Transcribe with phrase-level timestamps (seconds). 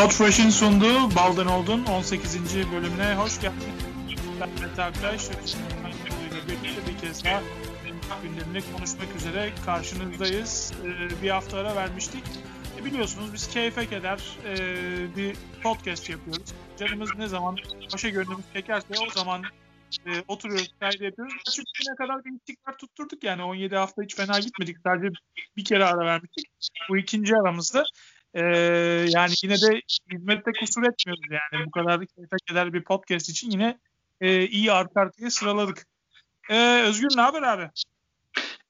[0.00, 2.54] Podfresh'in sunduğu Baldan Oldun 18.
[2.72, 3.64] bölümüne hoş geldiniz.
[4.40, 5.30] Ben Mete Aktaş.
[6.48, 7.42] Birlikte bir kez daha
[8.22, 10.72] gündemini konuşmak üzere karşınızdayız.
[10.84, 12.24] Ee, bir hafta ara vermiştik.
[12.80, 14.56] E biliyorsunuz biz keyfe keder e,
[15.16, 16.54] bir podcast yapıyoruz.
[16.78, 17.56] Canımız ne zaman
[17.92, 19.42] başa gönlümüz çekerse o zaman
[20.06, 21.34] e, oturuyoruz, kaydı yapıyoruz.
[21.54, 24.76] Çünkü ne kadar bir istikrar tutturduk yani 17 hafta hiç fena gitmedik.
[24.84, 25.08] Sadece
[25.56, 26.46] bir kere ara vermiştik.
[26.88, 27.84] Bu ikinci aramızda.
[28.34, 28.42] Ee,
[29.08, 31.66] yani yine de hizmette kusur etmiyoruz yani.
[31.66, 33.78] Bu kadar keyfe keder bir podcast için yine
[34.20, 35.86] e, iyi arka arkaya sıraladık.
[36.50, 37.70] Ee, Özgür ne haber abi?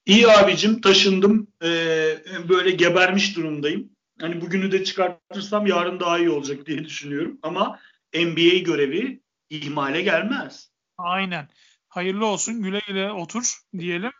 [0.05, 1.47] İyi abicim taşındım.
[1.63, 2.17] Ee,
[2.49, 3.89] böyle gebermiş durumdayım.
[4.21, 7.39] Hani bugünü de çıkartırsam yarın daha iyi olacak diye düşünüyorum.
[7.43, 7.79] Ama
[8.15, 10.71] NBA görevi ihmale gelmez.
[10.97, 11.47] Aynen.
[11.91, 12.61] Hayırlı olsun.
[12.61, 14.11] Güle güle otur diyelim.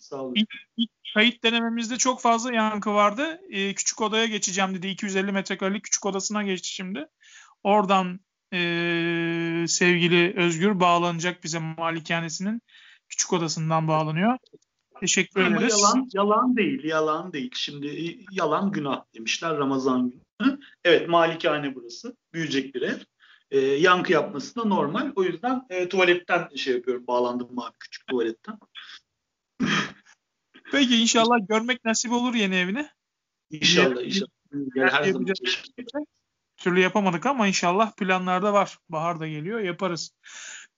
[0.00, 0.34] Sağ olun.
[0.34, 3.40] İlk, ilk kayıt denememizde çok fazla yankı vardı.
[3.50, 4.88] Ee, küçük odaya geçeceğim dedi.
[4.88, 7.06] 250 metrekarelik küçük odasına geçti şimdi.
[7.62, 8.20] Oradan
[8.52, 12.62] e, sevgili Özgür bağlanacak bize malikanesinin
[13.08, 14.36] küçük odasından bağlanıyor.
[15.00, 15.78] Teşekkür Ama ederiz.
[15.78, 17.50] yalan, yalan değil, yalan değil.
[17.54, 20.58] Şimdi yalan günah demişler Ramazan günü.
[20.84, 22.16] Evet malikane burası.
[22.32, 22.98] Büyüyecek bir ev.
[23.50, 25.12] Ee, yankı yapması da normal.
[25.16, 27.06] O yüzden e, tuvaletten şey yapıyorum.
[27.06, 28.58] Bağlandım abi küçük tuvaletten.
[30.72, 32.88] Peki inşallah görmek nasip olur yeni evini.
[33.50, 34.30] İnşallah inşallah.
[34.74, 35.34] Yani her zaman.
[36.56, 38.78] türlü yapamadık ama inşallah planlarda var.
[38.88, 40.10] Bahar da geliyor yaparız.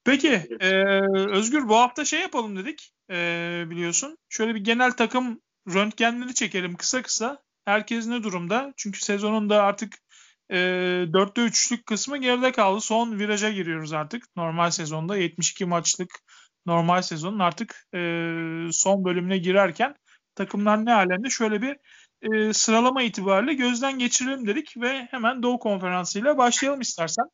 [0.05, 0.29] Peki
[0.61, 0.73] e,
[1.11, 4.19] Özgür bu hafta şey yapalım dedik e, biliyorsun.
[4.29, 7.43] Şöyle bir genel takım röntgenleri çekelim kısa kısa.
[7.65, 8.75] Herkes ne durumda?
[8.77, 9.99] Çünkü sezonun da artık
[10.53, 10.57] e,
[11.13, 12.81] 4'te 3'lük kısmı geride kaldı.
[12.81, 14.25] Son viraja giriyoruz artık.
[14.37, 16.11] Normal sezonda 72 maçlık
[16.67, 17.99] normal sezonun artık e,
[18.73, 19.95] son bölümüne girerken
[20.35, 21.77] takımlar ne alemde şöyle bir
[22.23, 27.25] e, sıralama itibariyle gözden geçirelim dedik ve hemen Doğu Konferansı ile başlayalım istersen.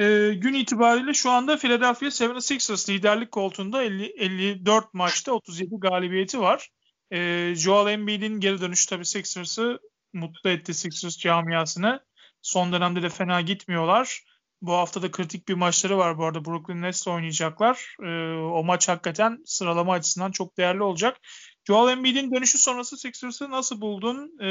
[0.00, 6.68] E, gün itibariyle şu anda Philadelphia 76ers liderlik koltuğunda 50, 54 maçta 37 galibiyeti var.
[7.12, 9.78] E, Joel Embiid'in geri dönüşü tabii Sixers'ı
[10.14, 12.00] mutlu etti Sixers camiasını.
[12.42, 14.24] Son dönemde de fena gitmiyorlar.
[14.62, 16.44] Bu hafta da kritik bir maçları var bu arada.
[16.44, 17.96] Brooklyn Nets'le oynayacaklar.
[18.02, 18.08] E,
[18.38, 21.16] o maç hakikaten sıralama açısından çok değerli olacak.
[21.64, 24.38] Joel Embiid'in dönüşü sonrası Sixers'ı nasıl buldun?
[24.42, 24.48] E,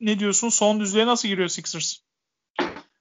[0.00, 0.48] ne diyorsun?
[0.48, 1.96] Son düzlüğe nasıl giriyor Sixers?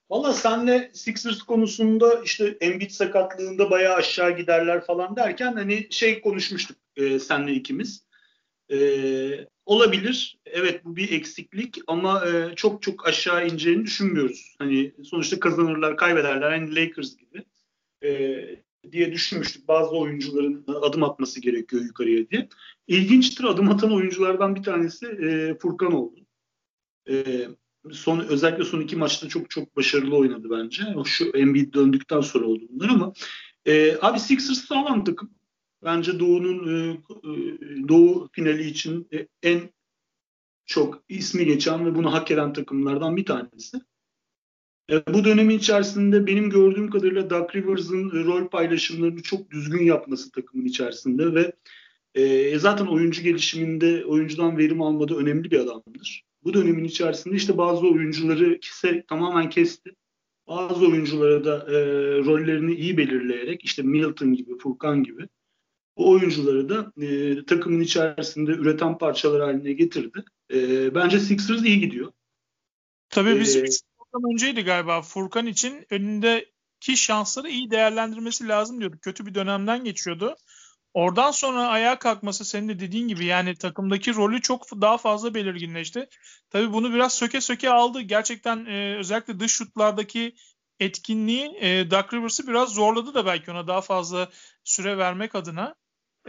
[0.10, 6.78] Valla senle Sixers konusunda işte Embiid sakatlığında bayağı aşağı giderler falan derken hani şey konuşmuştuk
[6.96, 8.06] e, senle ikimiz.
[8.72, 8.78] E,
[9.66, 10.38] olabilir.
[10.46, 14.56] Evet bu bir eksiklik ama e, çok çok aşağı ineceğini düşünmüyoruz.
[14.60, 16.52] Hani sonuçta kazanırlar, kaybederler.
[16.52, 17.44] Hani Lakers gibi
[18.04, 18.42] e,
[18.92, 19.68] diye düşünmüştük.
[19.68, 22.50] Bazı oyuncuların adım atması gerekiyor yukarıya diye.
[22.88, 26.20] İlginçtir adım atan oyunculardan bir tanesi e, Furkan oldu.
[27.10, 27.48] E,
[27.92, 30.84] son özellikle son iki maçta çok çok başarılı oynadı bence.
[31.06, 33.14] Şu Embiid döndükten sonra oldu bunlar ama
[33.66, 35.32] e, abi Sixers sağlam takım.
[35.86, 36.98] Bence Doğu'nun e,
[37.88, 39.62] Doğu finali için e, en
[40.66, 43.78] çok ismi geçen ve bunu hak eden takımlardan bir tanesi.
[44.92, 50.66] E, bu dönemin içerisinde benim gördüğüm kadarıyla Doug Rivers'ın rol paylaşımlarını çok düzgün yapması takımın
[50.66, 51.54] içerisinde ve
[52.16, 56.24] e, zaten oyuncu gelişiminde oyuncudan verim almada önemli bir adamdır.
[56.44, 59.92] Bu dönemin içerisinde işte bazı oyuncuları kese, tamamen kesti.
[60.48, 61.76] Bazı oyunculara da e,
[62.26, 65.28] rollerini iyi belirleyerek işte Milton gibi, Furkan gibi
[65.98, 70.24] bu oyuncuları da e, takımın içerisinde üreten parçalar haline getirdi.
[70.54, 72.12] E, bence Sixers iyi gidiyor.
[73.10, 73.64] Tabii biz ee,
[74.34, 79.02] önceydi galiba Furkan için önündeki şansları iyi değerlendirmesi lazım diyorduk.
[79.02, 80.36] Kötü bir dönemden geçiyordu.
[80.94, 86.10] Oradan sonra ayağa kalkması senin de dediğin gibi yani takımdaki rolü çok daha fazla belirginleşti.
[86.50, 88.02] Tabii bunu biraz söke söke aldı.
[88.02, 90.36] Gerçekten e, özellikle dış şutlardaki
[90.80, 94.30] etkinliği e, Doug Rivers'ı biraz zorladı da belki ona daha fazla
[94.64, 95.76] süre vermek adına.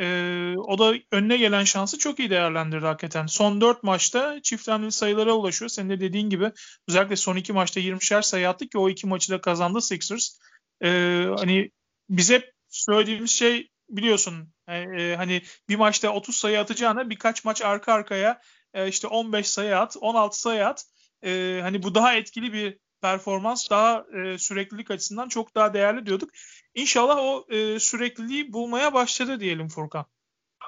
[0.00, 3.26] E, o da önüne gelen şansı çok iyi değerlendirdi hakikaten.
[3.26, 5.69] Son 4 maçta çift haneli sayılara ulaşıyor.
[5.69, 6.52] Senin de dediğin gibi
[6.88, 10.38] özellikle son 2 maçta 20'şer sayı attı ki o iki maçı da kazandı Sixers.
[10.85, 10.88] E,
[11.37, 11.70] hani
[12.08, 18.41] bize söylediğimiz şey biliyorsun e, hani bir maçta 30 sayı atacağına birkaç maç arka arkaya
[18.75, 20.85] e, işte 15 sayı at, 16 sayı at.
[21.25, 26.31] E, hani bu daha etkili bir performans, daha e, süreklilik açısından çok daha değerli diyorduk.
[26.75, 30.06] İnşallah o e, sürekliliği bulmaya başladı diyelim Furkan.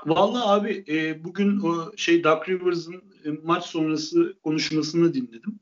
[0.06, 2.94] Vallahi abi e, bugün o şey Doug Rivers'ın
[3.24, 5.60] e, maç sonrası konuşmasını dinledim.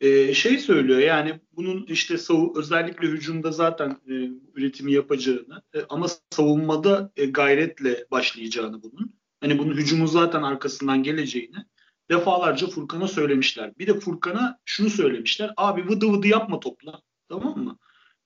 [0.00, 4.12] E, şey söylüyor yani bunun işte savu özellikle hücumda zaten e,
[4.54, 9.16] üretimi yapacağını e, ama savunmada e, gayretle başlayacağını bunun.
[9.40, 11.56] Hani bunun hücumun zaten arkasından geleceğini
[12.10, 13.78] defalarca Furkan'a söylemişler.
[13.78, 15.52] Bir de Furkan'a şunu söylemişler.
[15.56, 17.02] Abi vıdı vıdı yapma topla.
[17.28, 17.78] Tamam mı?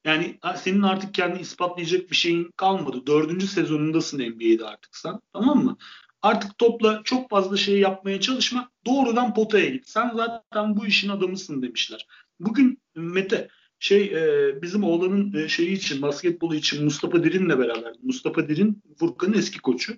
[0.05, 3.07] Yani senin artık kendini ispatlayacak bir şeyin kalmadı.
[3.07, 5.21] Dördüncü sezonundasın NBA'de artık sen.
[5.33, 5.77] Tamam mı?
[6.23, 8.71] Artık topla çok fazla şey yapmaya çalışma.
[8.87, 9.89] Doğrudan potaya git.
[9.89, 12.07] Sen zaten bu işin adamısın demişler.
[12.41, 13.49] Bugün Mete
[13.79, 17.93] şey e, bizim oğlanın e, şeyi için basketbolu için Mustafa Dirin'le beraber.
[18.03, 19.97] Mustafa Dirin Furkan'ın eski koçu.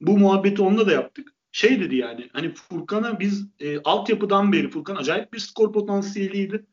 [0.00, 1.34] Bu muhabbeti onunla da yaptık.
[1.52, 6.66] Şey dedi yani hani Furkan'a biz e, altyapıdan beri Furkan acayip bir skor potansiyeliydi.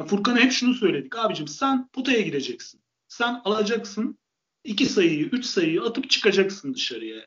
[0.00, 2.80] Yani Furkan'a hep şunu söyledik abicim sen potaya gireceksin.
[3.08, 4.18] Sen alacaksın
[4.64, 7.26] iki sayıyı, üç sayıyı atıp çıkacaksın dışarıya.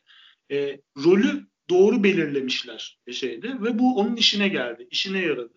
[0.52, 4.88] E, rolü doğru belirlemişler şeyde ve bu onun işine geldi.
[4.92, 5.54] işine yaradı.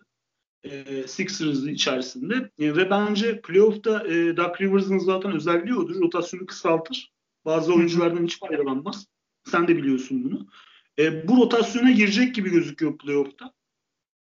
[0.63, 6.01] E, Sixers içerisinde e, ve bence playoff'ta e, Doug Rivers'ın zaten özelliği odur.
[6.01, 7.11] Rotasyonu kısaltır.
[7.45, 9.07] Bazı oyunculardan hiç faydalanmaz.
[9.43, 10.47] Sen de biliyorsun bunu.
[10.99, 13.53] E, bu rotasyona girecek gibi gözüküyor playoff'ta.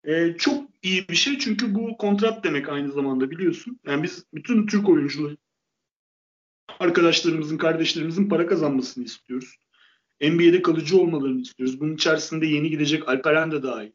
[0.03, 3.79] E, çok iyi bir şey çünkü bu kontrat demek aynı zamanda biliyorsun.
[3.85, 5.37] Yani biz bütün Türk oyuncuları
[6.79, 9.55] arkadaşlarımızın, kardeşlerimizin para kazanmasını istiyoruz.
[10.21, 11.79] NBA'de kalıcı olmalarını istiyoruz.
[11.79, 13.91] Bunun içerisinde yeni gidecek Alperen de dahil.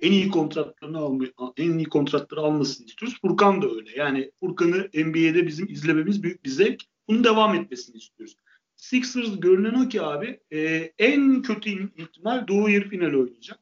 [0.00, 3.18] En iyi kontratlarını almayı, en iyi kontratları almasını istiyoruz.
[3.20, 3.90] Furkan da öyle.
[3.96, 6.82] Yani Furkan'ı NBA'de bizim izlememiz büyük bir zevk.
[7.08, 8.36] Bunun devam etmesini istiyoruz.
[8.76, 13.60] Sixers görünen o ki abi e, en kötü ihtimal Doğu yarı final oynayacak.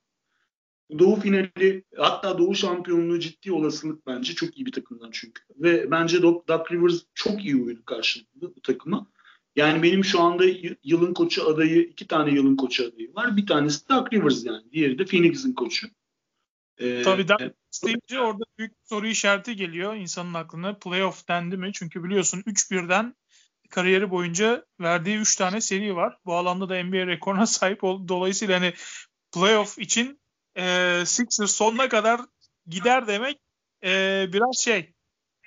[0.99, 4.35] Doğu finali hatta Doğu şampiyonluğu ciddi olasılık bence.
[4.35, 5.43] Çok iyi bir takımdan çünkü.
[5.57, 9.07] Ve bence Doc, Doc Rivers çok iyi uydu karşılıklı bu takıma.
[9.57, 10.45] Yani benim şu anda
[10.85, 13.37] yılın koçu adayı, iki tane yılın koçu adayı var.
[13.37, 14.73] Bir tanesi Doc Rivers yani.
[14.73, 15.87] Diğeri de Phoenix'in koçu.
[16.79, 17.39] Ee, Tabii Doc
[17.85, 20.79] deyince orada büyük soru işareti geliyor insanın aklına.
[20.79, 21.71] Playoff dendi mi?
[21.75, 23.15] Çünkü biliyorsun 3-1'den
[23.71, 26.19] kariyeri boyunca verdiği 3 tane seri var.
[26.25, 28.09] Bu alanda da NBA rekoruna sahip oldu.
[28.09, 28.73] Dolayısıyla hani
[29.35, 30.21] playoff için
[30.57, 32.21] e, Sixers sonuna kadar
[32.67, 33.39] gider demek
[33.85, 34.93] e, biraz şey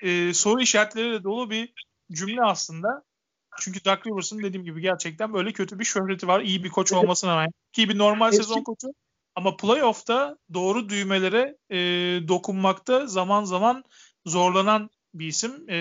[0.01, 1.73] e, soru işaretleriyle dolu bir
[2.11, 3.03] cümle aslında.
[3.59, 6.41] Çünkü Doug Rivers'ın dediğim gibi gerçekten böyle kötü bir şöhreti var.
[6.41, 7.51] İyi bir koç olmasına rağmen.
[7.73, 8.87] Ki bir normal sezon koçu.
[9.35, 11.77] Ama playoff'ta doğru düğmelere e,
[12.27, 13.83] dokunmakta zaman zaman
[14.25, 15.69] zorlanan bir isim.
[15.69, 15.77] E,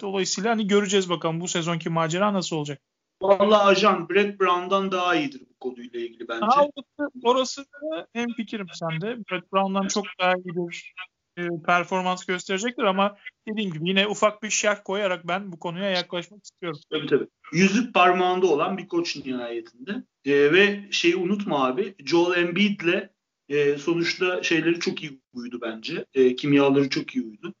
[0.00, 2.82] dolayısıyla hani göreceğiz bakalım bu sezonki macera nasıl olacak.
[3.22, 6.46] Vallahi ajan Brett Brown'dan daha iyidir bu konuyla ilgili bence.
[6.46, 9.06] Ha, orası, orası da hem fikrim sende.
[9.06, 10.94] Brett Brown'dan çok daha iyidir
[11.40, 13.16] e, performans gösterecektir ama
[13.48, 16.80] dediğim gibi yine ufak bir şerh koyarak ben bu konuya yaklaşmak istiyorum.
[16.90, 17.28] Tabii tabii.
[17.52, 20.02] Yüzük parmağında olan bir koç nihayetinde.
[20.24, 23.08] E, ve şeyi unutma abi Joel Embiid'le
[23.48, 26.04] e, sonuçta şeyleri çok iyi uydu bence.
[26.14, 27.54] E, kimyaları çok iyi uydu.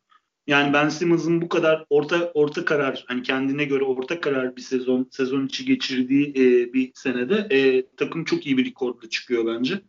[0.50, 5.08] Yani Ben Simmons'ın bu kadar orta orta karar hani kendine göre orta karar bir sezon
[5.10, 9.80] sezon içi geçirdiği e, bir senede e, takım çok iyi bir rekorla çıkıyor bence.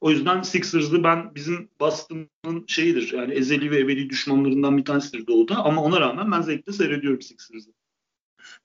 [0.00, 5.56] O yüzden Sixers'ı ben bizim Boston'ın şeyidir yani ezeli ve ebedi düşmanlarından bir tanesidir Doğu'da
[5.56, 7.70] ama ona rağmen ben zevkle seyrediyorum Sixers'ı.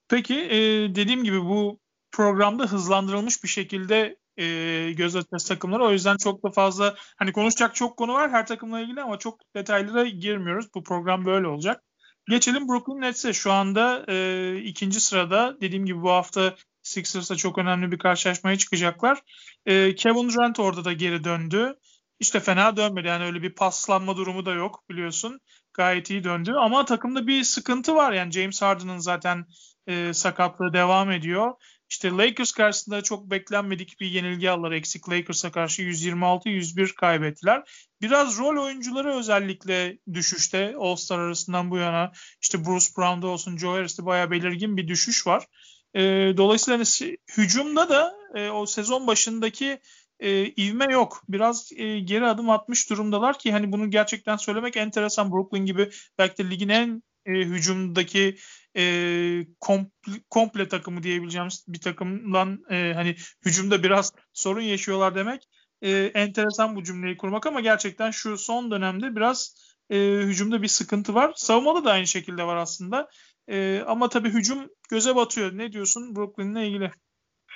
[0.10, 0.58] Peki e,
[0.96, 1.80] dediğim gibi bu
[2.12, 5.84] programda hızlandırılmış bir şekilde e, göz atacağız takımları.
[5.84, 9.40] O yüzden çok da fazla hani konuşacak çok konu var her takımla ilgili ama çok
[9.56, 10.66] detaylara girmiyoruz.
[10.76, 11.84] Bu program böyle olacak.
[12.30, 13.34] Geçelim Brooklyn Nets'e.
[13.34, 19.22] Şu anda e, ikinci sırada dediğim gibi bu hafta Sixers'a çok önemli bir karşılaşmaya çıkacaklar.
[19.66, 21.76] E, Kevin Durant orada da geri döndü.
[22.20, 23.08] İşte fena dönmedi.
[23.08, 25.40] Yani öyle bir paslanma durumu da yok biliyorsun.
[25.74, 26.54] Gayet iyi döndü.
[26.60, 28.14] Ama takımda bir sıkıntı var.
[28.14, 29.46] Yani James Harden'ın zaten
[29.88, 31.54] e, sakatlığı devam ediyor.
[31.96, 34.72] İşte Lakers karşısında çok beklenmedik bir yenilgi aldılar.
[34.72, 37.64] Eksik Lakers'a karşı 126-101 kaybettiler.
[38.02, 42.12] Biraz rol oyuncuları özellikle düşüşte All-Star arasından bu yana.
[42.42, 45.46] işte Bruce Brown'da olsun Joe Harris'te bayağı belirgin bir düşüş var.
[45.94, 46.02] E,
[46.38, 49.80] dolayısıyla hani, hücumda da e, o sezon başındaki
[50.20, 51.24] e, ivme yok.
[51.30, 55.32] Biraz e, geri adım atmış durumdalar ki hani bunu gerçekten söylemek enteresan.
[55.32, 58.38] Brooklyn gibi belki de ligin en e, hücumdaki
[58.78, 63.16] e, komple, komple takımı diyebileceğimiz bir takımdan e, hani
[63.46, 65.48] hücumda biraz sorun yaşıyorlar demek
[65.82, 69.56] e, enteresan bu cümleyi kurmak ama gerçekten şu son dönemde biraz
[69.90, 71.34] e, hücumda bir sıkıntı var.
[71.36, 73.10] Savunmada da aynı şekilde var aslında.
[73.48, 75.58] E, ama tabii hücum göze batıyor.
[75.58, 76.92] Ne diyorsun Brooklyn'le ilgili?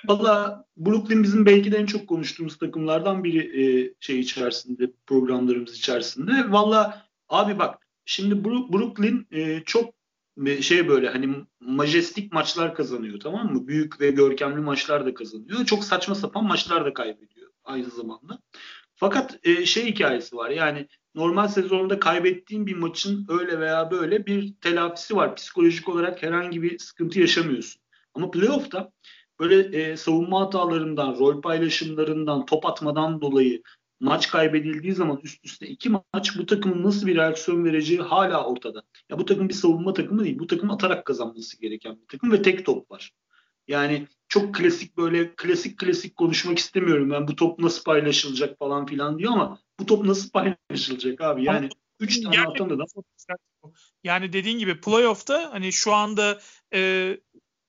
[0.06, 6.52] Valla Brooklyn bizim belki de en çok konuştuğumuz takımlardan biri e, şey içerisinde programlarımız içerisinde.
[6.52, 9.94] Valla abi bak şimdi Brooklyn e, çok
[10.62, 13.68] şey böyle hani majestik maçlar kazanıyor tamam mı?
[13.68, 15.66] Büyük ve görkemli maçlar da kazanıyor.
[15.66, 18.40] Çok saçma sapan maçlar da kaybediyor aynı zamanda.
[18.96, 24.54] Fakat e, şey hikayesi var yani normal sezonda kaybettiğin bir maçın öyle veya böyle bir
[24.62, 25.36] telafisi var.
[25.36, 27.82] Psikolojik olarak herhangi bir sıkıntı yaşamıyorsun.
[28.14, 28.92] Ama playoff'ta
[29.40, 33.62] böyle e, savunma hatalarından, rol paylaşımlarından, top atmadan dolayı
[34.00, 38.84] maç kaybedildiği zaman üst üste iki maç bu takımın nasıl bir reaksiyon vereceği hala ortada.
[39.10, 40.40] Ya bu takım bir savunma takımı değil.
[40.40, 43.12] Bu takım atarak kazanması gereken bir takım ve tek top var.
[43.68, 49.20] Yani çok klasik böyle klasik klasik konuşmak istemiyorum ben bu top nasıl paylaşılacak falan filan
[49.20, 52.88] diyor ama bu top nasıl paylaşılacak abi yani 3 tane atan adam.
[54.04, 56.40] Yani dediğin gibi playoff'ta hani şu anda
[56.74, 57.18] e,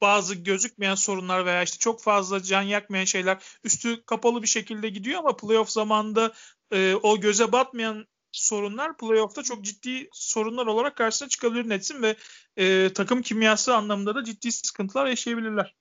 [0.00, 5.19] bazı gözükmeyen sorunlar veya işte çok fazla can yakmayan şeyler üstü kapalı bir şekilde gidiyor
[5.19, 6.33] ama playoff zamanında
[6.73, 12.16] e, o göze batmayan sorunlar playoff'ta çok ciddi sorunlar olarak karşısına çıkabilir Nets'in ve
[12.57, 15.75] e, takım kimyası anlamında da ciddi sıkıntılar yaşayabilirler.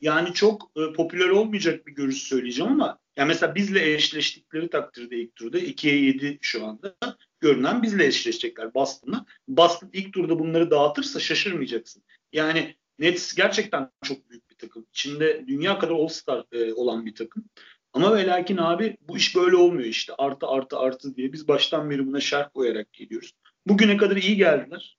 [0.00, 5.36] Yani çok e, popüler olmayacak bir görüş söyleyeceğim ama yani mesela bizle eşleştikleri takdirde ilk
[5.36, 6.96] turda 2'ye 7 şu anda
[7.40, 9.26] görünen bizle eşleşecekler Boston'la.
[9.48, 12.02] Boston ilk turda bunları dağıtırsa şaşırmayacaksın.
[12.32, 14.86] Yani Nets gerçekten çok büyük bir takım.
[14.92, 17.44] İçinde dünya kadar All-Star e, olan bir takım.
[17.92, 20.12] Ama ve lakin abi bu iş böyle olmuyor işte.
[20.18, 21.32] Artı artı artı diye.
[21.32, 23.32] Biz baştan beri buna şerh koyarak geliyoruz.
[23.66, 24.98] Bugüne kadar iyi geldiler.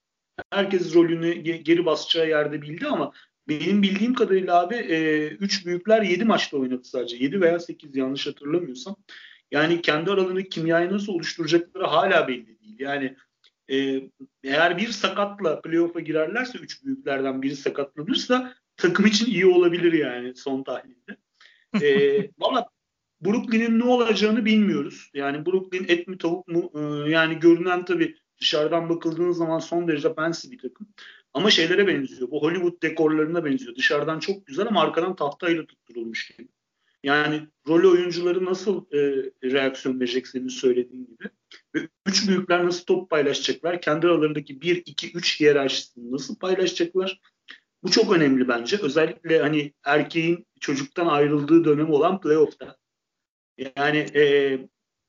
[0.52, 3.12] Herkes rolünü geri basacağı yerde bildi ama
[3.48, 4.76] benim bildiğim kadarıyla abi
[5.40, 7.18] 3 e, büyükler 7 maçta oynadı sadece.
[7.18, 8.96] 7 veya 8 yanlış hatırlamıyorsam.
[9.52, 12.76] Yani kendi aralarındaki kimyayı nasıl oluşturacakları hala belli değil.
[12.80, 13.16] Yani
[13.72, 14.02] e,
[14.44, 20.64] eğer bir sakatla playoff'a girerlerse üç büyüklerden biri sakatlanırsa takım için iyi olabilir yani son
[20.64, 21.18] tahlilde.
[21.82, 22.68] E, Valla
[23.22, 25.10] Brooklyn'in ne olacağını bilmiyoruz.
[25.14, 26.72] Yani Brooklyn et mi tavuk mu?
[26.76, 30.88] E, yani görünen tabii dışarıdan bakıldığınız zaman son derece fancy bir takım.
[31.34, 32.32] Ama şeylere benziyor.
[32.32, 33.76] Bu Hollywood dekorlarına benziyor.
[33.76, 36.48] Dışarıdan çok güzel ama arkadan tahtayla tutturulmuş gibi.
[37.04, 39.00] Yani rol oyuncuları nasıl e,
[39.44, 41.30] reaksiyon verecek senin söylediğin gibi.
[41.76, 43.82] Ve üç büyükler nasıl top paylaşacaklar?
[43.82, 47.22] Kendi aralarındaki 1, 2, 3 hiyerarşisini nasıl paylaşacaklar?
[47.84, 48.78] Bu çok önemli bence.
[48.82, 52.78] Özellikle hani erkeğin çocuktan ayrıldığı dönem olan playoff'ta.
[53.76, 54.60] Yani e,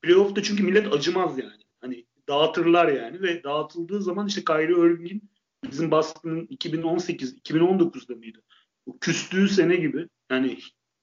[0.02, 1.62] playoff'ta çünkü millet acımaz yani.
[1.80, 5.30] Hani dağıtırlar yani ve dağıtıldığı zaman işte Kyrie Irving'in
[5.70, 8.42] bizim Boston'ın 2018 2019'da mıydı?
[8.86, 10.58] O küstüğü sene gibi yani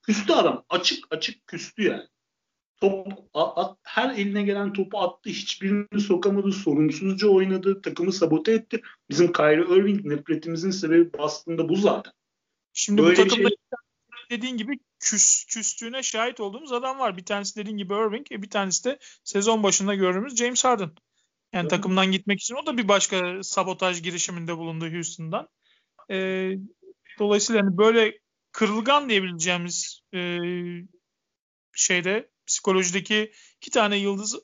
[0.06, 0.64] küstü adam.
[0.68, 2.02] Açık açık küstü yani.
[2.80, 5.30] Top at, her eline gelen topu attı.
[5.30, 6.52] Hiçbirini sokamadı.
[6.52, 7.82] Sorumsuzca oynadı.
[7.82, 8.82] Takımı sabote etti.
[9.10, 12.12] Bizim Kyrie Irving nefretimizin sebebi Boston'da bu zaten.
[12.72, 13.56] Şimdi Böyle bu takımda şey...
[14.30, 17.16] dediğin gibi küs, küstüğüne şahit olduğumuz adam var.
[17.16, 20.90] Bir tanesi dediğin gibi Irving, bir tanesi de sezon başında gördüğümüz James Harden.
[21.52, 21.70] Yani evet.
[21.70, 25.48] takımdan gitmek için o da bir başka sabotaj girişiminde bulundu Houston'dan.
[26.10, 26.52] Ee,
[27.18, 28.18] dolayısıyla hani böyle
[28.56, 30.38] kırılgan diyebileceğimiz e,
[31.74, 34.38] şeyde psikolojideki iki tane yıldız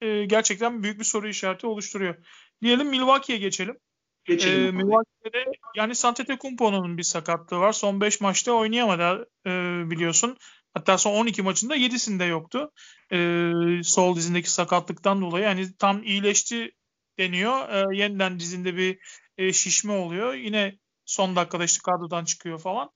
[0.00, 2.14] e, gerçekten büyük bir soru işareti oluşturuyor.
[2.62, 3.78] Diyelim Milwaukee'ye geçelim.
[4.24, 4.66] Geçelim.
[4.66, 5.44] E, Milwaukee'de
[5.76, 7.72] yani Antetokounmpo'nun bir sakatlığı var.
[7.72, 9.50] Son 5 maçta oynayamadı e,
[9.90, 10.36] biliyorsun.
[10.74, 12.72] Hatta son 12 maçında 7'sinde yoktu.
[13.12, 13.50] E,
[13.82, 15.44] sol dizindeki sakatlıktan dolayı.
[15.44, 16.72] Yani tam iyileşti
[17.18, 17.68] deniyor.
[17.68, 18.98] E, yeniden dizinde bir
[19.38, 20.34] e, şişme oluyor.
[20.34, 22.90] Yine son dakikada işte kadrodan çıkıyor falan.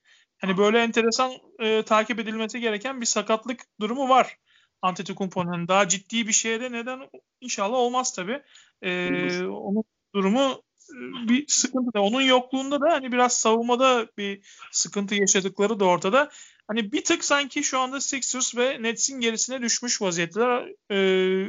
[0.44, 4.38] Hani böyle enteresan e, takip edilmesi gereken bir sakatlık durumu var.
[4.82, 7.00] Antetokounmpo'nun daha ciddi bir şeye de neden
[7.40, 8.42] inşallah olmaz tabii.
[8.82, 9.08] E,
[9.46, 9.84] onun
[10.14, 12.02] durumu e, bir sıkıntı da.
[12.02, 14.40] Onun yokluğunda da hani biraz savunmada bir
[14.72, 16.30] sıkıntı yaşadıkları da ortada.
[16.68, 20.72] Hani bir tık sanki şu anda Sixers ve Nets'in gerisine düşmüş vaziyetler.
[20.90, 20.96] E,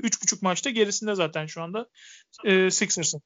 [0.04, 1.90] üç buçuk maçta gerisinde zaten şu anda
[2.44, 3.22] e, Sixers'ın.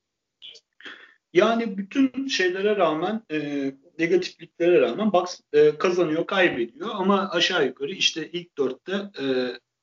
[1.34, 8.32] Yani bütün şeylere rağmen e, negatifliklere rağmen Bucks e, kazanıyor, kaybediyor ama aşağı yukarı işte
[8.32, 9.26] ilk dörtte e,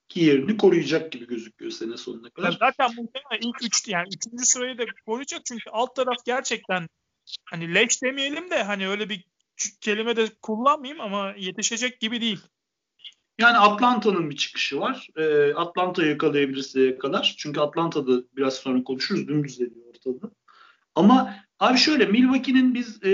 [0.08, 2.52] ki yerini koruyacak gibi gözüküyor sene sonuna kadar.
[2.52, 6.88] Ya zaten muhtemelen ilk üç yani üçüncü sırayı da koruyacak çünkü alt taraf gerçekten
[7.44, 9.24] hani leş demeyelim de hani öyle bir
[9.80, 12.40] kelime de kullanmayayım ama yetişecek gibi değil.
[13.38, 15.08] Yani Atlanta'nın bir çıkışı var.
[15.16, 17.34] E, Atlanta yakalayabilirse kadar.
[17.38, 19.28] Çünkü Atlanta'da biraz sonra konuşuruz.
[19.28, 20.30] Dümdüz ediyor ortada.
[20.96, 23.10] Ama abi şöyle Milwaukee'nin biz e,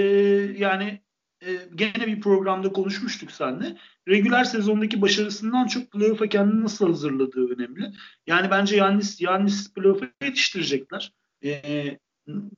[0.59, 1.03] yani
[1.41, 3.77] e, gene bir programda konuşmuştuk seninle.
[4.09, 7.93] Regüler sezondaki başarısından çok playoff'a kendini nasıl hazırladığı önemli.
[8.27, 11.13] Yani bence Yannis, Yannis playoff'a yetiştirecekler.
[11.45, 11.63] E,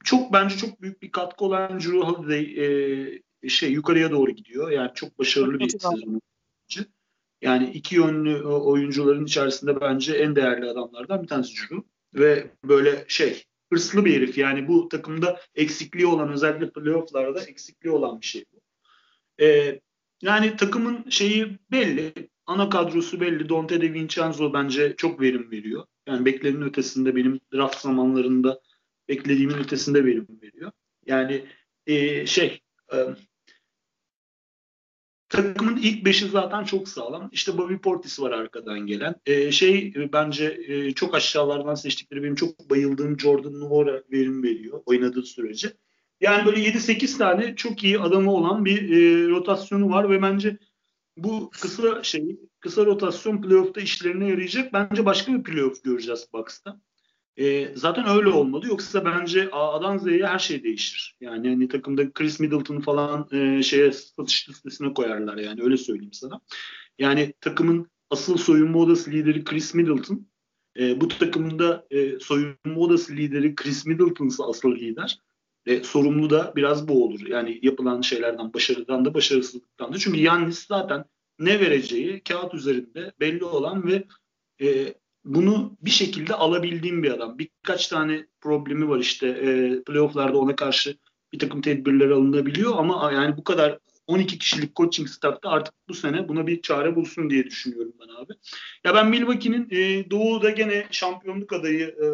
[0.05, 2.43] çok bence çok büyük bir katkı olan Drew Holiday
[3.43, 4.71] e, şey yukarıya doğru gidiyor.
[4.71, 6.21] Yani çok başarılı bir sezon.
[7.43, 11.77] Yani iki yönlü oyuncuların içerisinde bence en değerli adamlardan bir tanesi Drew.
[12.15, 14.39] Ve böyle şey hırslı bir herif.
[14.39, 18.61] Yani bu takımda eksikliği olan özellikle playofflarda eksikliği olan bir şey bu.
[19.45, 19.81] Ee,
[20.23, 22.13] yani takımın şeyi belli.
[22.47, 23.49] Ana kadrosu belli.
[23.49, 25.85] Dante De Vincenzo bence çok verim veriyor.
[26.07, 28.61] Yani beklenenin ötesinde benim draft zamanlarında
[29.09, 30.73] beklediğimin ötesinde verim veriyor.
[31.07, 31.45] Yani
[31.87, 32.61] e, şey
[32.93, 32.97] e,
[35.29, 37.29] takımın ilk beşi zaten çok sağlam.
[37.33, 39.15] İşte Bobby Portis var arkadan gelen.
[39.27, 45.23] E, şey bence e, çok aşağılardan seçtikleri benim çok bayıldığım Jordan Nwora verim veriyor oynadığı
[45.23, 45.73] sürece.
[46.21, 50.59] Yani böyle 7-8 tane çok iyi adamı olan bir e, rotasyonu var ve bence
[51.17, 54.73] bu kısa şey kısa rotasyon playoff'ta işlerine yarayacak.
[54.73, 56.81] Bence başka bir playoff göreceğiz Bucks'ta.
[57.37, 58.67] E, zaten öyle olmalı.
[58.67, 61.17] Yoksa bence A'dan Z'ye her şey değişir.
[61.21, 66.41] Yani hani takımda Chris Middleton falan e, şeye satış listesine koyarlar yani öyle söyleyeyim sana.
[66.99, 70.27] Yani takımın asıl soyunma odası lideri Chris Middleton.
[70.79, 75.19] E, bu takımında e, soyunma odası lideri Chris Middleton'sa asıl lider.
[75.67, 77.27] E, sorumlu da biraz bu olur.
[77.27, 79.99] Yani yapılan şeylerden, başarıdan da başarısızlıktan da.
[79.99, 81.05] Çünkü Yannis zaten
[81.39, 84.05] ne vereceği kağıt üzerinde belli olan ve
[84.63, 84.95] e,
[85.25, 87.39] bunu bir şekilde alabildiğim bir adam.
[87.39, 90.97] Birkaç tane problemi var işte e, playofflarda ona karşı
[91.33, 96.29] bir takım tedbirler alınabiliyor ama yani bu kadar 12 kişilik coaching staff'ta artık bu sene
[96.29, 98.33] buna bir çare bulsun diye düşünüyorum ben abi.
[98.85, 102.07] Ya ben Milwaukee'nin e, Doğu'da gene şampiyonluk adayı e,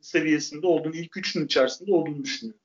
[0.00, 2.60] seviyesinde olduğunu, ilk üçünün içerisinde olduğunu düşünüyorum.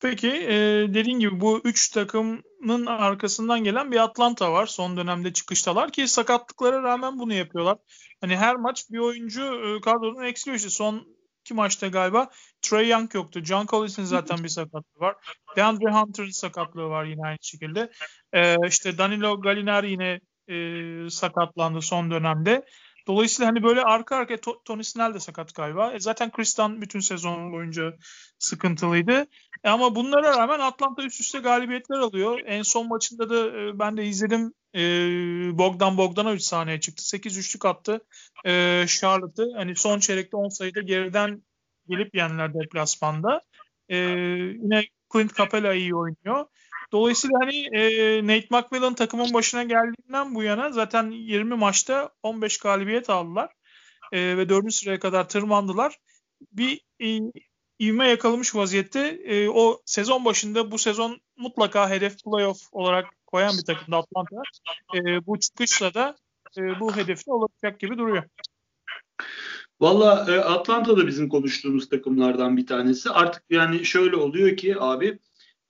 [0.00, 0.54] Peki e,
[0.94, 4.66] dediğin gibi bu üç takımın arkasından gelen bir Atlanta var.
[4.66, 7.76] Son dönemde çıkıştalar ki sakatlıklara rağmen bunu yapıyorlar.
[8.20, 10.70] Hani her maç bir oyuncu e, kadronun eksiliyor işte.
[10.70, 11.06] Son
[11.44, 12.30] iki maçta galiba
[12.62, 13.40] Trey Young yoktu.
[13.44, 15.16] John Collins'in zaten bir sakatlığı var.
[15.56, 17.90] DeAndre Hunter'ın sakatlığı var yine aynı şekilde.
[18.32, 22.64] E, işte Danilo Gallinari yine e, sakatlandı son dönemde.
[23.10, 25.92] Dolayısıyla hani böyle arka arkaya to- Tony Snell de sakat galiba.
[25.92, 27.94] E zaten Kristan bütün sezon boyunca
[28.38, 29.26] sıkıntılıydı.
[29.64, 32.40] E ama bunlara rağmen Atlanta üst üste galibiyetler alıyor.
[32.46, 34.52] En son maçında da e, ben de izledim.
[34.74, 34.80] E,
[35.58, 37.08] Bogdan Bogdanovic sahneye çıktı.
[37.08, 38.00] 8 üçlük attı.
[38.46, 41.42] E, Charlotte'ı hani son çeyrekte 10 sayıda geriden
[41.88, 43.40] gelip yendiler deplasmanda.
[43.88, 46.46] E, yine Clint Capela iyi oynuyor.
[46.92, 53.10] Dolayısıyla hani e, Nate McMillan takımın başına geldiğinden bu yana zaten 20 maçta 15 galibiyet
[53.10, 53.50] aldılar.
[54.12, 54.74] E, ve 4.
[54.74, 55.98] sıraya kadar tırmandılar.
[56.52, 57.20] Bir e,
[57.80, 59.00] ivme yakalamış vaziyette.
[59.24, 64.36] E, o sezon başında bu sezon mutlaka hedef playoff olarak koyan bir takımda Atlanta.
[64.94, 66.16] E, bu çıkışla da
[66.58, 68.24] e, bu hedefine ulaşacak gibi duruyor.
[69.80, 73.10] Valla e, Atlanta da bizim konuştuğumuz takımlardan bir tanesi.
[73.10, 75.18] Artık yani şöyle oluyor ki abi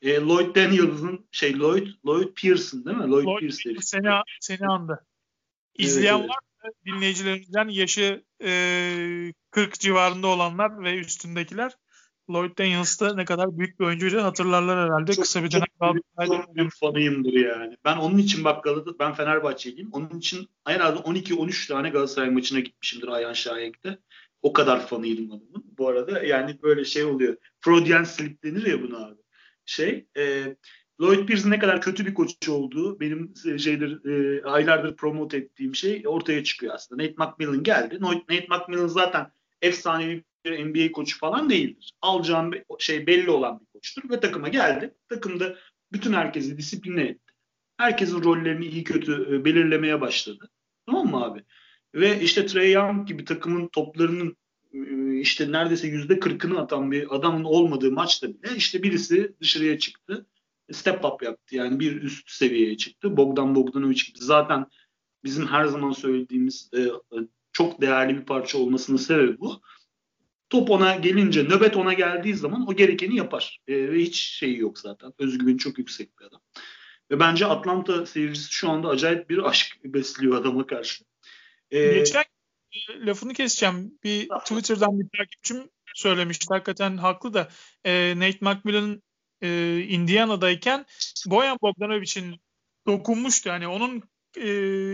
[0.03, 3.11] e, Lloyd Daniels'ın şey Lloyd Lloyd Pearson değil mi?
[3.11, 4.09] Lloyd, Lloyd Pierce seni,
[4.41, 5.07] seni andı.
[5.75, 6.71] İzleyen evet, var mı?
[6.87, 11.73] Dinleyicilerimizden yaşı e, 40 civarında olanlar ve üstündekiler
[12.31, 15.13] Lloyd Daniels da ne kadar büyük bir oyuncuydu hatırlarlar herhalde.
[15.13, 15.67] Çok, Kısa bir dönem.
[16.27, 17.77] Çok büyük fanıyımdır yani.
[17.85, 19.93] Ben onun için bak Galata, ben Fenerbahçeliyim.
[19.93, 23.99] Onun için en az 12-13 tane Galatasaray maçına gitmişimdir Ayhan Şahek'te.
[24.43, 25.65] O kadar fanıydım adamın.
[25.79, 27.37] Bu arada yani böyle şey oluyor.
[27.61, 29.20] Freudian slip denir ya buna abi
[29.71, 30.07] şey.
[30.17, 30.57] E,
[31.01, 36.03] Lloyd Pierce'in ne kadar kötü bir koç olduğu benim şeydir e, aylardır promote ettiğim şey
[36.07, 37.03] ortaya çıkıyor aslında.
[37.03, 37.99] Nate McMillan geldi.
[38.01, 41.93] Nate McMillan zaten efsanevi bir NBA koçu falan değildir.
[42.03, 44.95] Alacağım şey belli olan bir koçtur ve takıma geldi.
[45.09, 45.57] Takımda
[45.93, 47.33] bütün herkesi disipline etti.
[47.77, 50.51] Herkesin rollerini iyi kötü e, belirlemeye başladı.
[50.87, 51.45] Tamam mı abi?
[51.95, 54.37] Ve işte Trey Young gibi takımın toplarının
[55.21, 60.27] işte neredeyse yüzde kırkını atan bir adamın olmadığı maçta bile işte birisi dışarıya çıktı.
[60.73, 61.57] Step up yaptı.
[61.57, 63.17] Yani bir üst seviyeye çıktı.
[63.17, 64.19] Bogdan Bogdanovic gibi.
[64.19, 64.67] Zaten
[65.25, 66.89] bizim her zaman söylediğimiz e,
[67.53, 69.61] çok değerli bir parça olmasının sebebi bu.
[70.51, 73.61] Top ona gelince, nöbet ona geldiği zaman o gerekeni yapar.
[73.69, 75.13] E, ve hiç şeyi yok zaten.
[75.19, 76.41] Özgüveni çok yüksek bir adam.
[77.11, 81.05] Ve bence Atlanta seyircisi şu anda acayip bir aşk besliyor adama karşı.
[81.71, 82.25] Ee, Geçen
[83.07, 83.99] lafını keseceğim.
[84.05, 86.47] Bir Twitter'dan bir takipçim söylemişti.
[86.49, 87.49] Hakikaten haklı da
[87.85, 89.03] e, Nate McMillan
[89.43, 90.87] e, Indiana'dayken
[91.27, 92.41] Boyan Bogdanovic'in
[92.87, 93.49] dokunmuştu.
[93.49, 94.03] Yani onun
[94.37, 94.49] e,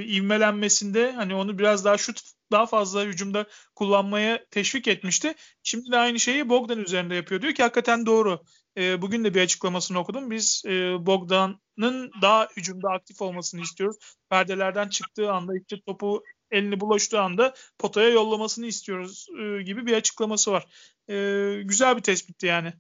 [0.05, 2.21] ivmelenmesinde hani onu biraz daha şut
[2.53, 5.35] daha fazla hücumda kullanmaya teşvik etmişti.
[5.63, 7.43] Şimdi de aynı şeyi Bogdan üzerinde yapıyor.
[7.43, 8.43] Diyor ki hakikaten doğru.
[8.77, 10.31] E, bugün de bir açıklamasını okudum.
[10.31, 13.97] Biz e, Bogdan'ın daha hücumda aktif olmasını istiyoruz.
[14.31, 20.53] Perdelerden çıktığı anda işte topu elini bulaştığı anda potaya yollamasını istiyoruz e, gibi bir açıklaması
[20.53, 20.67] var.
[21.09, 21.15] E,
[21.63, 22.73] güzel bir tespitti yani.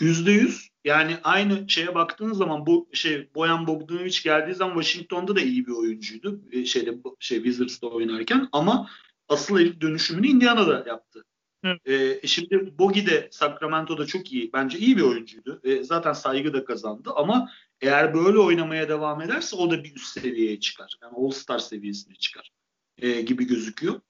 [0.00, 0.68] Yüzde yüz.
[0.84, 5.72] Yani aynı şeye baktığınız zaman bu şey Boyan Bogdanovic geldiği zaman Washington'da da iyi bir
[5.72, 6.40] oyuncuydu.
[6.52, 8.90] E, şeyde şey Wizards'ta oynarken ama
[9.28, 11.24] asıl herif dönüşümünü Indiana'da yaptı.
[11.66, 12.24] Evet.
[12.24, 14.52] E, şimdi Bogi de Sacramento'da çok iyi.
[14.52, 15.60] Bence iyi bir oyuncuydu.
[15.64, 17.50] E, zaten saygı da kazandı ama
[17.80, 20.98] eğer böyle oynamaya devam ederse o da bir üst seviyeye çıkar.
[21.02, 22.50] Yani All-Star seviyesine çıkar
[22.98, 24.00] e, gibi gözüküyor.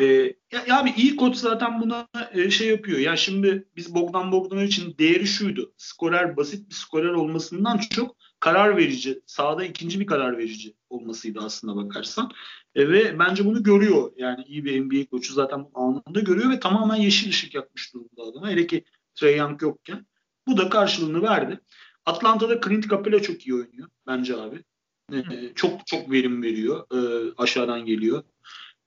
[0.00, 0.04] E,
[0.52, 2.98] ya, ya abi iyi koç zaten buna e, şey yapıyor.
[2.98, 5.72] Ya şimdi biz Bogdan Bogdanovic için değeri şuydu.
[5.76, 11.76] Skorer basit bir skorer olmasından çok karar verici, sahada ikinci bir karar verici olmasıydı aslında
[11.76, 12.30] bakarsan.
[12.74, 14.12] E, ve bence bunu görüyor.
[14.16, 18.50] Yani iyi bir NBA koçu zaten anında görüyor ve tamamen yeşil ışık yakmış durumda adama.
[18.50, 20.06] Hele ki Trey Young yokken.
[20.46, 21.60] Bu da karşılığını verdi.
[22.06, 24.64] Atlanta'da Clint Capela çok iyi oynuyor bence abi.
[25.12, 26.86] E, çok çok verim veriyor.
[26.94, 28.22] E, aşağıdan geliyor.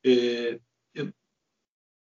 [0.03, 0.59] E, e,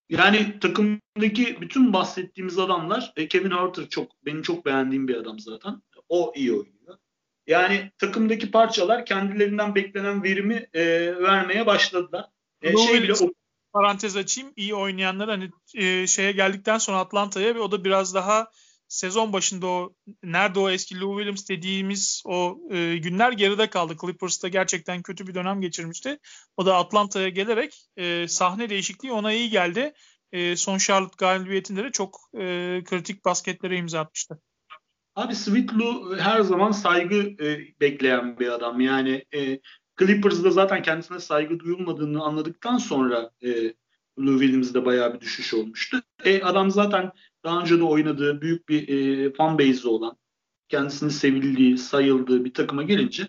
[0.08, 5.82] yani takımdaki bütün bahsettiğimiz adamlar e, Kevin Harter çok benim çok beğendiğim bir adam zaten.
[6.08, 6.98] O iyi oynuyor.
[7.46, 10.84] Yani takımdaki parçalar kendilerinden beklenen verimi e,
[11.22, 12.26] vermeye başladılar.
[12.62, 13.32] E, şey bile o...
[13.72, 14.52] parantez açayım.
[14.56, 18.50] İyi oynayanlar hani e, şeye geldikten sonra Atlanta'ya ve o da biraz daha
[18.88, 23.96] sezon başında o nerede o eski Lou Williams dediğimiz o e, günler geride kaldı.
[24.00, 26.18] Clippers'ta gerçekten kötü bir dönem geçirmişti.
[26.56, 29.92] O da Atlanta'ya gelerek e, sahne değişikliği ona iyi geldi.
[30.32, 34.40] E, son Charlotte galibiyetinde de çok e, kritik basketlere imza atmıştı.
[35.16, 38.80] Abi Sweetlu her zaman saygı e, bekleyen bir adam.
[38.80, 39.60] Yani e,
[39.98, 43.74] Clippers'da zaten kendisine saygı duyulmadığını anladıktan sonra e,
[44.18, 46.02] Lou Williams'da bayağı bir düşüş olmuştu.
[46.24, 47.12] E, adam zaten
[47.44, 50.16] daha önce de oynadığı büyük bir e, fan base'i olan,
[50.68, 53.28] kendisini sevildiği, sayıldığı bir takıma gelince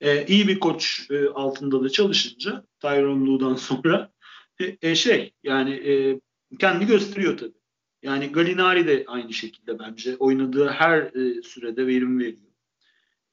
[0.00, 4.12] e, iyi bir koç e, altında da çalışınca Tyron Lue'dan sonra
[4.60, 6.20] e, e, şey yani e,
[6.58, 7.56] kendi gösteriyor tabii.
[8.02, 12.52] Yani Galinari de aynı şekilde bence oynadığı her e, sürede verim veriyor.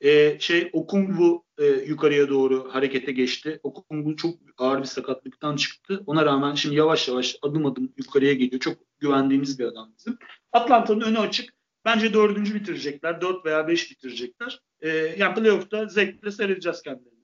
[0.01, 3.59] E, şey Okungwu e, yukarıya doğru harekete geçti.
[3.63, 6.03] Okungwu çok ağır bir sakatlıktan çıktı.
[6.05, 8.59] Ona rağmen şimdi yavaş yavaş adım adım yukarıya geliyor.
[8.59, 10.17] Çok güvendiğimiz bir adam bizim.
[10.51, 11.53] Atlanta'nın önü açık.
[11.85, 13.21] Bence dördüncü bitirecekler.
[13.21, 14.59] Dört veya beş bitirecekler.
[14.81, 17.23] E, yani playoff'ta zevkle seyredeceğiz kendilerini.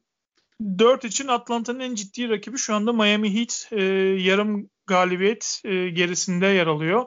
[0.80, 3.68] Dört için Atlanta'nın en ciddi rakibi şu anda Miami Heat.
[3.72, 3.84] E,
[4.22, 7.06] yarım galibiyet e, gerisinde yer alıyor.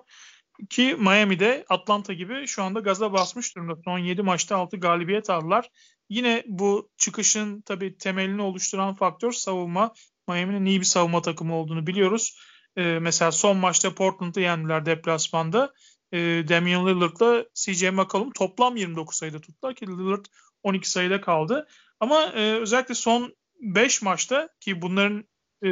[0.70, 3.76] Ki Miami'de Atlanta gibi şu anda gaza basmış durumda.
[3.84, 5.70] Son 7 maçta 6 galibiyet aldılar.
[6.12, 9.92] Yine bu çıkışın tabii temelini oluşturan faktör savunma.
[10.28, 12.38] Miami'nin iyi bir savunma takımı olduğunu biliyoruz.
[12.76, 15.72] Ee, mesela son maçta Portland'ı yendiler deplasmanda.
[16.12, 20.24] Ee, Damian Lillard'la CJ McCollum toplam 29 sayıda tuttular ki Lillard
[20.62, 21.68] 12 sayıda kaldı.
[22.00, 25.24] Ama e, özellikle son 5 maçta ki bunların
[25.62, 25.68] e,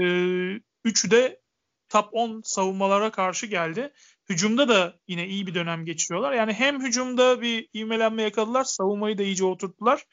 [0.84, 1.40] 3'ü de
[1.88, 3.92] top 10 savunmalara karşı geldi.
[4.30, 6.32] Hücumda da yine iyi bir dönem geçiriyorlar.
[6.32, 10.04] Yani hem hücumda bir ivmelenme yakaladılar, savunmayı da iyice oturttular.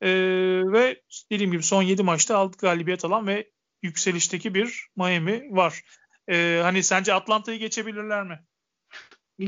[0.00, 0.08] Ee,
[0.72, 3.50] ve dediğim gibi son 7 maçta aldık galibiyet alan ve
[3.82, 5.82] yükselişteki bir Miami var.
[6.28, 8.40] Ee, hani sence Atlanta'yı geçebilirler mi?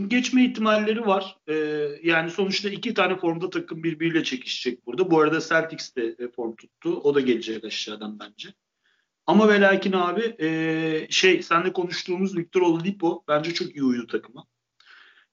[0.08, 1.36] Geçme ihtimalleri var.
[1.46, 1.54] Ee,
[2.02, 5.10] yani sonuçta iki tane formda takım birbiriyle çekişecek burada.
[5.10, 7.00] Bu arada Celtics de form tuttu.
[7.00, 8.48] O da gelecek aşağıdan bence.
[9.28, 14.44] Ama ve lakin abi e, şey senle konuştuğumuz Victor Oladipo bence çok iyi uyudu takıma.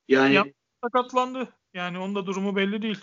[0.08, 0.46] Yani ya,
[0.84, 1.48] sakatlandı.
[1.74, 3.00] Yani onun da durumu belli değil.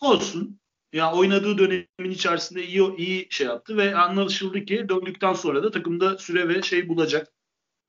[0.00, 0.60] Olsun.
[0.92, 6.18] Ya oynadığı dönemin içerisinde iyi iyi şey yaptı ve anlaşıldı ki döndükten sonra da takımda
[6.18, 7.32] süre ve şey bulacak.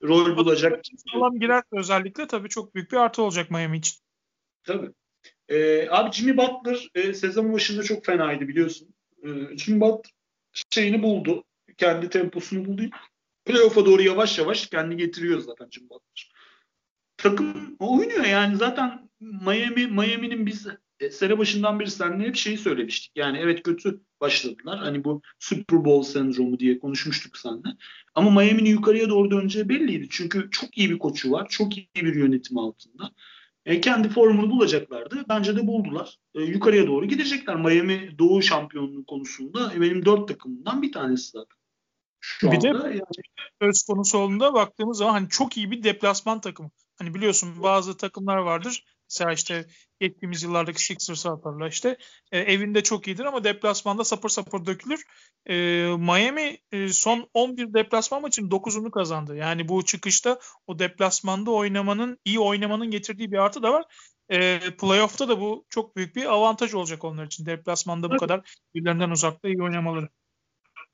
[0.04, 0.82] Rol bulacak.
[1.13, 3.98] Sağlam girer özellikle tabii çok büyük bir artı olacak Miami için.
[4.63, 4.91] Tabii.
[5.50, 8.94] Ee, abi Jimmy Butler e, sezon başında çok fenaydı biliyorsun.
[9.24, 10.12] E, Jimmy Butler
[10.70, 11.44] şeyini buldu
[11.82, 12.82] kendi temposunu buldu.
[13.46, 16.32] Playoff'a doğru yavaş yavaş kendi getiriyor zaten Jim Butler.
[17.17, 20.67] Takım oynuyor yani zaten Miami Miami'nin biz
[21.00, 23.12] e, sene başından beri seninle hep şeyi söylemiştik.
[23.15, 24.80] Yani evet kötü başladılar.
[24.80, 27.70] Hani bu Super Bowl sendromu diye konuşmuştuk seninle.
[28.15, 30.08] Ama Miami'nin yukarıya doğru döneceği belliydi.
[30.12, 31.48] Çünkü çok iyi bir koçu var.
[31.50, 33.12] Çok iyi bir yönetim altında.
[33.65, 35.26] E, kendi formunu bulacaklardı.
[35.30, 36.17] Bence de buldular.
[36.36, 37.56] E, yukarıya doğru gidecekler.
[37.56, 41.61] Miami Doğu şampiyonluğu konusunda benim dört takımımdan bir tanesi zaten.
[42.22, 43.02] Şu bir de yani...
[43.62, 46.72] söz konusu olduğunda baktığımız zaman hani çok iyi bir deplasman takımı.
[47.00, 48.86] Hani biliyorsun bazı takımlar vardır.
[49.10, 49.66] Mesela işte
[50.00, 51.98] geçtiğimiz yıllardaki Sixers atarlar işte.
[52.32, 55.04] E, evinde çok iyidir ama deplasmanda sapır sapır dökülür.
[55.46, 55.56] E,
[55.98, 59.36] Miami e, son 11 deplasman maçının 9'unu kazandı.
[59.36, 63.86] Yani bu çıkışta o deplasmanda oynamanın, iyi oynamanın getirdiği bir artı da var.
[64.30, 67.46] E, playoff'ta da bu çok büyük bir avantaj olacak onlar için.
[67.46, 70.10] Deplasmanda bu kadar birbirlerinden uzakta iyi oynamaları.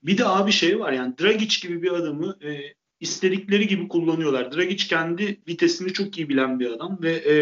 [0.02, 4.52] Bir de abi şey var yani Dragic gibi bir adamı e, istedikleri gibi kullanıyorlar.
[4.52, 7.34] Dragic kendi vitesini çok iyi bilen bir adam ve e,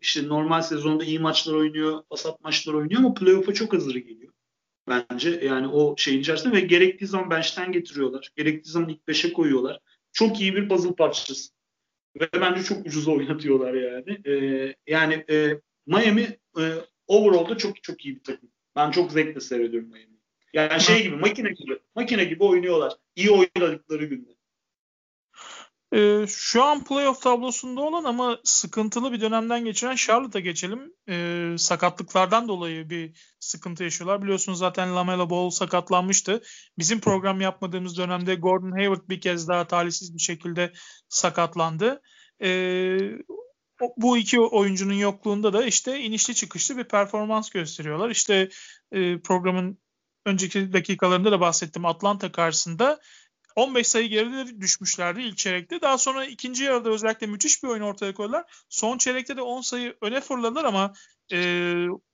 [0.00, 4.32] işte normal sezonda iyi maçlar oynuyor, pasat maçlar oynuyor ama playoff'a çok hazır geliyor.
[4.88, 8.30] Bence yani o şeyin içerisinde ve gerektiği zaman bench'ten getiriyorlar.
[8.36, 9.78] Gerektiği zaman ilk beşe koyuyorlar.
[10.12, 11.50] Çok iyi bir puzzle parçası.
[12.20, 14.18] Ve bence çok ucuz oynatıyorlar yani.
[14.26, 16.62] Ee, yani e, Miami e,
[17.06, 18.50] overall'da çok çok iyi bir takım.
[18.76, 20.11] Ben çok zevkle seyrediyorum Miami.
[20.52, 22.92] Yani şey gibi makine gibi makine gibi oynuyorlar.
[23.16, 24.30] İyi oynadıkları günde.
[25.94, 30.92] Ee, şu an playoff tablosunda olan ama sıkıntılı bir dönemden geçiren Charlotte'a geçelim.
[31.08, 34.22] Ee, sakatlıklardan dolayı bir sıkıntı yaşıyorlar.
[34.22, 36.42] Biliyorsunuz zaten Lamelo Ball sakatlanmıştı.
[36.78, 40.72] Bizim program yapmadığımız dönemde Gordon Hayward bir kez daha talihsiz bir şekilde
[41.08, 42.02] sakatlandı.
[42.42, 42.98] Ee,
[43.96, 48.10] bu iki oyuncunun yokluğunda da işte inişli çıkışlı bir performans gösteriyorlar.
[48.10, 48.48] İşte
[48.92, 49.78] e, programın
[50.26, 53.00] önceki dakikalarında da bahsettim Atlanta karşısında
[53.56, 55.80] 15 sayı geride düşmüşlerdi ilk çeyrekte.
[55.80, 58.64] Daha sonra ikinci yarıda özellikle müthiş bir oyun ortaya koydular.
[58.68, 60.92] Son çeyrekte de 10 sayı öne fırladılar ama
[61.32, 61.36] e,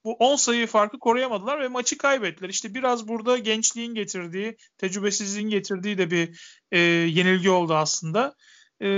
[0.05, 2.49] bu 10 sayı farkı koruyamadılar ve maçı kaybettiler.
[2.49, 6.41] İşte biraz burada gençliğin getirdiği, tecrübesizliğin getirdiği de bir
[6.73, 8.35] e, yenilgi oldu aslında.
[8.81, 8.89] E,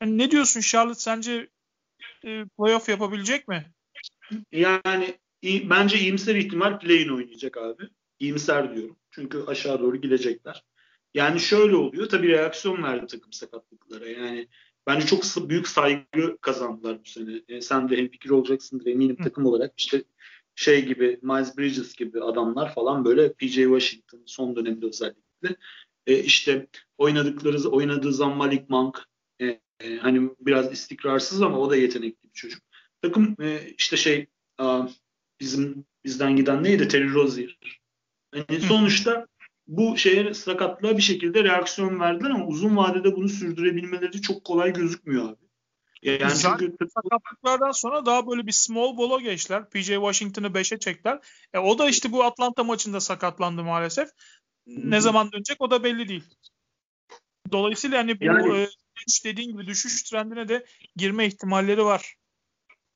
[0.00, 1.48] yani ne diyorsun Charlotte sence
[2.24, 3.72] e, playoff yapabilecek mi?
[4.52, 7.82] Yani bence iyimser ihtimal play-in oynayacak abi.
[8.18, 8.96] İyimser diyorum.
[9.10, 10.64] Çünkü aşağı doğru gidecekler.
[11.14, 12.08] Yani şöyle oluyor.
[12.08, 14.08] Tabii reaksiyon verdi takım sakatlıklara.
[14.08, 14.48] Yani
[14.86, 17.42] bence çok büyük saygı kazandılar bu sene.
[17.48, 19.72] E, sen de fikir olacaksındır eminim takım olarak.
[19.78, 20.04] İşte
[20.54, 25.56] şey gibi Miles Bridges gibi adamlar falan böyle PJ Washington son dönemde özellikle
[26.06, 26.66] e, işte
[26.98, 29.04] oynadıkları oynadığı zaman Malik Monk
[29.40, 32.62] e, e, hani biraz istikrarsız ama o da yetenekli bir çocuk.
[33.02, 34.26] Takım e, işte şey
[34.58, 34.88] a,
[35.40, 36.88] bizim bizden giden neydi?
[36.88, 37.58] Terry Rozier.
[38.34, 39.26] Yani sonuçta
[39.66, 45.28] bu şeye sakatlığa bir şekilde reaksiyon verdiler ama uzun vadede bunu sürdürebilmeleri çok kolay gözükmüyor
[45.28, 45.46] abi.
[46.02, 49.70] Yani çünkü sakatlıklardan sonra daha böyle bir small ball'a geçtiler.
[49.70, 51.18] PJ Washington'ı 5'e çektiler.
[51.52, 54.08] E, o da işte bu Atlanta maçında sakatlandı maalesef.
[54.66, 56.24] Ne zaman dönecek o da belli değil.
[57.52, 58.68] Dolayısıyla hani bu yani, e,
[59.24, 62.14] dediğin gibi düşüş trendine de girme ihtimalleri var.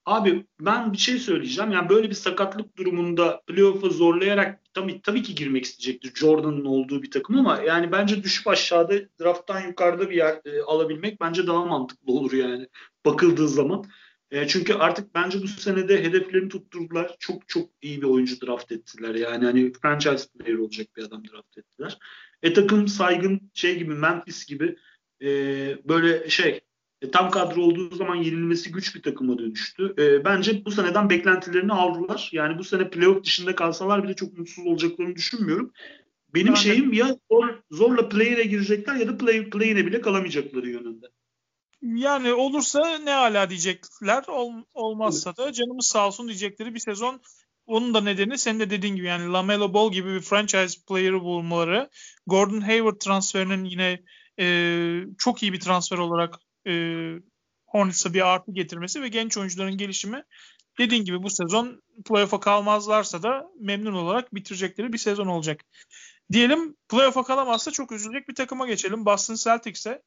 [0.07, 1.71] Abi ben bir şey söyleyeceğim.
[1.71, 7.11] Yani böyle bir sakatlık durumunda playoff'a zorlayarak tabii, tabii ki girmek isteyecektir Jordan'ın olduğu bir
[7.11, 12.13] takım ama yani bence düşüp aşağıda drafttan yukarıda bir yer e, alabilmek bence daha mantıklı
[12.13, 12.69] olur yani
[13.07, 13.85] bakıldığı zaman.
[14.31, 17.17] E, çünkü artık bence bu senede hedeflerini tutturdular.
[17.19, 19.15] Çok çok iyi bir oyuncu draft ettiler.
[19.15, 21.99] Yani hani franchise player olacak bir adam draft ettiler.
[22.43, 24.77] E takım saygın şey gibi Memphis gibi
[25.23, 25.29] e,
[25.89, 26.61] böyle şey
[27.03, 29.95] e, tam kadro olduğu zaman yenilmesi güç bir takıma dönüştü.
[29.99, 32.31] E, bence bu seneden beklentilerini aldılar.
[32.33, 35.73] Yani bu sene playoff dışında kalsalar bile çok mutsuz olacaklarını düşünmüyorum.
[36.35, 41.07] Benim yani, şeyim ya zor, zorla play'ine girecekler ya da play, play'ine bile kalamayacakları yönünde.
[41.83, 44.25] Yani olursa ne hala diyecekler.
[44.29, 47.21] Ol, olmazsa da canımız sağ olsun diyecekleri bir sezon.
[47.67, 51.91] Onun da nedeni senin de dediğin gibi yani Lamelo Ball gibi bir franchise player'ı bulmaları.
[52.27, 54.03] Gordon Hayward transferinin yine
[54.41, 54.47] e,
[55.19, 56.39] çok iyi bir transfer olarak
[56.71, 56.75] e,
[57.67, 60.25] Hornets'a bir artı getirmesi ve genç oyuncuların gelişimi
[60.79, 65.65] dediğin gibi bu sezon playoff'a kalmazlarsa da memnun olarak bitirecekleri bir sezon olacak.
[66.33, 69.07] Diyelim playoff'a kalamazsa çok üzülecek bir takıma geçelim.
[69.07, 70.03] Boston Celtics'e.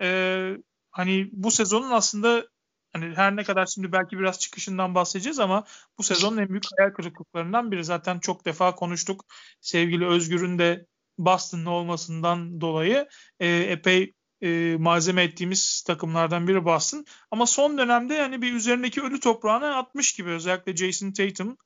[0.00, 0.56] Ee,
[0.90, 2.46] hani bu sezonun aslında
[2.92, 5.64] hani her ne kadar şimdi belki biraz çıkışından bahsedeceğiz ama
[5.98, 7.84] bu sezonun en büyük hayal kırıklıklarından biri.
[7.84, 9.24] Zaten çok defa konuştuk.
[9.60, 10.86] Sevgili Özgür'ün de
[11.18, 13.08] Boston'lı olmasından dolayı
[13.40, 14.12] e, epey
[14.44, 17.06] e, malzeme ettiğimiz takımlardan biri Boston.
[17.30, 21.56] Ama son dönemde yani bir üzerindeki ölü toprağını atmış gibi özellikle Jason Tatum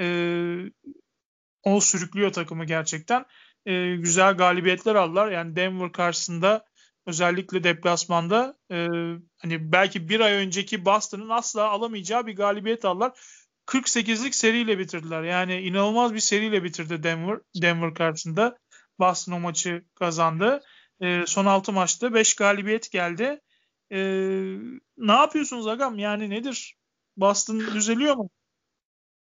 [0.00, 0.06] e,
[1.62, 3.24] o sürüklüyor takımı gerçekten.
[3.66, 5.30] E, güzel galibiyetler aldılar.
[5.30, 6.64] Yani Denver karşısında
[7.06, 8.88] özellikle deplasmanda e,
[9.38, 13.12] hani belki bir ay önceki Boston'ın asla alamayacağı bir galibiyet aldılar.
[13.66, 15.22] 48'lik seriyle bitirdiler.
[15.22, 18.58] Yani inanılmaz bir seriyle bitirdi Denver Denver karşısında.
[18.98, 20.62] Boston o maçı kazandı.
[21.00, 23.40] E, son 6 maçta 5 galibiyet geldi.
[23.90, 23.98] E,
[24.98, 25.98] ne yapıyorsunuz Agam?
[25.98, 26.76] Yani nedir?
[27.16, 28.30] Boston düzeliyor mu?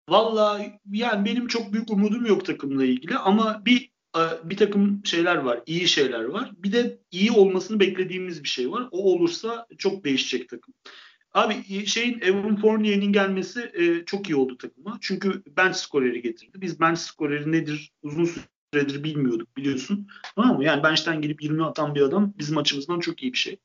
[0.10, 5.36] Valla yani benim çok büyük umudum yok takımla ilgili ama bir e, bir takım şeyler
[5.36, 6.52] var, iyi şeyler var.
[6.58, 8.88] Bir de iyi olmasını beklediğimiz bir şey var.
[8.92, 10.74] O olursa çok değişecek takım.
[11.34, 14.98] Abi şeyin Evan Fournier'in gelmesi e, çok iyi oldu takıma.
[15.02, 16.62] Çünkü bench skoreri getirdi.
[16.62, 18.30] Biz bench skoreri nedir uzun
[18.76, 20.08] süredir bilmiyorduk biliyorsun.
[20.36, 20.64] Tamam mı?
[20.64, 23.58] Yani bench'ten gelip 20 atan bir adam bizim açımızdan çok iyi bir şey.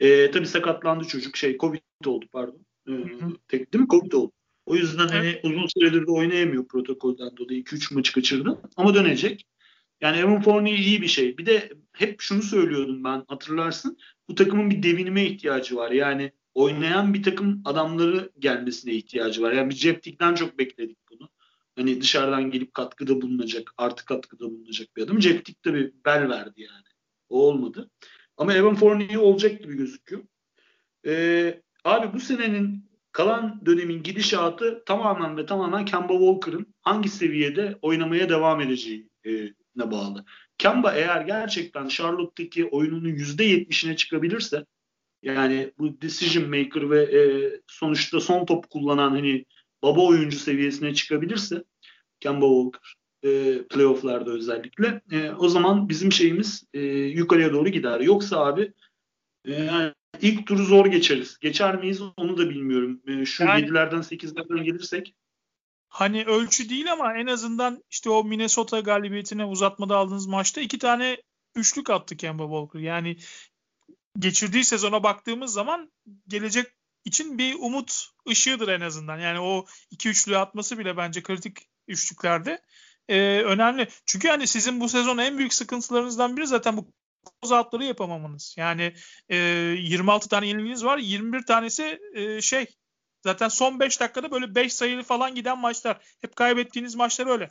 [0.00, 1.36] E, tabii sakatlandı çocuk.
[1.36, 2.66] Şey Covid oldu pardon.
[2.88, 2.92] E,
[3.48, 3.88] tek, değil mi?
[3.88, 4.32] Covid oldu.
[4.66, 7.62] O yüzden hani hani uzun süredir de oynayamıyor protokolden dolayı.
[7.62, 8.60] 2-3 maçı kaçırdı.
[8.76, 9.46] Ama dönecek.
[10.00, 11.38] Yani Evan Fournier iyi bir şey.
[11.38, 13.98] Bir de hep şunu söylüyordum ben hatırlarsın.
[14.28, 15.90] Bu takımın bir devinime ihtiyacı var.
[15.90, 19.52] Yani oynayan bir takım adamları gelmesine ihtiyacı var.
[19.52, 21.28] Yani biz Jeff Tick'ten çok bekledik bunu.
[21.80, 25.22] Hani dışarıdan gelip katkıda bulunacak, artı katkıda bulunacak bir adam.
[25.22, 26.84] Jeff Tick tabii bel verdi yani.
[27.28, 27.90] O olmadı.
[28.36, 30.22] Ama Evan Fournier olacak gibi gözüküyor.
[31.06, 38.28] Ee, abi bu senenin kalan dönemin gidişatı tamamen ve tamamen Kemba Walker'ın hangi seviyede oynamaya
[38.28, 39.30] devam edeceği e,
[39.76, 40.24] bağlı.
[40.58, 44.66] Kemba eğer gerçekten Charlotte'daki oyununun %70'ine çıkabilirse
[45.22, 47.20] yani bu decision maker ve e,
[47.66, 49.44] sonuçta son top kullanan hani
[49.82, 51.64] baba oyuncu seviyesine çıkabilirse
[52.20, 58.00] Kemba Walker e, playofflarda özellikle e, o zaman bizim şeyimiz e, yukarıya doğru gider.
[58.00, 58.72] Yoksa abi
[59.44, 61.38] e, yani ilk turu zor geçeriz.
[61.38, 63.02] Geçer miyiz onu da bilmiyorum.
[63.06, 65.14] E, şu yani, 7'lerden 8'lerden gelirsek.
[65.88, 71.22] Hani ölçü değil ama en azından işte o Minnesota galibiyetine uzatmada aldığınız maçta iki tane
[71.54, 72.80] üçlük attı Kemba Walker.
[72.80, 73.16] Yani
[74.18, 75.92] geçirdiği sezona baktığımız zaman
[76.28, 76.66] gelecek
[77.04, 79.18] için bir umut ışığıdır en azından.
[79.18, 82.62] Yani o iki üçlüğü atması bile bence kritik üçlüklerde
[83.08, 83.88] e, önemli.
[84.06, 86.92] Çünkü hani sizin bu sezon en büyük sıkıntılarınızdan biri zaten bu
[87.42, 88.54] closeout'ları yapamamanız.
[88.58, 88.94] Yani
[89.28, 90.98] e, 26 tane yenilginiz var.
[90.98, 92.66] 21 tanesi e, şey
[93.22, 96.00] zaten son 5 dakikada böyle 5 sayılı falan giden maçlar.
[96.20, 97.50] Hep kaybettiğiniz maçlar öyle.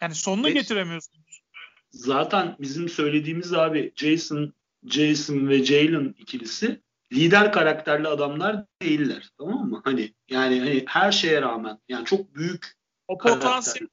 [0.00, 0.56] Yani sonunu evet.
[0.56, 1.42] getiremiyorsunuz.
[1.90, 4.52] Zaten bizim söylediğimiz abi Jason
[4.86, 6.80] Jason ve Jalen ikilisi
[7.12, 9.30] lider karakterli adamlar değiller.
[9.38, 9.80] Tamam mı?
[9.84, 12.72] Hani yani hani her şeye rağmen yani çok büyük
[13.12, 13.88] o potansiyel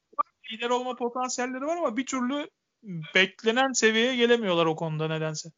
[0.52, 2.50] lider olma potansiyelleri var ama bir türlü
[3.14, 5.50] beklenen seviyeye gelemiyorlar o konuda nedense.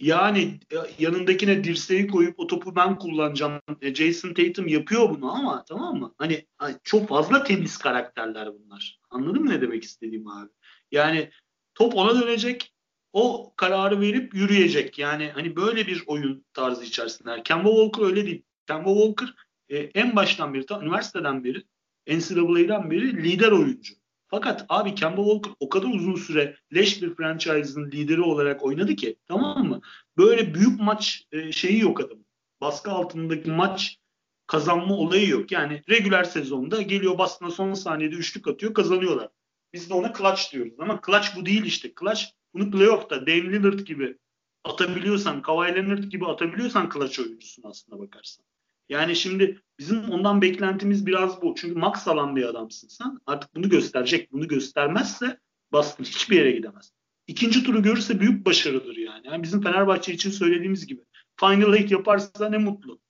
[0.00, 0.60] Yani
[0.98, 3.60] yanındakine dirseği koyup o topu ben kullanacağım.
[3.80, 6.14] E, Jason Tatum yapıyor bunu ama tamam mı?
[6.18, 9.00] Hani, hani çok fazla temiz karakterler bunlar.
[9.10, 10.50] Anladın mı ne demek istediğim abi?
[10.90, 11.30] Yani
[11.74, 12.74] top ona dönecek
[13.12, 14.98] o kararı verip yürüyecek.
[14.98, 17.42] Yani hani böyle bir oyun tarzı içerisinde.
[17.42, 18.42] Kemba Walker öyle değil.
[18.66, 19.34] Kemba Walker
[19.68, 21.64] e, en baştan beri, ta, üniversiteden beri,
[22.08, 23.94] NCAA'den beri lider oyuncu.
[24.28, 29.16] Fakat abi Kemba Walker o kadar uzun süre leş bir franchise'ın lideri olarak oynadı ki
[29.26, 29.80] tamam mı?
[30.16, 32.18] Böyle büyük maç e, şeyi yok adam.
[32.60, 33.98] Baskı altındaki maç
[34.46, 35.52] kazanma olayı yok.
[35.52, 39.28] Yani regüler sezonda geliyor Boston'a son saniyede üçlük atıyor kazanıyorlar.
[39.72, 41.92] Biz de ona clutch diyoruz ama clutch bu değil işte.
[42.00, 42.22] Clutch
[42.54, 44.18] bunu playoff'ta Dame Lillard gibi
[44.64, 48.47] atabiliyorsan, Kawhi Leonard gibi atabiliyorsan clutch oyuncusun aslında bakarsan.
[48.88, 51.54] Yani şimdi bizim ondan beklentimiz biraz bu.
[51.54, 53.18] Çünkü max alan bir adamsın sen.
[53.26, 54.32] Artık bunu gösterecek.
[54.32, 55.38] Bunu göstermezse
[55.72, 56.92] Boston hiçbir yere gidemez.
[57.26, 59.26] İkinci turu görürse büyük başarıdır yani.
[59.26, 61.00] yani bizim Fenerbahçe için söylediğimiz gibi.
[61.40, 63.00] Final Eight yaparsa ne mutlu.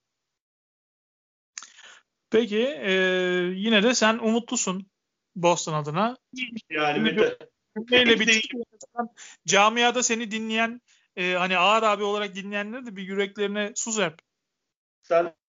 [2.31, 2.93] Peki e,
[3.55, 4.87] yine de sen umutlusun
[5.37, 6.17] Boston adına.
[6.71, 7.39] Yani Mete.
[7.79, 8.51] Cümleyle bir
[9.47, 10.81] camiada seni dinleyen
[11.17, 14.19] e, hani ağır abi olarak dinleyenler de bir yüreklerine su serp.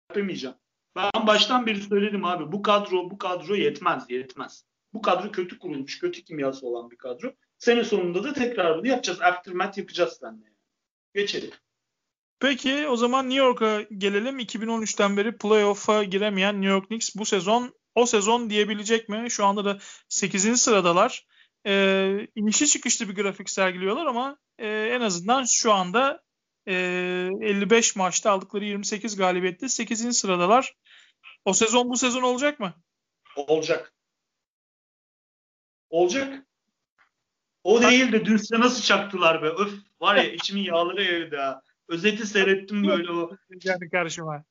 [0.09, 0.55] Serpemeyeceğim.
[0.95, 4.65] Ben baştan beri söyledim abi bu kadro bu kadro yetmez yetmez.
[4.93, 7.33] Bu kadro kötü kurulmuş, kötü kimyası olan bir kadro.
[7.57, 9.21] Sene sonunda da tekrar bunu yapacağız.
[9.21, 10.53] Aftermath yapacağız seninle.
[11.15, 11.51] Geçelim.
[12.39, 14.39] Peki o zaman New York'a gelelim.
[14.39, 19.25] 2013'ten beri playoff'a giremeyen New York Knicks bu sezon o sezon diyebilecek mi?
[19.29, 19.77] Şu anda da
[20.09, 20.61] 8.
[20.61, 21.27] sıradalar.
[21.65, 26.21] Ee, inişli çıkışlı bir grafik sergiliyorlar ama e, en azından şu anda
[26.67, 26.73] e,
[27.41, 30.17] 55 maçta aldıkları 28 galibiyette 8.
[30.17, 30.75] sıradalar.
[31.45, 32.73] O sezon bu sezon olacak mı?
[33.35, 33.93] Olacak.
[35.89, 36.45] Olacak.
[37.63, 39.47] O değil de dün size nasıl çaktılar be.
[39.47, 41.61] Öf var ya içimin yağları evde ha.
[41.87, 43.31] Özeti seyrettim böyle o.
[43.63, 44.43] Yani karşıma.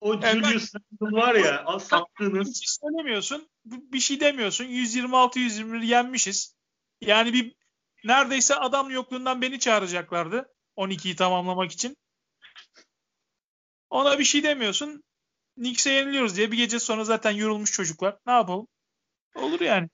[0.00, 2.48] O Julius ben, var ya al sattığınız.
[2.48, 3.48] Hiç söylemiyorsun.
[3.64, 4.64] Bir şey demiyorsun.
[4.64, 6.56] 126-121 yenmişiz.
[7.00, 7.56] Yani bir
[8.04, 10.55] neredeyse adam yokluğundan beni çağıracaklardı.
[10.76, 11.96] 12'yi tamamlamak için.
[13.90, 15.02] Ona bir şey demiyorsun.
[15.54, 18.16] Knicks'e yeniliyoruz diye bir gece sonra zaten yorulmuş çocuklar.
[18.26, 18.66] Ne yapalım?
[19.34, 19.88] Olur yani.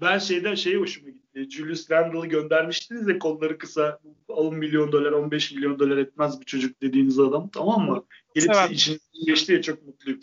[0.00, 1.50] Ben şeyden şey hoşuma gitti.
[1.50, 6.82] Julius Randle'ı göndermiştiniz ya kolları kısa 10 milyon dolar 15 milyon dolar etmez bir çocuk
[6.82, 8.06] dediğiniz adam tamam mı?
[8.34, 8.70] Gelip evet.
[8.70, 10.20] için geçti ya çok mutluyum.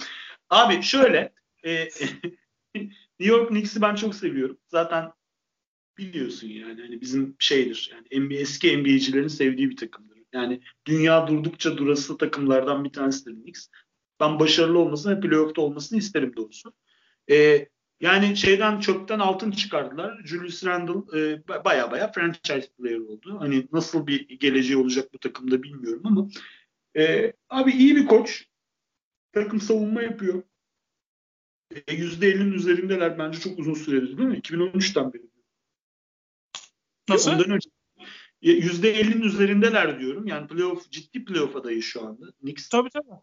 [0.49, 1.33] Abi şöyle
[1.65, 1.83] e,
[2.75, 4.57] New York Knicks'i ben çok seviyorum.
[4.67, 5.11] Zaten
[5.97, 10.13] biliyorsun yani hani bizim şeydir yani NBA, eski NBA'cilerin sevdiği bir takımdır.
[10.33, 13.67] Yani dünya durdukça durası takımlardan bir tanesidir Knicks.
[14.19, 16.73] Ben başarılı olmasını ve playoff'ta olmasını isterim doğrusu.
[17.31, 17.67] Ee,
[17.99, 20.21] yani şeyden çöpten altın çıkardılar.
[20.25, 23.39] Julius Randle e, baya baya franchise player oldu.
[23.39, 26.27] Hani nasıl bir geleceği olacak bu takımda bilmiyorum ama
[26.97, 28.45] e, abi iyi bir koç.
[29.31, 30.43] Takım savunma yapıyor.
[31.71, 34.37] E, %50'nin üzerindeler bence çok uzun süredir değil mi?
[34.37, 35.32] 2013'ten beri.
[37.09, 37.31] Nasıl?
[37.31, 37.69] Ondan önce
[38.43, 40.27] %50'nin üzerindeler diyorum.
[40.27, 42.31] Yani playoff ciddi playoff adayı şu anda.
[42.31, 42.69] Knicks.
[42.69, 43.19] Tabii tabii.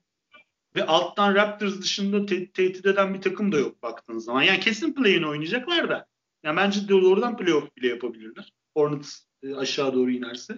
[0.76, 4.42] Ve alttan Raptors dışında te- tehdit eden bir takım da yok baktığınız zaman.
[4.42, 6.06] Yani kesin play'ini oynayacaklar da.
[6.42, 8.52] Yani bence doğrudan playoff bile yapabilirler.
[8.74, 10.54] Hornets e, aşağı doğru inerse.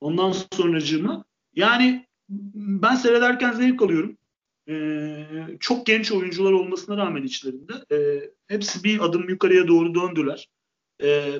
[0.00, 1.24] Ondan sonracığıma
[1.54, 2.06] yani
[2.54, 4.18] ben seyrederken zevk alıyorum.
[4.68, 5.26] Ee,
[5.60, 10.48] çok genç oyuncular olmasına rağmen içlerinde e, hepsi bir adım yukarıya doğru döndüler.
[11.02, 11.32] E,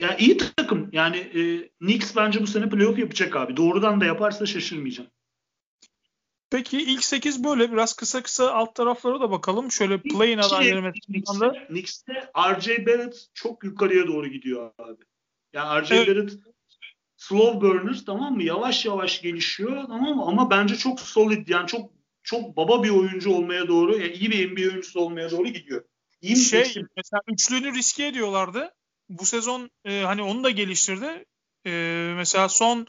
[0.00, 0.88] Ya iyi takım.
[0.92, 3.56] Yani e, Knicks bence bu sene playoff yapacak abi.
[3.56, 5.10] Doğrudan da yaparsa şaşırmayacağım.
[6.50, 9.70] Peki ilk 8 böyle biraz kısa kısa alt taraflara da bakalım.
[9.70, 11.66] Şöyle play-in adayları mesela.
[11.66, 15.02] Knicks'te RJ Barrett çok yukarıya doğru gidiyor abi.
[15.52, 16.08] Yani RJ evet.
[16.08, 16.32] Barrett
[17.16, 18.42] slow burner tamam mı?
[18.42, 20.24] Yavaş yavaş gelişiyor tamam mı?
[20.26, 21.90] Ama bence çok solid yani çok
[22.22, 25.84] çok baba bir oyuncu olmaya doğru, yani iyi bir NBA oyuncusu olmaya doğru gidiyor.
[26.20, 28.74] İyi şey mesela üçlüğünü riske ediyorlardı.
[29.10, 31.24] Bu sezon e, hani onu da geliştirdi.
[31.66, 31.70] E,
[32.16, 32.86] mesela son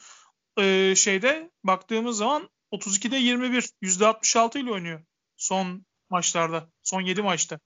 [0.60, 5.02] e, şeyde baktığımız zaman 32'de 21 %66 ile oynuyor
[5.42, 6.70] son maçlarda.
[6.84, 7.60] Son 7 maçta.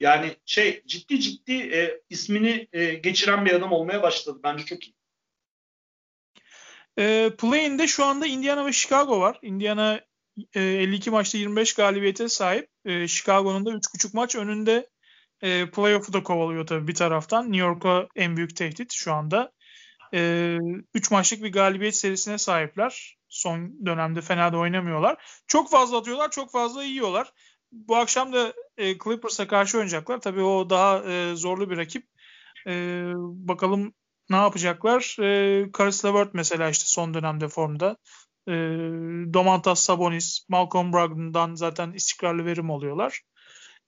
[0.00, 4.40] Yani şey ciddi ciddi e, ismini e, geçiren bir adam olmaya başladı.
[4.44, 4.94] Bence çok iyi.
[6.98, 9.38] E, Play'inde şu anda Indiana ve Chicago var.
[9.42, 10.00] Indiana
[10.54, 12.68] e, 52 maçta 25 galibiyete sahip.
[12.84, 14.88] E, Chicago'nun da 3,5 maç önünde
[15.44, 17.44] e, playoff'u da kovalıyor tabii bir taraftan.
[17.44, 19.52] New York'a en büyük tehdit şu anda.
[20.12, 20.58] 3 e,
[21.10, 23.18] maçlık bir galibiyet serisine sahipler.
[23.28, 25.42] Son dönemde fena da oynamıyorlar.
[25.46, 27.32] Çok fazla atıyorlar, çok fazla yiyorlar.
[27.72, 30.20] Bu akşam da e, Clippers'a karşı oynayacaklar.
[30.20, 32.06] Tabii o daha e, zorlu bir rakip.
[32.66, 32.72] E,
[33.16, 33.94] bakalım
[34.30, 35.16] ne yapacaklar?
[35.20, 37.96] E, Caris LeVert mesela işte son dönemde formda.
[38.48, 38.52] E,
[39.34, 43.20] Domantas Sabonis, Malcolm Brogdon'dan zaten istikrarlı verim alıyorlar.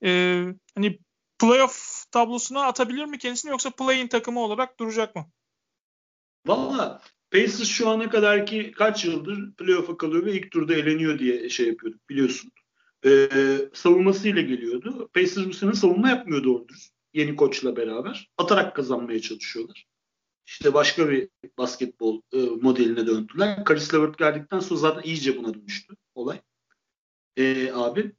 [0.05, 0.43] E,
[0.75, 0.99] hani
[1.39, 5.27] playoff tablosuna atabilir mi kendisini yoksa play-in takımı olarak duracak mı?
[6.47, 11.49] Valla Pacers şu ana kadar ki kaç yıldır playoff'a kalıyor ve ilk turda eleniyor diye
[11.49, 12.53] şey yapıyorduk biliyorsun.
[13.05, 13.29] Ee,
[13.73, 15.11] savunmasıyla geliyordu.
[15.15, 16.67] Pacers bu sene savunma yapmıyor doğru
[17.15, 18.31] Yeni koçla beraber.
[18.39, 19.87] Atarak kazanmaya çalışıyorlar.
[20.47, 21.29] İşte başka bir
[21.59, 23.65] basketbol e, modeline döndüler.
[23.65, 26.41] Karis Levert geldikten sonra zaten iyice buna dönüştü olay.
[27.37, 28.13] Ee, abi.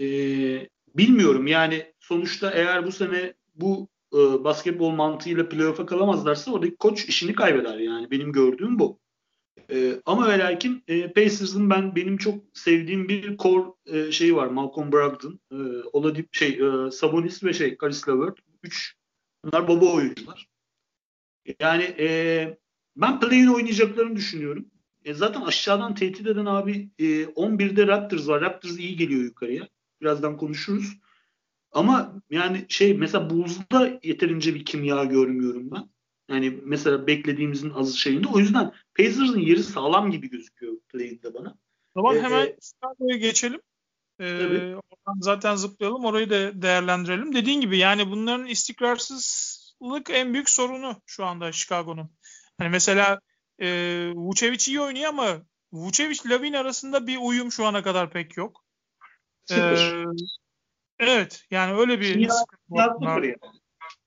[0.00, 7.04] Ee, bilmiyorum yani sonuçta eğer bu sene bu e, basketbol mantığıyla playoff'a kalamazlarsa oradaki koç
[7.04, 9.00] işini kaybeder yani benim gördüğüm bu.
[9.70, 14.46] E, ama ve lakin e, Pacers'ın ben benim çok sevdiğim bir core e, şeyi var.
[14.46, 15.56] Malcolm Brogdon, e,
[15.92, 18.38] Oladip şey e, Sabonis ve şey Caris LeVert.
[18.62, 18.94] Üç
[19.44, 20.48] bunlar baba oyuncular.
[21.60, 22.58] Yani e,
[22.96, 24.66] ben play-in oynayacaklarını düşünüyorum.
[25.04, 28.40] E, zaten aşağıdan tehdit eden abi e, 11'de Raptors var.
[28.40, 29.68] Raptors iyi geliyor yukarıya.
[30.00, 30.96] Birazdan konuşuruz.
[31.72, 35.90] Ama yani şey mesela Bulls'da yeterince bir kimya görmüyorum ben.
[36.30, 38.28] Yani mesela beklediğimizin az şeyinde.
[38.28, 41.58] O yüzden Pacers'ın yeri sağlam gibi gözüküyor play'inde bana.
[41.94, 43.60] Tamam ee, hemen Chicago'ya geçelim.
[44.20, 44.24] Ee,
[44.74, 46.04] oradan zaten zıplayalım.
[46.04, 47.34] Orayı da değerlendirelim.
[47.34, 52.10] Dediğin gibi yani bunların istikrarsızlık en büyük sorunu şu anda Chicago'nun.
[52.58, 53.20] Hani mesela
[53.58, 53.66] e,
[54.14, 55.42] Vucevic iyi oynuyor ama
[55.72, 58.64] Vucevic Lavin arasında bir uyum şu ana kadar pek yok.
[59.50, 60.04] Ee,
[61.00, 62.34] Evet yani öyle bir Dünya,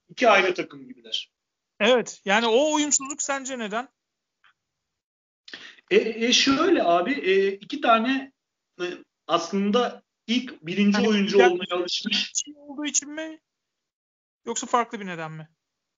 [0.09, 1.31] İki ayrı takım gibiler.
[1.79, 3.87] Evet yani o uyumsuzluk sence neden?
[5.91, 8.31] E, e şöyle abi e, iki tane
[8.81, 8.85] e,
[9.27, 12.33] aslında ilk birinci yani oyuncu olmaya alışmış.
[12.55, 13.39] Olduğu için mi?
[14.45, 15.49] Yoksa farklı bir neden mi?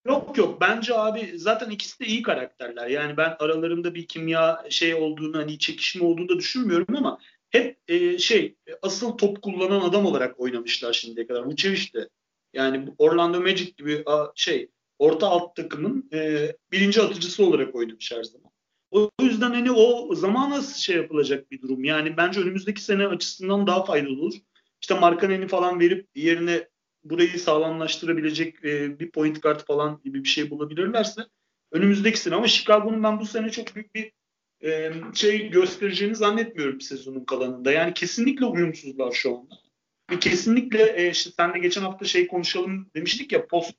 [0.06, 2.88] Yok yok bence abi zaten ikisi de iyi karakterler.
[2.88, 7.20] Yani ben aralarında bir kimya şey olduğunu hani çekişme olduğunu da düşünmüyorum ama
[7.56, 11.46] hep e, şey asıl top kullanan adam olarak oynamışlar şimdiye kadar.
[11.46, 12.10] Vucevic de
[12.54, 18.24] yani Orlando Magic gibi a, şey orta alt takımın e, birinci atıcısı olarak oynamış her
[18.24, 18.52] zaman.
[18.92, 21.84] O yüzden hani o zamana şey yapılacak bir durum.
[21.84, 24.34] Yani bence önümüzdeki sene açısından daha faydalı olur.
[24.82, 26.68] İşte Markanen'i falan verip yerine
[27.04, 31.22] burayı sağlamlaştırabilecek e, bir point guard falan gibi bir şey bulabilirlerse
[31.72, 34.12] önümüzdeki sene ama Chicago'nun ben bu sene çok büyük bir
[34.66, 37.72] e, şey göstereceğini zannetmiyorum sezonun kalanında.
[37.72, 39.56] Yani kesinlikle uyumsuzlar şu anda.
[40.12, 43.76] Ve kesinlikle e, işte sen de geçen hafta şey konuşalım demiştik ya post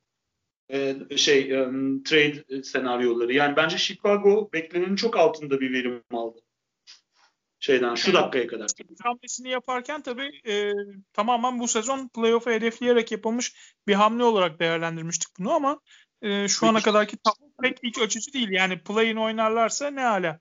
[0.70, 1.68] e, şey e,
[2.04, 3.32] trade senaryoları.
[3.32, 6.40] Yani bence Chicago beklenenin çok altında bir verim aldı.
[7.60, 8.70] Şeyden şu dakikaya kadar.
[9.02, 10.72] Hamlesini yaparken tabii e,
[11.12, 15.80] tamamen bu sezon playoff'u hedefleyerek yapılmış bir hamle olarak değerlendirmiştik bunu ama
[16.22, 18.48] e, şu ana kadarki tablo pek iç açıcı değil.
[18.50, 20.40] Yani play-in oynarlarsa ne hala.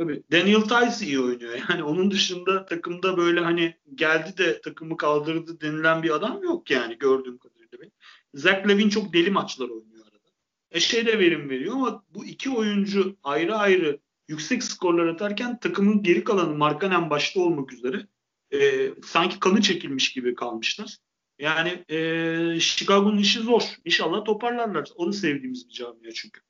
[0.00, 0.22] Tabii.
[0.32, 1.58] Daniel Tice iyi oynuyor.
[1.70, 6.98] Yani onun dışında takımda böyle hani geldi de takımı kaldırdı denilen bir adam yok yani
[6.98, 7.80] gördüğüm kadarıyla.
[7.80, 7.92] Benim.
[8.34, 10.28] Zach Levin çok deli maçlar oynuyor arada.
[10.70, 16.02] E şey de verim veriyor ama bu iki oyuncu ayrı ayrı yüksek skorlar atarken takımın
[16.02, 18.06] geri kalanı Markanen başta olmak üzere
[18.52, 20.96] e, sanki kanı çekilmiş gibi kalmışlar.
[21.38, 23.62] Yani e, Chicago'nun işi zor.
[23.84, 24.88] İnşallah toparlarlar.
[24.96, 26.40] Onu sevdiğimiz bir camia çünkü.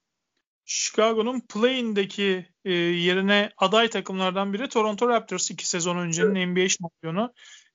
[0.70, 7.32] Chicago'nun play'indeki e, yerine aday takımlardan biri Toronto Raptors iki sezon öncenin NBA şampiyonu.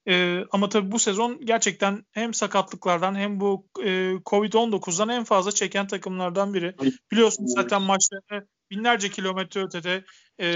[0.08, 5.88] E, ama tabii bu sezon gerçekten hem sakatlıklardan hem bu e, Covid-19'dan en fazla çeken
[5.88, 6.76] takımlardan biri.
[7.12, 10.04] Biliyorsunuz zaten maçlarını binlerce kilometre ötede
[10.42, 10.48] e,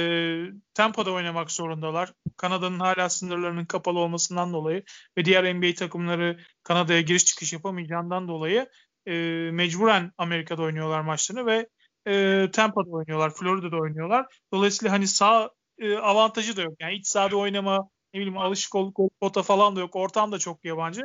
[0.74, 2.14] tempoda oynamak zorundalar.
[2.38, 4.84] Kanada'nın hala sınırlarının kapalı olmasından dolayı
[5.18, 8.70] ve diğer NBA takımları Kanada'ya giriş çıkış yapamayacağından dolayı
[9.08, 9.14] e,
[9.52, 11.68] mecburen Amerika'da oynuyorlar maçlarını ve
[12.10, 14.26] e, Tampa'da oynuyorlar, Florida'da oynuyorlar.
[14.54, 16.74] Dolayısıyla hani sağ e, avantajı da yok.
[16.80, 19.96] Yani iç sahada oynama, ne bileyim alışık olduk pota falan da yok.
[19.96, 21.02] Ortam da çok yabancı.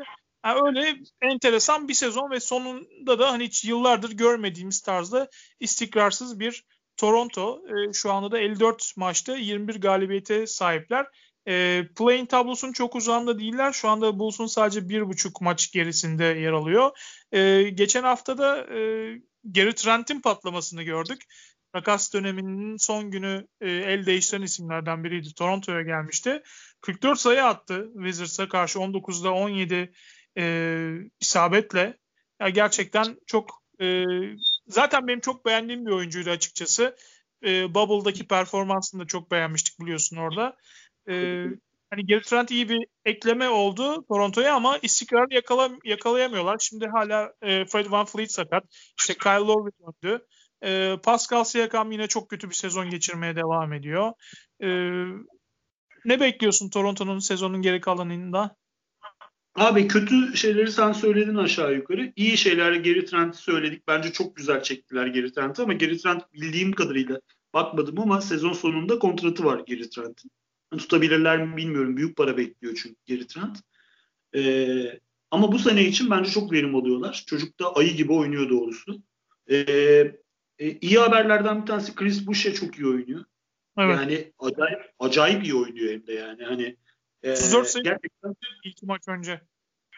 [0.47, 5.29] Yani öyle enteresan bir sezon ve sonunda da hani hiç yıllardır görmediğimiz tarzda
[5.61, 6.65] istikrarsız bir
[6.97, 7.61] Toronto.
[7.69, 11.07] E, şu anda da 54 maçta 21 galibiyete sahipler.
[11.49, 13.73] E, playing tablosunun çok uzağında değiller.
[13.73, 16.91] Şu anda Bulls'un sadece 1,5 maç gerisinde yer alıyor.
[17.33, 18.79] E, geçen hafta da e,
[19.45, 21.23] Gary Trent'in patlamasını gördük.
[21.73, 25.35] Takas döneminin son günü e, el değiştiren isimlerden biriydi.
[25.35, 26.43] Toronto'ya gelmişti.
[26.81, 29.93] 44 sayı attı Wizards'a karşı 19'da 17
[30.39, 31.99] e, isabetle.
[32.41, 34.05] Ya gerçekten çok e,
[34.67, 36.97] zaten benim çok beğendiğim bir oyuncuydu açıkçası.
[37.45, 40.57] E, Bubble'daki performansını da çok beğenmiştik biliyorsun orada.
[41.09, 41.45] E,
[41.91, 46.59] hani Gary Trent iyi bir ekleme oldu Toronto'ya ama istikrarı yakala, yakalayamıyorlar.
[46.61, 48.65] Şimdi hala e, Fred Van Fleet sakat.
[48.99, 50.27] İşte Kyle Lowry döndü.
[50.65, 54.13] E, Pascal Siakam yine çok kötü bir sezon geçirmeye devam ediyor.
[54.63, 54.69] E,
[56.05, 58.57] ne bekliyorsun Toronto'nun sezonun geri kalanında?
[59.55, 62.13] Abi kötü şeyleri sen söyledin aşağı yukarı.
[62.17, 63.89] İyi şeyler Geri Trent'i söyledik.
[63.89, 67.21] Bence çok güzel çektiler Geri Trent'i ama Geri Trent bildiğim kadarıyla
[67.55, 70.31] bakmadım ama sezon sonunda kontratı var Geri Trent'in.
[70.77, 71.97] Tutabilirler mi bilmiyorum.
[71.97, 73.59] Büyük para bekliyor çünkü Geri Trent.
[74.37, 75.01] Ee,
[75.31, 77.25] ama bu sene için bence çok verim alıyorlar.
[77.27, 79.03] Çocuk da ayı gibi oynuyor doğrusu.
[79.51, 79.57] Ee,
[80.59, 83.25] e, iyi haberlerden bir tanesi Chris Boucher çok iyi oynuyor.
[83.79, 83.97] Evet.
[83.97, 86.45] Yani acayip acayip iyi oynuyor hem de yani.
[86.45, 86.77] Hani
[87.23, 89.41] e, 34 sayı gerçekten ilk maç önce.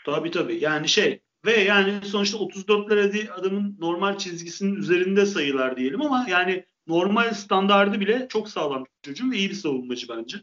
[0.07, 0.59] Tabii tabii.
[0.65, 7.35] Yani şey ve yani sonuçta 34'ler adamın normal çizgisinin üzerinde sayılar diyelim ama yani normal
[7.35, 10.39] standardı bile çok sağlam çocuğum ve iyi bir savunmacı bence.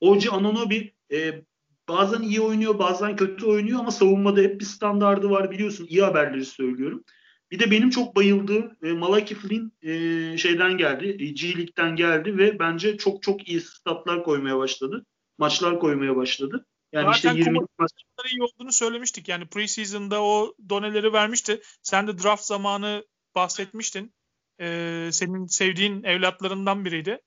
[0.00, 1.42] Oji Anonobi e,
[1.88, 5.86] bazen iyi oynuyor bazen kötü oynuyor ama savunmada hep bir standardı var biliyorsun.
[5.90, 7.04] İyi haberleri söylüyorum.
[7.50, 11.16] Bir de benim çok bayıldığım e, Malaki Flynn e, şeyden geldi.
[11.20, 15.06] E, G League'den geldi ve bence çok çok iyi statlar koymaya başladı.
[15.38, 16.66] Maçlar koymaya başladı.
[16.92, 17.90] Yani Zaten işte 20 maç
[18.32, 19.28] iyi olduğunu söylemiştik.
[19.28, 21.60] Yani preseason'da o doneleri vermişti.
[21.82, 24.14] Sen de draft zamanı bahsetmiştin.
[24.60, 27.20] Ee, senin sevdiğin evlatlarından biriydi.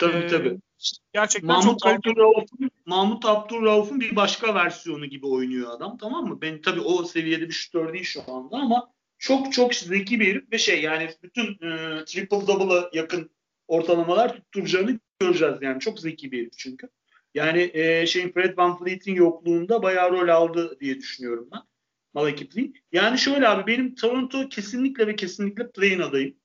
[0.00, 0.58] Tabii ee, tabii.
[1.12, 6.38] Gerçekten Mahmut çok Abdurrauf'un Mahmut Abdurrauf'un bir başka versiyonu gibi oynuyor adam tamam mı?
[6.42, 10.52] Ben tabii o seviyede bir şutör değil şu anda ama çok çok zeki bir herif
[10.52, 13.30] ve şey yani bütün e, triple double'a yakın
[13.68, 15.80] ortalamalar tutturacağını göreceğiz yani.
[15.80, 16.88] Çok zeki bir herif çünkü.
[17.34, 21.60] Yani e, şeyin Fred Van Fleet'in yokluğunda bayağı rol aldı diye düşünüyorum ben.
[22.14, 22.74] Malaki Flynn.
[22.92, 26.36] Yani şöyle abi benim Toronto kesinlikle ve kesinlikle play'in adayım.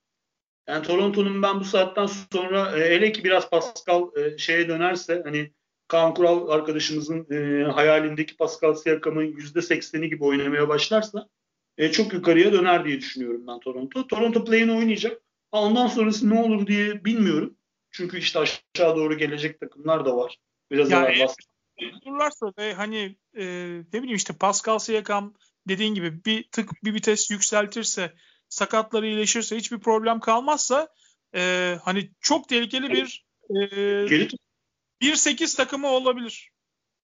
[0.68, 5.52] Yani Toronto'nun ben bu saatten sonra e, hele ki biraz Pascal e, şeye dönerse hani
[5.88, 11.28] Kaan Kural arkadaşımızın e, hayalindeki Pascal Siakam'ın %80'i gibi oynamaya başlarsa
[11.78, 14.06] e, çok yukarıya döner diye düşünüyorum ben Toronto.
[14.06, 15.22] Toronto play'in oynayacak.
[15.52, 17.56] Ondan sonrası ne olur diye bilmiyorum.
[17.90, 20.38] Çünkü işte aşağı doğru gelecek takımlar da var.
[20.70, 21.28] Biraz yani, daha
[22.04, 23.44] dururlarsa ve hani e,
[23.92, 25.34] ne bileyim işte Pascal Siakam
[25.68, 28.12] dediğin gibi bir tık bir vites yükseltirse
[28.48, 30.88] sakatları iyileşirse hiçbir problem kalmazsa
[31.34, 33.54] e, hani çok tehlikeli bir e,
[35.02, 36.50] 1-8 takımı olabilir.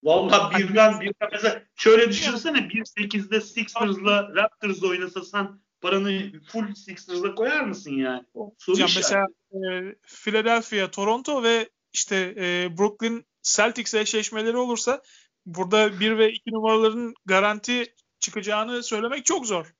[0.02, 7.60] Vallahi birden bir mesela şöyle düşünsene 1-8'de Sixers'la Raptors oynasa sen paranı full Sixers'la koyar
[7.60, 8.24] mısın yani?
[8.58, 15.02] Soru ya mesela e, Philadelphia, Toronto ve işte e, Brooklyn Celtics eşleşmeleri olursa
[15.46, 19.74] burada 1 ve 2 numaraların garanti çıkacağını söylemek çok zor.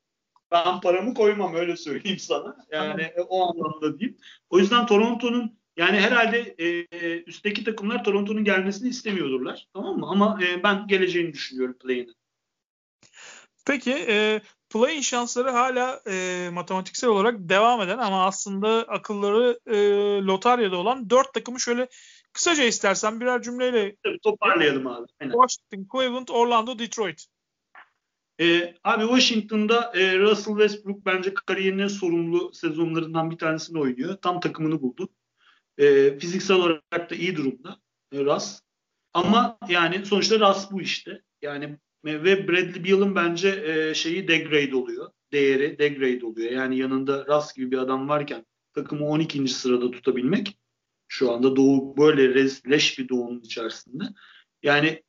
[0.55, 2.57] Ben paramı koymam öyle söyleyeyim sana.
[2.73, 3.27] Yani tamam.
[3.31, 4.19] o anlamda diyeyim.
[4.51, 9.67] O yüzden Toronto'nun yani herhalde e, üstteki takımlar Toronto'nun gelmesini istemiyordular.
[9.75, 10.07] Tamam mı?
[10.09, 12.15] Ama e, ben geleceğini düşünüyorum play'inin.
[13.67, 14.41] Peki e,
[14.71, 19.77] play şansları hala e, matematiksel olarak devam eden ama aslında akılları e,
[20.27, 21.89] lotaryada olan dört takımı şöyle
[22.33, 25.07] kısaca istersen birer cümleyle Tabii, toparlayalım abi.
[25.21, 25.33] Aynen.
[25.33, 27.27] Washington, Cleveland, Orlando, Detroit.
[28.41, 34.17] E, abi Washington'da e, Russell Westbrook bence kariyerinin sorumlu sezonlarından bir tanesini oynuyor.
[34.17, 35.09] Tam takımını buldu.
[35.79, 37.81] E, fiziksel olarak da iyi durumda
[38.13, 38.61] e, Russ.
[39.15, 41.23] Ama yani sonuçta Russ bu işte.
[41.43, 45.11] Yani ve Bradley Beal'ın bence e, şeyi degrade oluyor.
[45.33, 46.53] Değeri degrade oluyor.
[46.53, 49.49] Yani yanında Russ gibi bir adam varken takımı 12.
[49.49, 50.59] sırada tutabilmek
[51.09, 52.35] şu anda doğu böyle
[52.71, 54.05] leş bir doğunun içerisinde.
[54.63, 55.03] Yani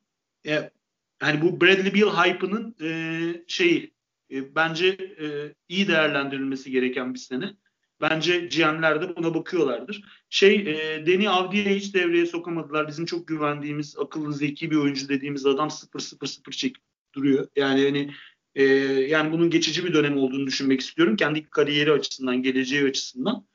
[0.47, 0.71] e,
[1.19, 3.93] hani bu Bradley Beal hype'ının e, şeyi
[4.31, 4.87] e, bence
[5.19, 5.25] e,
[5.69, 7.53] iyi değerlendirilmesi gereken bir sene.
[8.01, 10.03] Bence GM'ler de buna bakıyorlardır.
[10.29, 12.87] Şey e, Deni Avdi'ye hiç devreye sokamadılar.
[12.87, 16.83] Bizim çok güvendiğimiz akıllı zeki bir oyuncu dediğimiz adam 0-0-0 çekip
[17.15, 17.47] duruyor.
[17.55, 18.11] Yani hani
[18.55, 18.63] e,
[19.09, 21.15] yani bunun geçici bir dönem olduğunu düşünmek istiyorum.
[21.15, 23.47] Kendi kariyeri açısından, geleceği açısından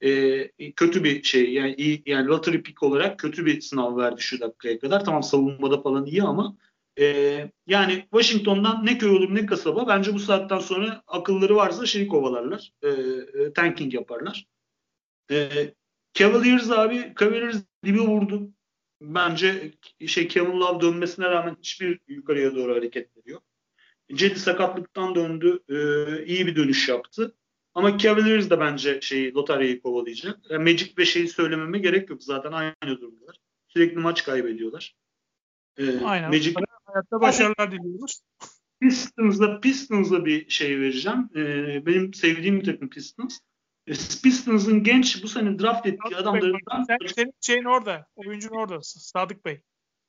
[0.00, 1.52] e, kötü bir şey.
[1.52, 5.04] Yani iyi, yani lottery pick olarak kötü bir sınav verdi şu dakikaya kadar.
[5.04, 6.56] Tamam savunmada falan iyi ama
[6.98, 12.08] e, yani Washington'dan ne köy olur ne kasaba bence bu saatten sonra akılları varsa şeyi
[12.08, 12.72] kovalarlar.
[12.82, 14.46] E, e, tanking yaparlar.
[15.30, 15.48] E,
[16.14, 18.50] Cavaliers abi Cavaliers dibi vurdu.
[19.00, 19.72] Bence
[20.06, 23.40] şey Kevin Love dönmesine rağmen hiçbir yukarıya doğru hareket ediyor.
[24.14, 25.62] Cedi sakatlıktan döndü.
[25.68, 25.76] E,
[26.24, 27.36] iyi bir dönüş yaptı.
[27.74, 30.38] Ama Cavaliers de bence şeyi lotaryayı kovalayacak.
[30.50, 32.22] Yani Magic ve şeyi söylememe gerek yok.
[32.22, 33.36] Zaten aynı durumdalar.
[33.68, 34.94] Sürekli maç kaybediyorlar.
[35.78, 36.30] Ee, Aynen.
[36.30, 36.54] Magic...
[36.92, 38.20] Hayatta başarılar diliyoruz.
[38.80, 41.28] Pistons'la Pistons'la bir şey vereceğim.
[41.36, 43.38] Ee, benim sevdiğim bir takım Pistons.
[43.86, 48.06] Ee, Pistons'ın genç bu sene draft ettiği adamlarından sen, senin şeyin orada.
[48.16, 48.78] Oyuncun orada.
[48.82, 49.60] Sadık Bey.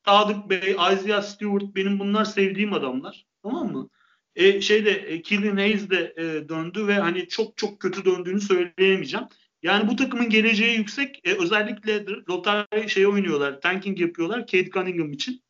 [0.05, 3.25] Sadık Bey, Isaiah Stewart benim bunlar sevdiğim adamlar.
[3.43, 3.89] Tamam mı?
[4.35, 9.25] E, şeyde e, Killian Hayes de e, döndü ve hani çok çok kötü döndüğünü söyleyemeyeceğim.
[9.63, 11.27] Yani bu takımın geleceği yüksek.
[11.27, 13.61] E, özellikle Lotari şey oynuyorlar.
[13.61, 15.42] Tanking yapıyorlar Kate Cunningham için.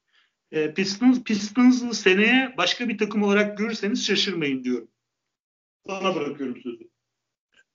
[0.53, 4.87] E, Pistons, Pistons'ı seneye başka bir takım olarak görürseniz şaşırmayın diyorum.
[5.87, 6.89] Sana bırakıyorum sözü.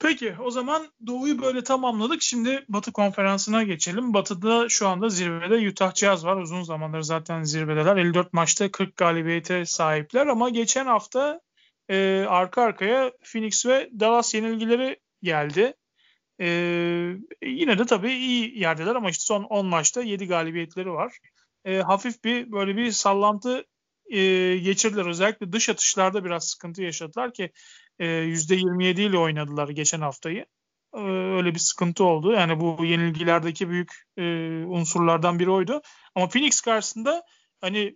[0.01, 2.23] Peki o zaman Doğu'yu böyle tamamladık.
[2.23, 4.15] Şimdi Batı konferansına geçelim.
[4.15, 6.37] Batı'da şu anda zirvede Utah Jazz var.
[6.37, 7.97] Uzun zamandır zaten zirvedeler.
[7.97, 11.41] 54 maçta 40 galibiyete sahipler ama geçen hafta
[11.89, 15.75] e, arka arkaya Phoenix ve Dallas yenilgileri geldi.
[16.41, 16.49] E,
[17.43, 21.19] yine de tabii iyi yerdeler ama işte son 10 maçta 7 galibiyetleri var.
[21.69, 23.65] E, hafif bir böyle bir sallantı
[24.11, 24.19] e,
[24.59, 25.07] geçirdiler.
[25.07, 27.53] Özellikle dış atışlarda biraz sıkıntı yaşadılar ki
[27.99, 30.47] e, %27 ile oynadılar geçen haftayı.
[30.95, 31.01] E,
[31.37, 32.33] öyle bir sıkıntı oldu.
[32.33, 34.23] Yani bu yenilgilerdeki büyük e,
[34.67, 35.83] unsurlardan biri oydu.
[36.15, 37.23] Ama Phoenix karşısında
[37.61, 37.95] hani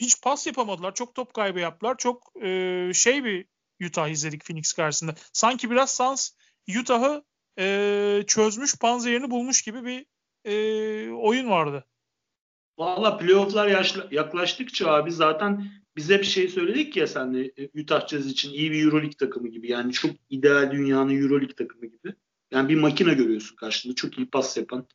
[0.00, 0.94] hiç pas yapamadılar.
[0.94, 1.96] Çok top kaybı yaptılar.
[1.98, 3.46] Çok e, şey bir
[3.86, 5.14] Utah izledik Phoenix karşısında.
[5.32, 6.30] Sanki biraz Suns
[6.80, 7.24] Utah'ı
[7.58, 10.06] e, çözmüş, panzerini bulmuş gibi bir
[10.44, 11.84] e, oyun vardı.
[12.78, 18.26] Valla playofflar yaklaştıkça abi zaten biz hep şey söyledik ya sen de e, Utah Jazz
[18.26, 19.70] için iyi bir Euroleague takımı gibi.
[19.70, 22.14] Yani çok ideal dünyanın Euroleague takımı gibi.
[22.50, 23.94] Yani bir makine görüyorsun karşında.
[23.94, 24.86] Çok iyi pas yapan,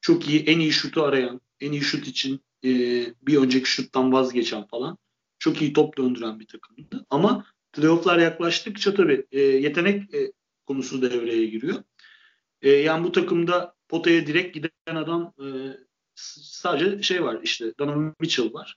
[0.00, 2.70] çok iyi en iyi şutu arayan, en iyi şut için e,
[3.22, 4.98] bir önceki şuttan vazgeçen falan.
[5.38, 7.06] Çok iyi top döndüren bir takımdı.
[7.10, 10.32] Ama playofflar yaklaştıkça tabii e, yetenek e,
[10.66, 11.82] konusu devreye giriyor.
[12.62, 15.46] E, yani bu takımda potaya direkt giden adam e,
[16.16, 18.76] sadece şey var işte Donovan Mitchell var.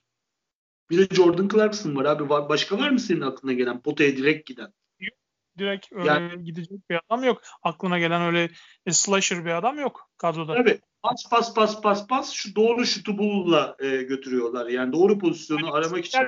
[0.89, 2.29] Bir de Jordan Clarkson var abi.
[2.29, 4.73] Başka var mı senin aklına gelen potaya direkt giden?
[4.99, 5.17] Yok.
[5.57, 7.41] Direkt öyle yani, gidecek bir adam yok.
[7.63, 8.49] Aklına gelen öyle
[8.89, 10.53] slasher bir adam yok kadroda.
[10.53, 10.79] Tabii.
[11.03, 14.67] Pas pas pas pas pas şu doğru şutu bulla e, götürüyorlar.
[14.67, 16.19] Yani doğru pozisyonu yani, aramak için.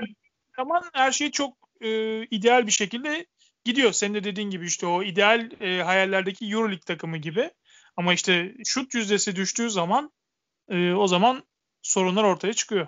[0.56, 3.26] Zaman her şey çok e, ideal bir şekilde
[3.66, 3.92] gidiyor.
[3.92, 7.52] Senin de dediğin gibi işte o ideal e, hayallerdeki Euroleague takımı gibi.
[7.96, 10.12] Ama işte şut yüzdesi düştüğü zaman
[10.72, 11.44] e, o zaman
[11.82, 12.88] sorunlar ortaya çıkıyor.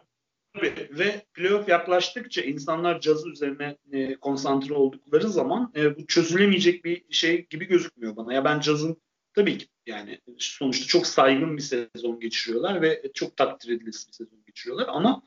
[0.55, 7.03] Tabii ve playoff yaklaştıkça insanlar cazı üzerine e, konsantre oldukları zaman e, bu çözülemeyecek bir
[7.09, 8.33] şey gibi gözükmüyor bana.
[8.33, 9.01] Ya ben cazın
[9.33, 14.43] tabii ki yani sonuçta çok saygın bir sezon geçiriyorlar ve çok takdir edilesi bir sezon
[14.45, 15.21] geçiriyorlar ama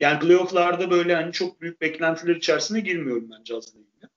[0.00, 4.10] yani playofflarda böyle hani çok büyük beklentiler içerisine girmiyorum ben cazla ilgili.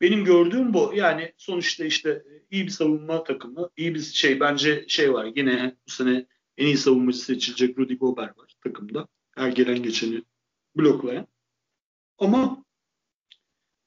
[0.00, 0.92] Benim gördüğüm bu.
[0.94, 5.28] Yani sonuçta işte iyi bir savunma takımı, iyi bir şey bence şey var.
[5.36, 6.26] Yine bu sene
[6.58, 9.08] en iyi savunmacı seçilecek Rudy Gobert var takımda.
[9.36, 10.22] Her gelen geçeni
[10.76, 11.26] bloklayan.
[12.18, 12.64] Ama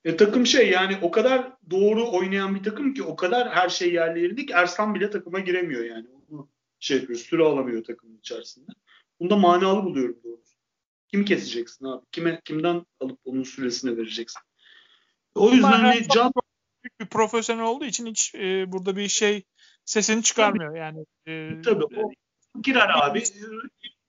[0.03, 3.93] e, takım şey yani o kadar doğru oynayan bir takım ki o kadar her şey
[3.93, 6.07] yerli yerinde ki Ersan bile takıma giremiyor yani.
[6.29, 6.49] Onu
[6.79, 8.71] şey yapıyor, süre alamıyor takımın içerisinde.
[9.19, 10.57] Bunda manalı buluyorum doğrusu.
[11.07, 12.05] Kim keseceksin abi?
[12.11, 14.41] Kime kimden alıp onun süresine vereceksin?
[15.35, 16.31] O yüzden hani can
[16.83, 19.43] büyük bir profesyonel olduğu için hiç e, burada bir şey
[19.85, 20.79] sesini çıkarmıyor tabii.
[20.79, 21.05] yani.
[21.27, 21.83] E, tabii.
[21.83, 22.11] O,
[22.63, 23.23] girer abi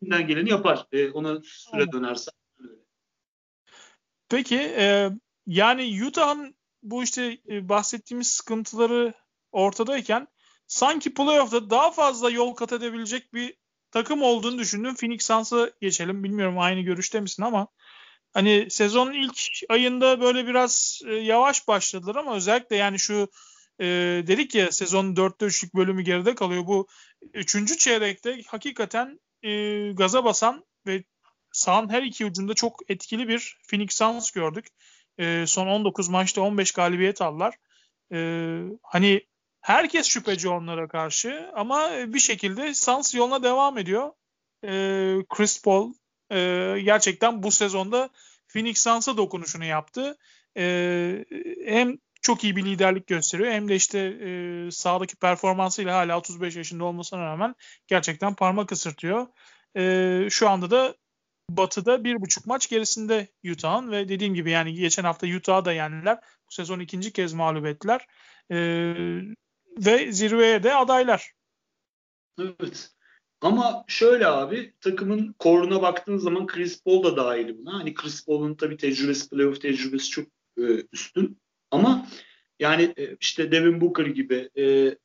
[0.03, 0.87] elinden geleni yapar.
[0.93, 2.31] E, ona süre dönerse.
[4.29, 5.11] Peki e,
[5.47, 9.15] yani Utah'ın bu işte e, bahsettiğimiz sıkıntıları
[9.53, 10.29] ortadayken
[10.67, 13.55] sanki playoff'ta daha fazla yol kat edebilecek bir
[13.91, 14.95] takım olduğunu düşündüm.
[14.95, 16.25] Phoenix Suns'a geçelim.
[16.25, 17.69] Bilmiyorum aynı görüşte misin ama
[18.33, 23.29] hani sezonun ilk ayında böyle biraz e, yavaş başladılar ama özellikle yani şu
[23.81, 23.87] e,
[24.27, 26.67] dedik ya sezonun 4'te 3'lük bölümü geride kalıyor.
[26.67, 26.87] Bu
[27.35, 31.05] üçüncü çeyrekte hakikaten e, gaza basan ve
[31.53, 34.67] sahanın her iki ucunda çok etkili bir Phoenix Suns gördük.
[35.19, 37.55] E, son 19 maçta 15 galibiyet aldılar.
[38.13, 38.19] E,
[38.83, 39.27] hani
[39.61, 44.13] herkes şüpheci onlara karşı ama bir şekilde Suns yoluna devam ediyor.
[44.65, 44.71] E,
[45.29, 45.93] Chris Paul
[46.33, 46.37] e,
[46.85, 48.11] gerçekten bu sezonda
[48.49, 50.19] Phoenix Suns'a dokunuşunu yaptı.
[50.57, 51.25] E,
[51.67, 51.99] hem
[52.29, 53.53] çok iyi bir liderlik gösteriyor.
[53.53, 57.55] Hem de işte e, sahadaki performansıyla hala 35 yaşında olmasına rağmen
[57.87, 59.27] gerçekten parmak ısırtıyor.
[59.77, 60.95] E, şu anda da
[61.51, 66.19] Batı'da bir buçuk maç gerisinde Utah'ın ve dediğim gibi yani geçen hafta Utah'a da yendiler.
[66.51, 68.07] Bu sezon ikinci kez mağlup ettiler.
[68.51, 68.57] E,
[69.79, 71.33] ve zirveye de adaylar.
[72.39, 72.91] Evet.
[73.41, 77.75] Ama şöyle abi takımın koruna baktığın zaman Chris Paul da dahil buna.
[77.75, 80.27] Hani Chris Paul'un tabii tecrübesi, playoff tecrübesi çok
[80.59, 80.63] e,
[80.93, 81.41] üstün.
[81.71, 82.07] Ama
[82.59, 84.97] yani e, işte Devin Booker gibi e,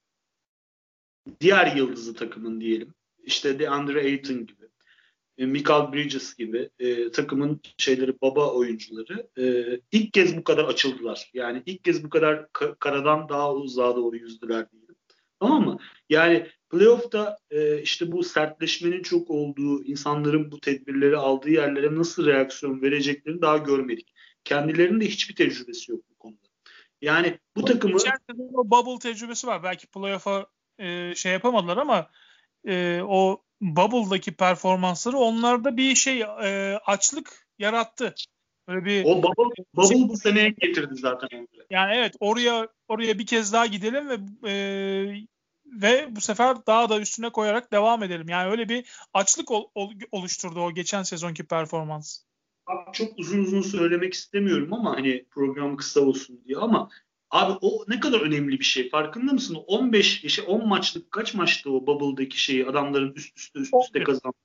[1.41, 2.93] diğer yıldızı takımın diyelim.
[3.23, 4.63] İşte DeAndre Ayton gibi.
[5.37, 11.31] E, Michael Bridges gibi e, takımın şeyleri baba oyuncuları e, ilk kez bu kadar açıldılar.
[11.33, 14.95] Yani ilk kez bu kadar ka- karadan daha uzağa doğru yüzdüler diyelim.
[15.39, 15.79] Tamam mı?
[16.09, 22.81] Yani playoff'ta e, işte bu sertleşmenin çok olduğu, insanların bu tedbirleri aldığı yerlere nasıl reaksiyon
[22.81, 24.13] vereceklerini daha görmedik.
[24.43, 26.52] Kendilerinin de hiçbir tecrübesi yok bu konuda.
[27.03, 27.97] Yani bu takımı...
[28.53, 29.63] o bubble tecrübesi var.
[29.63, 30.47] Belki playoff'a
[30.79, 32.09] e, şey yapamadılar ama
[32.67, 38.15] e, o bubble'daki performansları onlarda bir şey e, açlık yarattı.
[38.67, 41.47] Böyle bir O bubble, bubble bu seneye getirdi zaten.
[41.69, 44.53] Yani evet oraya oraya bir kez daha gidelim ve e,
[45.65, 48.29] ve bu sefer daha da üstüne koyarak devam edelim.
[48.29, 52.23] Yani öyle bir açlık ol, ol, oluşturdu o geçen sezonki performans.
[52.65, 56.89] Abi çok uzun uzun söylemek istemiyorum ama hani program kısa olsun diye ama
[57.29, 59.57] abi o ne kadar önemli bir şey farkında mısın?
[59.67, 64.35] 15 işte 10 maçlık kaç maçtı o bubble'daki şeyi adamların üst üste üst üste kazandı.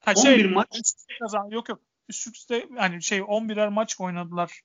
[0.00, 0.82] Ha, 11 şey, maç
[1.20, 4.60] kazan yok yok üst üste hani şey 11'er maç oynadılar.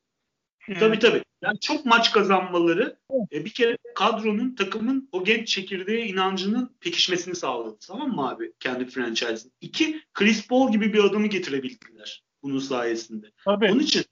[0.80, 1.24] Tabii tabii.
[1.42, 2.98] Yani çok maç kazanmaları
[3.32, 7.78] e, bir kere kadronun, takımın o genç çekirdeğe inancının pekişmesini sağladı.
[7.88, 8.54] Tamam mı abi?
[8.60, 9.52] Kendi franchise'ın.
[9.62, 13.32] İki, Chris Paul gibi bir adamı getirebildiler bunun sayesinde.
[13.46, 13.72] Tabii.
[13.72, 14.06] Onun için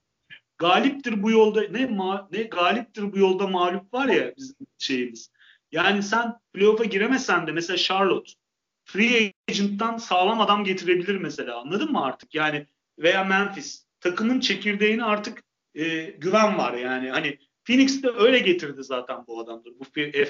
[0.57, 5.31] galiptir bu yolda ne ma, ne galiptir bu yolda mağlup var ya bizim şeyimiz.
[5.71, 8.31] Yani sen playoff'a giremesen de mesela Charlotte
[8.85, 11.61] free agent'tan sağlam adam getirebilir mesela.
[11.61, 12.35] Anladın mı artık?
[12.35, 12.67] Yani
[12.99, 15.43] veya Memphis takımın çekirdeğini artık
[15.75, 17.09] e, güven var yani.
[17.09, 19.73] Hani Phoenix'te öyle getirdi zaten bu adamdır.
[19.79, 19.83] Bu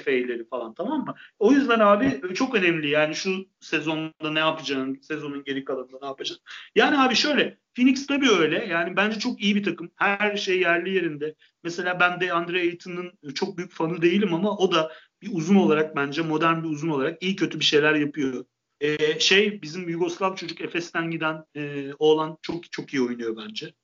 [0.04, 1.14] FA'leri falan tamam mı?
[1.38, 6.44] O yüzden abi çok önemli yani şu sezonda ne yapacağın, sezonun geri kalanında ne yapacaksın.
[6.74, 8.66] Yani abi şöyle Phoenix tabii öyle.
[8.66, 9.90] Yani bence çok iyi bir takım.
[9.96, 11.34] Her şey yerli yerinde.
[11.62, 15.96] Mesela ben de Andre Ayton'un çok büyük fanı değilim ama o da bir uzun olarak
[15.96, 18.44] bence modern bir uzun olarak iyi kötü bir şeyler yapıyor.
[18.80, 23.74] Ee, şey bizim Yugoslav çocuk Efes'ten giden e, oğlan çok çok iyi oynuyor bence.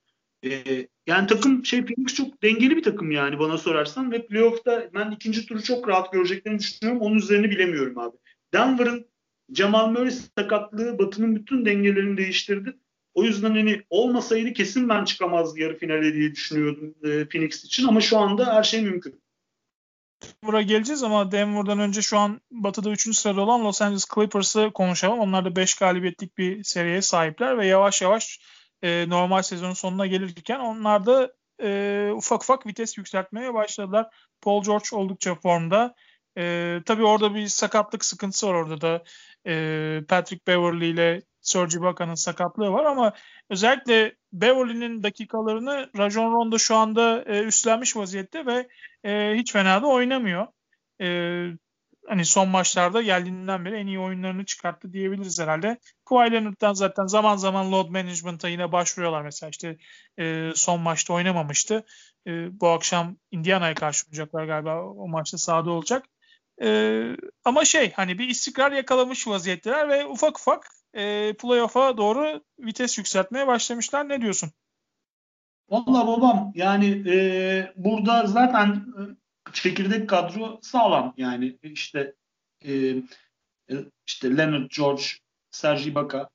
[0.44, 5.10] Ee, yani takım şey Phoenix çok dengeli bir takım yani bana sorarsan ve playoff'ta ben
[5.10, 7.02] ikinci turu çok rahat göreceklerini düşünüyorum.
[7.02, 8.16] Onun üzerine bilemiyorum abi.
[8.54, 9.06] Denver'ın
[9.54, 12.76] Jamal Murray sakatlığı Batı'nın bütün dengelerini değiştirdi.
[13.14, 18.00] O yüzden hani olmasaydı kesin ben çıkamazdı yarı finale diye düşünüyordum e, Phoenix için ama
[18.00, 19.22] şu anda her şey mümkün.
[20.22, 23.16] Denver'a geleceğiz ama Denver'dan önce şu an Batı'da 3.
[23.16, 25.18] sırada olan Los Angeles Clippers'ı konuşalım.
[25.18, 28.40] Onlar da 5 galibiyetlik bir seriye sahipler ve yavaş yavaş
[28.82, 34.06] e, normal sezonun sonuna gelirken onlar da e, ufak ufak vites yükseltmeye başladılar.
[34.40, 35.94] Paul George oldukça formda.
[36.38, 39.02] E, tabii orada bir sakatlık sıkıntısı var orada da.
[39.46, 43.12] E, Patrick Beverly ile Serge Ibaka'nın sakatlığı var ama
[43.50, 48.68] özellikle Beverly'nin dakikalarını Rajon Rondo şu anda e, üstlenmiş vaziyette ve
[49.04, 50.46] e, hiç fena da oynamıyor.
[51.00, 51.06] E,
[52.08, 55.78] hani son maçlarda geldiğinden beri en iyi oyunlarını çıkarttı diyebiliriz herhalde.
[56.04, 59.78] Kawhi Leonard'dan zaten zaman zaman load management'a yine başvuruyorlar mesela işte
[60.18, 61.84] e, son maçta oynamamıştı.
[62.26, 66.04] E, bu akşam Indiana'ya karşı oynayacaklar galiba o maçta sahada olacak.
[66.62, 67.02] E,
[67.44, 73.46] ama şey hani bir istikrar yakalamış vaziyetteler ve ufak ufak e, playoff'a doğru vites yükseltmeye
[73.46, 74.08] başlamışlar.
[74.08, 74.50] Ne diyorsun?
[75.70, 78.84] Valla babam yani e, burada zaten
[79.52, 82.14] çekirdek kadro sağlam yani işte
[82.64, 82.72] e,
[83.70, 83.74] e,
[84.06, 85.02] işte Leonard George,
[85.50, 86.28] Sergi Ibaka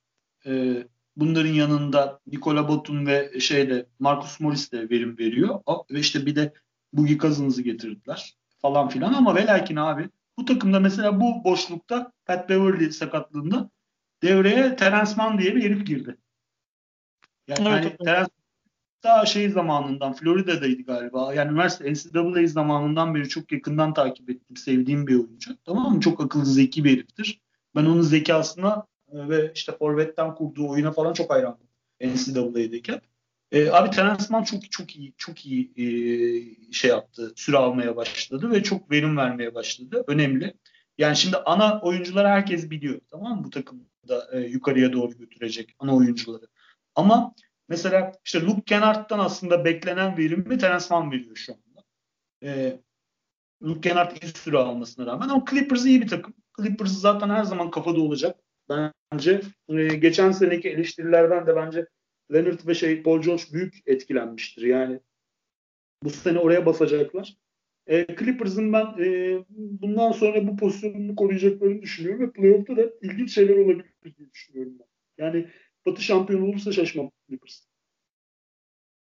[0.45, 0.83] e,
[1.15, 5.61] bunların yanında Nikola Batum ve şeyde Marcus Morris de verim veriyor.
[5.65, 6.53] O, ve işte bir de
[6.93, 12.49] Boogie Cousins'ı getirdiler falan filan ama ve lakin abi bu takımda mesela bu boşlukta Pat
[12.49, 13.69] Beverly sakatlığında
[14.23, 16.17] devreye Terence Mann diye bir herif girdi.
[17.47, 18.31] Yani, evet, yani Terence
[19.05, 21.33] daha şey zamanından Florida'daydı galiba.
[21.33, 24.57] Yani üniversite NCAA zamanından beri çok yakından takip ettim.
[24.57, 25.57] Sevdiğim bir oyuncu.
[25.65, 26.01] Tamam mı?
[26.01, 27.41] Çok akıllı, zeki bir heriftir.
[27.75, 31.57] Ben onun zekasına e, ve işte forvetten kurduğu oyuna falan çok hayranım.
[32.01, 33.01] NCAA'deyken.
[33.51, 35.85] E, abi Terence Mann çok çok iyi çok iyi e,
[36.71, 37.33] şey yaptı.
[37.35, 40.03] Süre almaya başladı ve çok verim vermeye başladı.
[40.07, 40.53] Önemli.
[40.97, 42.99] Yani şimdi ana oyuncuları herkes biliyor.
[43.11, 43.43] Tamam mı?
[43.43, 46.47] Bu takımda e, yukarıya doğru götürecek ana oyuncuları.
[46.95, 47.33] Ama
[47.69, 51.83] mesela işte Luke Kennard'dan aslında beklenen verimi Terence Mann veriyor şu anda.
[52.43, 52.79] E,
[53.63, 56.33] Luke Kennard iyi süre almasına rağmen ama Clippers iyi bir takım.
[56.57, 58.39] Clippers zaten her zaman kafada olacak.
[58.69, 61.87] Bence e, geçen seneki eleştirilerden de bence
[62.33, 64.61] Leonard ve şey Paul George büyük etkilenmiştir.
[64.61, 64.99] Yani
[66.03, 67.35] bu sene oraya basacaklar.
[67.87, 73.57] E, Clippers'ın ben e, bundan sonra bu pozisyonunu koruyacaklarını düşünüyorum ve playoff'ta da ilginç şeyler
[73.57, 74.87] olabilir diye düşünüyorum ben.
[75.25, 75.47] Yani
[75.85, 77.61] Batı şampiyonu olursa şaşmam Clippers.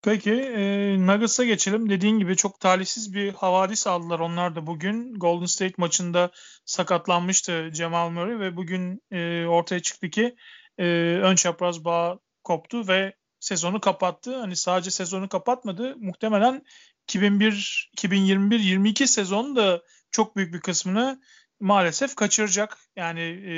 [0.03, 1.91] Peki e, Nuggets'a geçelim.
[1.91, 5.15] Dediğin gibi çok talihsiz bir havadis aldılar onlar da bugün.
[5.15, 6.31] Golden State maçında
[6.65, 10.37] sakatlanmıştı Cemal Murray ve bugün e, ortaya çıktı ki
[10.79, 10.85] e,
[11.23, 14.37] ön çapraz bağ koptu ve sezonu kapattı.
[14.41, 15.97] Hani sadece sezonu kapatmadı.
[15.97, 16.63] Muhtemelen
[17.03, 21.21] 2001 2021 22 sezonu da çok büyük bir kısmını
[21.61, 22.79] maalesef kaçıracak.
[22.97, 23.55] Yani e,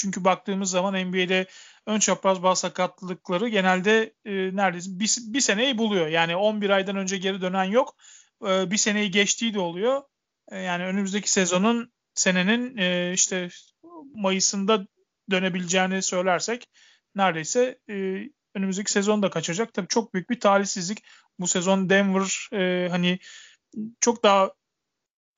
[0.00, 1.46] çünkü baktığımız zaman NBA'de
[1.86, 6.06] ön çapraz bağ sakatlıkları genelde e, neredeyse bir, bir seneyi buluyor.
[6.06, 7.96] Yani 11 aydan önce geri dönen yok.
[8.46, 10.02] E, bir seneyi geçtiği de oluyor.
[10.48, 13.48] E, yani önümüzdeki sezonun senenin e, işte
[14.14, 14.86] Mayıs'ında
[15.30, 16.68] dönebileceğini söylersek
[17.14, 17.94] neredeyse e,
[18.54, 19.74] önümüzdeki sezonu da kaçacak.
[19.74, 21.04] Tabii çok büyük bir talihsizlik.
[21.38, 23.18] Bu sezon Denver e, hani
[24.00, 24.50] çok daha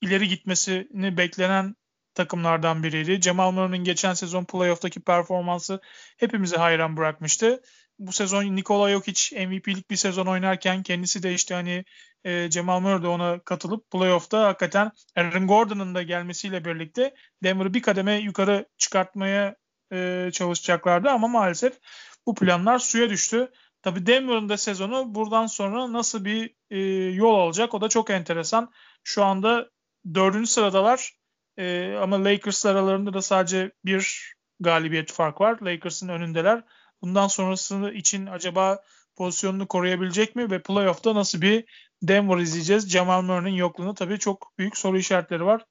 [0.02, 1.76] ileri gitmesini beklenen
[2.14, 3.20] takımlardan biriydi.
[3.20, 5.80] Cemal Murray'nin geçen sezon playoff'taki performansı
[6.16, 7.62] hepimizi hayran bırakmıştı.
[7.98, 11.84] Bu sezon Nikola Jokic MVP'lik bir sezon oynarken kendisi de işte hani
[12.24, 17.82] e, Cemal Murray de ona katılıp playoff'ta hakikaten Aaron Gordon'ın da gelmesiyle birlikte Denver'ı bir
[17.82, 19.56] kademe yukarı çıkartmaya
[19.92, 21.78] e, çalışacaklardı ama maalesef
[22.26, 23.52] bu planlar suya düştü.
[23.82, 26.78] Tabi Denver'ın da sezonu buradan sonra nasıl bir e,
[27.14, 28.72] yol alacak o da çok enteresan.
[29.04, 29.70] Şu anda
[30.14, 31.22] dördüncü sıradalar
[31.57, 35.59] e, ama Lakers aralarında da sadece bir galibiyet fark var.
[35.62, 36.64] Lakers'ın önündeler.
[37.03, 38.82] Bundan sonrası için acaba
[39.16, 41.64] pozisyonunu koruyabilecek mi ve playoff'ta nasıl bir
[42.03, 42.90] Denver izleyeceğiz?
[42.90, 45.66] Jamal Murray'nin yokluğunda tabii çok büyük soru işaretleri var.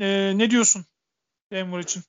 [0.00, 0.84] E, ne diyorsun
[1.52, 2.02] Denver için?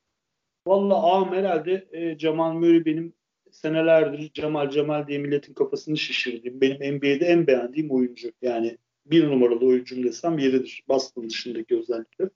[0.68, 3.14] Valla ağam herhalde e, Jamal Murray benim
[3.52, 8.32] senelerdir Cemal Cemal diye milletin kafasını şişirdiğim, benim NBA'de en beğendiğim oyuncu.
[8.42, 10.84] Yani bir numaralı oyuncum desem yeridir.
[10.88, 12.30] Boston dışındaki özellikle.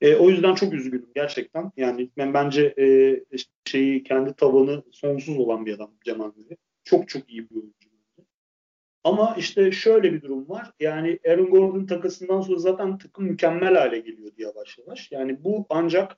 [0.00, 1.72] E, o yüzden çok üzgünüm gerçekten.
[1.76, 6.56] Yani ben bence e, şeyi kendi tavanı sonsuz olan bir adam Cemal Murray.
[6.84, 7.86] Çok çok iyi bir oyuncu.
[9.06, 10.72] Ama işte şöyle bir durum var.
[10.80, 15.12] Yani Aaron Gordon takasından sonra zaten takım mükemmel hale geliyordu yavaş yavaş.
[15.12, 16.16] Yani bu ancak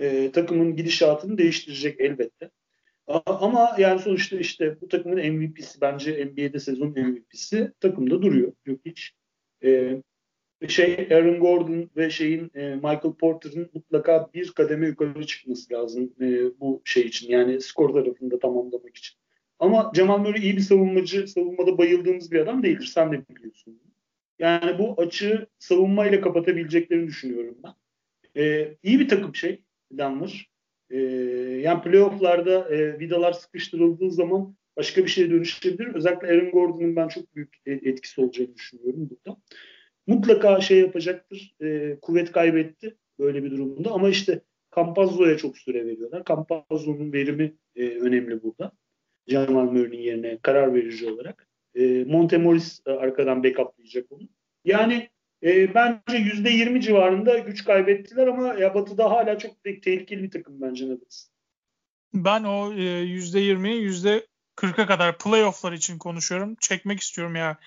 [0.00, 2.50] e, takımın gidişatını değiştirecek elbette.
[3.26, 8.52] Ama yani sonuçta işte bu takımın MVP'si bence NBA'de sezon MVP'si takımda duruyor.
[8.66, 9.12] Yok hiç.
[9.64, 10.02] E,
[10.68, 16.60] şey Aaron Gordon ve şeyin e, Michael Porter'ın mutlaka bir kademe yukarı çıkması lazım e,
[16.60, 17.28] bu şey için.
[17.28, 19.18] Yani skor tarafında tamamlamak için.
[19.58, 22.86] Ama Cemal Murray iyi bir savunmacı, savunmada bayıldığımız bir adam değildir.
[22.86, 23.80] Sen de biliyorsun.
[24.38, 27.72] Yani bu açığı savunmayla kapatabileceklerini düşünüyorum ben.
[28.42, 30.50] E, iyi bir takım şey Denver.
[30.90, 30.98] E,
[31.62, 35.94] yani playofflarda e, vidalar sıkıştırıldığı zaman başka bir şeye dönüşebilir.
[35.94, 39.38] Özellikle Aaron Gordon'un ben çok büyük etkisi olacağını düşünüyorum burada.
[40.08, 41.54] Mutlaka şey yapacaktır.
[41.60, 44.40] E, kuvvet kaybetti böyle bir durumda ama işte
[44.76, 46.22] Campazzo'ya çok süre veriyorlar.
[46.28, 48.72] Campazzo'nun verimi e, önemli burada.
[49.26, 51.48] Jamal Murray'nin yerine karar verici olarak.
[51.74, 54.28] E, Montemoris e, arkadan backuplayacak onu.
[54.64, 55.08] Yani
[55.42, 60.60] e, bence %20 civarında güç kaybettiler ama ya Batı'da hala çok te- tehlikeli bir takım
[60.60, 61.28] bence Nuggets.
[62.14, 63.90] Ben o e, %20'yi
[64.56, 66.56] %40'a kadar playofflar için konuşuyorum.
[66.60, 67.58] Çekmek istiyorum ya.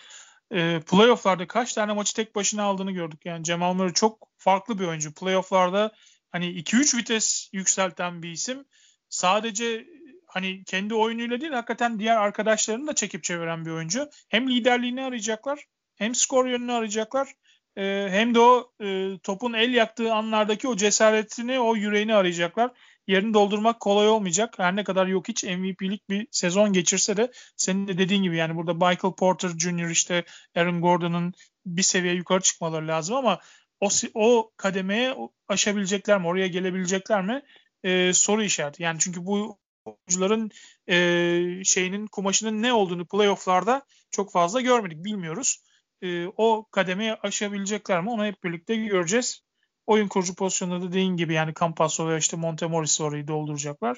[0.51, 3.25] E, playofflarda kaç tane maçı tek başına aldığını gördük.
[3.25, 5.13] Yani Cemal Murray çok farklı bir oyuncu.
[5.13, 5.91] Playofflarda
[6.31, 8.65] hani 2-3 vites yükselten bir isim.
[9.09, 9.87] Sadece
[10.27, 14.09] hani kendi oyunuyla değil hakikaten diğer arkadaşlarını da çekip çeviren bir oyuncu.
[14.29, 17.33] Hem liderliğini arayacaklar hem skor yönünü arayacaklar
[17.75, 22.71] e, hem de o e, topun el yaktığı anlardaki o cesaretini, o yüreğini arayacaklar.
[23.07, 24.53] Yerini doldurmak kolay olmayacak.
[24.59, 28.55] Her ne kadar yok hiç MVP'lik bir sezon geçirse de senin de dediğin gibi yani
[28.55, 29.89] burada Michael Porter Jr.
[29.89, 30.25] işte
[30.55, 31.33] Aaron Gordon'ın
[31.65, 33.39] bir seviye yukarı çıkmaları lazım ama
[33.79, 35.15] o, o kademeye
[35.47, 36.27] aşabilecekler mi?
[36.27, 37.41] Oraya gelebilecekler mi?
[37.83, 38.83] E, soru işareti.
[38.83, 40.51] Yani çünkü bu oyuncuların
[40.89, 45.05] e, şeyinin kumaşının ne olduğunu playofflarda çok fazla görmedik.
[45.05, 45.63] Bilmiyoruz
[46.01, 49.43] e, o kademeyi aşabilecekler mi onu hep birlikte göreceğiz.
[49.87, 53.97] Oyun kurucu pozisyonunda da dediğin gibi yani Campasso veya işte Montemoris orayı dolduracaklar.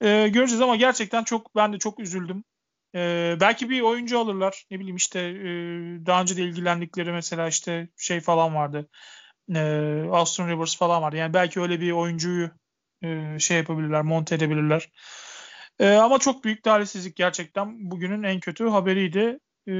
[0.00, 2.44] E, göreceğiz ama gerçekten çok ben de çok üzüldüm.
[2.94, 4.64] E, belki bir oyuncu alırlar.
[4.70, 5.46] Ne bileyim işte e,
[6.06, 8.88] daha önce de ilgilendikleri mesela işte şey falan vardı.
[9.54, 9.60] E,
[10.10, 11.16] Austin Rivers falan vardı.
[11.16, 12.50] Yani belki öyle bir oyuncuyu
[13.02, 14.90] e, şey yapabilirler, monte edebilirler.
[15.78, 17.90] E, ama çok büyük talihsizlik gerçekten.
[17.90, 19.38] Bugünün en kötü haberiydi.
[19.66, 19.72] E,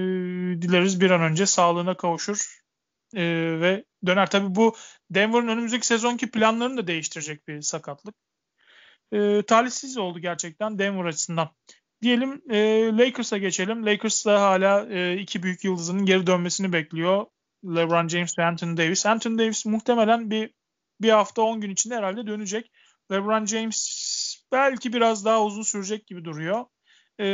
[0.63, 2.66] dileriz bir an önce sağlığına kavuşur
[3.17, 3.23] e,
[3.61, 4.31] ve döner.
[4.31, 4.77] Tabii bu
[5.11, 8.15] Denver'ın önümüzdeki sezonki planlarını da değiştirecek bir sakatlık.
[9.13, 11.51] E, talihsiz oldu gerçekten Denver açısından.
[12.03, 12.59] Diyelim e,
[12.99, 13.87] Lakers'a geçelim.
[13.87, 17.27] Lakers da hala e, iki büyük yıldızının geri dönmesini bekliyor.
[17.65, 19.07] LeBron James ve Anthony Davis.
[19.07, 20.51] Anthony Davis muhtemelen bir
[21.01, 22.71] bir hafta 10 gün içinde herhalde dönecek.
[23.13, 24.07] LeBron James
[24.53, 26.65] belki biraz daha uzun sürecek gibi duruyor.
[27.21, 27.27] E,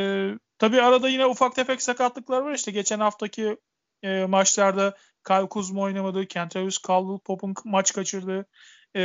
[0.58, 2.54] tabii arada yine ufak tefek sakatlıklar var.
[2.54, 3.56] İşte geçen haftaki
[4.02, 4.96] e, maçlarda
[5.26, 6.26] Kyle Kuzma oynamadı.
[6.26, 8.46] Kentavius Caldwell Pop'un maç kaçırdı.
[8.96, 9.00] E,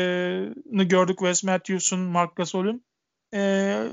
[0.72, 2.86] gördük Wes Matthews'un, Mark Gasol'ün.
[3.34, 3.84] E,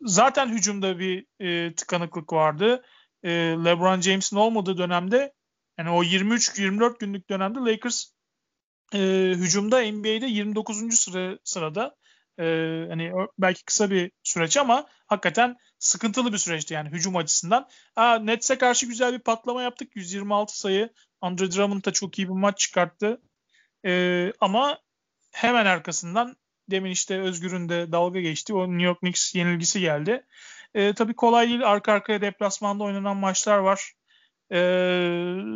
[0.00, 2.82] zaten hücumda bir e, tıkanıklık vardı.
[3.22, 3.30] E,
[3.64, 5.32] LeBron James'in olmadığı dönemde
[5.78, 8.04] yani o 23-24 günlük dönemde Lakers
[8.94, 8.98] e,
[9.36, 10.98] hücumda NBA'de 29.
[10.98, 11.96] sıra sırada.
[12.38, 12.44] E,
[12.88, 17.68] hani belki kısa bir süreç ama hakikaten sıkıntılı bir süreçti yani hücum açısından.
[17.96, 19.96] Aa, Nets'e karşı güzel bir patlama yaptık.
[19.96, 20.90] 126 sayı.
[21.24, 23.20] Andre Drummond da çok iyi bir maç çıkarttı.
[23.86, 24.78] E, ama
[25.32, 26.36] hemen arkasından
[26.70, 28.54] demin işte Özgür'ün de dalga geçti.
[28.54, 30.26] O New York Knicks yenilgisi geldi.
[30.74, 31.70] E, tabii kolay değil.
[31.70, 33.92] Arka arkaya deplasmanda oynanan maçlar var.
[34.52, 34.58] E,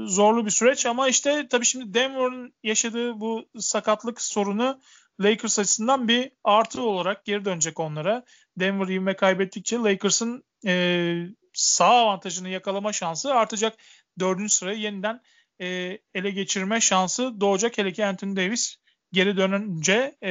[0.07, 4.81] zorlu bir süreç ama işte tabii şimdi Denver'ın yaşadığı bu sakatlık sorunu
[5.21, 8.25] Lakers açısından bir artı olarak geri dönecek onlara.
[8.57, 11.15] Denver ivme kaybettikçe Lakers'ın e,
[11.53, 13.79] sağ avantajını yakalama şansı artacak.
[14.19, 15.21] Dördüncü sırayı yeniden
[15.61, 17.79] e, ele geçirme şansı doğacak.
[17.79, 18.77] Hele ki Anthony Davis
[19.13, 20.31] geri dönünce e,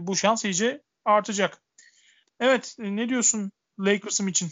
[0.00, 1.62] bu şans iyice artacak.
[2.40, 4.48] Evet ne diyorsun Lakers'ım için?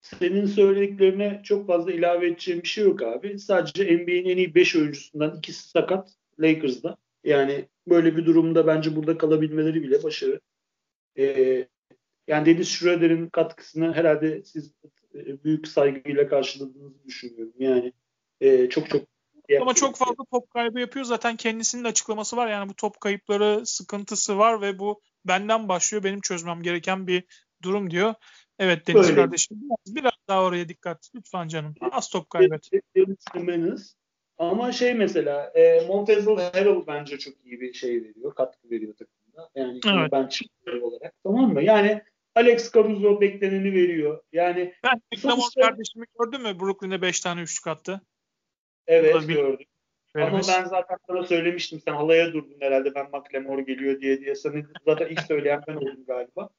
[0.00, 3.38] Senin söylediklerine çok fazla ilave edeceğim bir şey yok abi.
[3.38, 6.96] Sadece NBA'nin en iyi 5 oyuncusundan ikisi sakat Lakers'da.
[7.24, 10.40] Yani böyle bir durumda bence burada kalabilmeleri bile başarı.
[11.18, 11.68] Ee,
[12.28, 14.72] yani Deniz Schroeder'in katkısını herhalde siz
[15.14, 17.54] e, büyük saygıyla karşıladığınızı düşünüyorum.
[17.58, 17.92] Yani
[18.40, 19.17] e, çok çok
[19.60, 21.04] ama çok fazla top kaybı yapıyor.
[21.04, 22.48] Zaten kendisinin açıklaması var.
[22.48, 26.04] Yani bu top kayıpları sıkıntısı var ve bu benden başlıyor.
[26.04, 27.24] Benim çözmem gereken bir
[27.62, 28.14] durum diyor.
[28.58, 29.14] Evet Deniz Böyle.
[29.14, 31.08] kardeşim biraz, biraz daha oraya dikkat.
[31.14, 31.74] Lütfen canım.
[31.92, 32.70] Az top kaybet.
[34.38, 38.34] Ama şey mesela e, Montezl Harrell bence çok iyi bir şey veriyor.
[38.34, 39.50] Katkı veriyor takımda.
[39.54, 40.12] Yani evet.
[40.12, 41.14] ben çıkıyorum olarak.
[41.22, 41.62] Tamam mı?
[41.62, 42.02] Yani
[42.34, 44.22] Alex Caruso bekleneni veriyor.
[44.32, 45.60] Yani ben sonuçta...
[45.60, 46.60] kardeşimi gördün mü?
[46.60, 48.00] Brooklyn'e 5 tane üçlük attı.
[48.88, 49.34] Evet bir...
[49.34, 49.66] gördüm.
[50.16, 50.48] Verimiz.
[50.48, 51.80] Ama ben zaten sana söylemiştim.
[51.84, 54.34] Sen halaya durdun herhalde ben McLemore geliyor diye diye.
[54.34, 56.50] Sana zaten ilk söyleyen ben oldum galiba.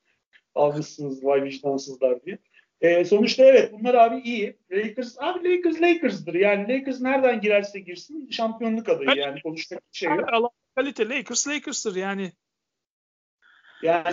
[0.55, 2.37] Almışsınız vay vicdansızlar diye.
[2.81, 4.57] E, sonuçta evet bunlar abi iyi.
[4.71, 6.33] Lakers abi Lakers Lakers'dır.
[6.33, 10.33] Yani Lakers nereden girerse girsin şampiyonluk adayı yani, yani konuşacak bir şey yok.
[10.33, 12.31] Allah kalite Lakers Lakers'tır yani.
[13.83, 14.03] Yani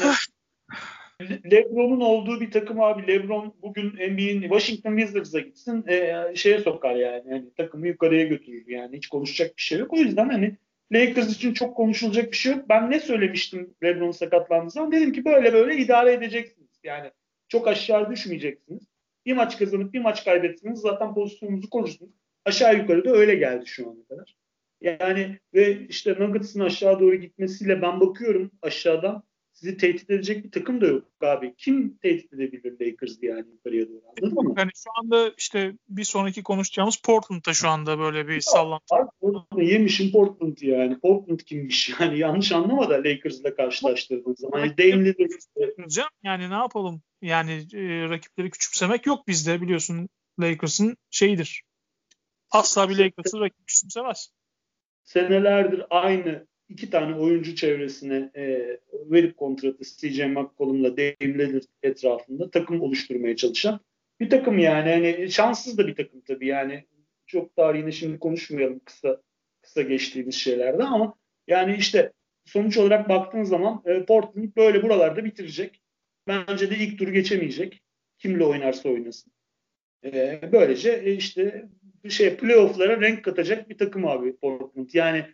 [1.22, 7.22] LeBron'un olduğu bir takım abi LeBron bugün NBA'in Washington Wizards'a gitsin e, şeye sokar yani.
[7.30, 9.92] yani takımı yukarıya götürür yani hiç konuşacak bir şey yok.
[9.92, 10.56] O yüzden hani
[10.92, 12.68] Lakers için çok konuşulacak bir şey yok.
[12.68, 14.92] Ben ne söylemiştim LeBron sakatlandığı zaman?
[14.92, 16.80] Dedim ki böyle böyle idare edeceksiniz.
[16.84, 17.10] Yani
[17.48, 18.82] çok aşağı düşmeyeceksiniz.
[19.26, 22.12] Bir maç kazanıp bir maç kaybetsiniz zaten pozisyonunuzu korursunuz.
[22.44, 24.36] Aşağı yukarı da öyle geldi şu ana kadar.
[24.80, 29.22] Yani ve işte Nuggets'ın aşağı doğru gitmesiyle ben bakıyorum aşağıdan
[29.56, 31.54] sizi tehdit edecek bir takım da yok abi.
[31.56, 34.54] Kim tehdit edebilir Lakers yani yukarıya doğru anladın mı?
[34.58, 38.84] Yani şu anda işte bir sonraki konuşacağımız Portland'da şu anda böyle bir sallantı.
[39.20, 40.98] Portland yemişim Portland yani.
[41.00, 44.58] Portland kimmiş yani yanlış anlama da Lakers'la karşılaştırdığın zaman.
[44.58, 46.10] Yani Dame Lillard.
[46.22, 47.02] Yani ne yapalım?
[47.22, 50.08] Yani e, rakipleri küçümsemek yok bizde biliyorsun
[50.40, 51.62] Lakers'ın şeyidir.
[52.50, 54.30] Asla bir Lakers'ı rakip küçümsemez.
[55.04, 63.36] Senelerdir aynı iki tane oyuncu çevresine e, verip kontratı CJ McCollum'la Dame etrafında takım oluşturmaya
[63.36, 63.80] çalışan
[64.20, 64.90] bir takım yani.
[64.90, 66.84] yani şanssız da bir takım tabii yani.
[67.26, 69.22] Çok tarihini şimdi konuşmayalım kısa
[69.62, 71.14] kısa geçtiğimiz şeylerde ama
[71.46, 72.12] yani işte
[72.44, 75.82] sonuç olarak baktığın zaman e, Portland böyle buralarda bitirecek.
[76.28, 77.82] Bence de ilk turu geçemeyecek.
[78.18, 79.32] Kimle oynarsa oynasın.
[80.04, 81.68] E, böylece e, işte
[82.08, 84.90] şey playoff'lara renk katacak bir takım abi Portland.
[84.92, 85.26] Yani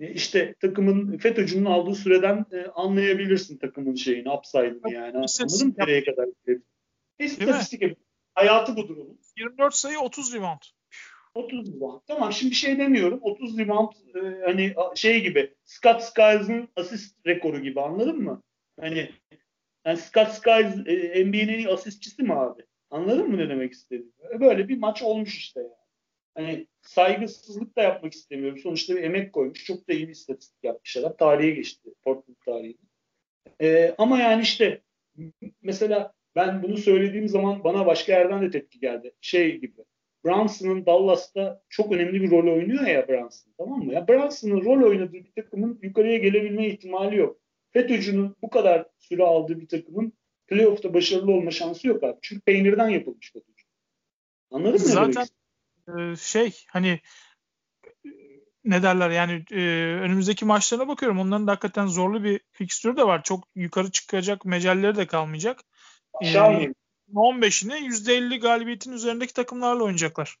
[0.00, 5.16] işte takımın FETÖ'cünün aldığı süreden e, anlayabilirsin takımın şeyini, upside'ını yani.
[5.16, 6.62] Anladın mı nereye kadar gidebilir?
[7.18, 7.82] İstatistik
[8.34, 9.20] Hayatı budur onun.
[9.36, 10.60] 24 sayı 30 rebound.
[11.34, 12.00] 30 rebound.
[12.06, 13.18] Tamam şimdi bir şey demiyorum.
[13.22, 18.42] 30 rebound e, hani şey gibi Scott Skills'ın asist rekoru gibi anladın mı?
[18.80, 19.10] Hani
[19.84, 22.62] Yani Scott Skiles e, NBA'nin asistçisi mi abi?
[22.90, 24.12] Anladın mı ne demek istediğimi?
[24.34, 25.72] E, böyle bir maç olmuş işte yani.
[26.38, 28.58] Hani saygısızlık da yapmak istemiyorum.
[28.58, 29.64] Sonuçta bir emek koymuş.
[29.64, 31.16] Çok da iyi bir istatistik yapmış adam.
[31.16, 31.90] Tarihe geçti.
[32.04, 32.88] Portland tarihine.
[33.60, 34.82] Ee, ama yani işte
[35.62, 39.14] mesela ben bunu söylediğim zaman bana başka yerden de tepki geldi.
[39.20, 39.84] Şey gibi.
[40.24, 43.52] Brunson'ın Dallas'ta çok önemli bir rol oynuyor ya Brunson.
[43.58, 43.94] Tamam mı?
[43.94, 47.40] Ya Brunson'ın rol oynadığı bir takımın yukarıya gelebilme ihtimali yok.
[47.70, 50.12] FETÖ'cünün bu kadar süre aldığı bir takımın
[50.46, 52.18] playoff'ta başarılı olma şansı yok abi.
[52.22, 53.64] Çünkü peynirden yapılmış FETÖ'cü.
[54.50, 54.78] Anladın mı?
[54.78, 55.26] Zaten
[55.88, 57.00] e, şey hani
[58.64, 59.60] ne derler yani e,
[60.00, 61.18] önümüzdeki maçlarına bakıyorum.
[61.18, 63.22] Onların da hakikaten zorlu bir fikstürü de var.
[63.22, 65.60] Çok yukarı çıkacak mecelleri de kalmayacak.
[66.14, 66.74] Aşağı ee,
[67.14, 70.36] 15'ini %50 galibiyetin üzerindeki takımlarla oynayacaklar.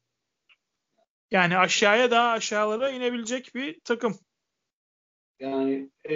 [1.30, 4.18] Yani aşağıya daha aşağılara inebilecek bir takım.
[5.40, 6.14] Yani e,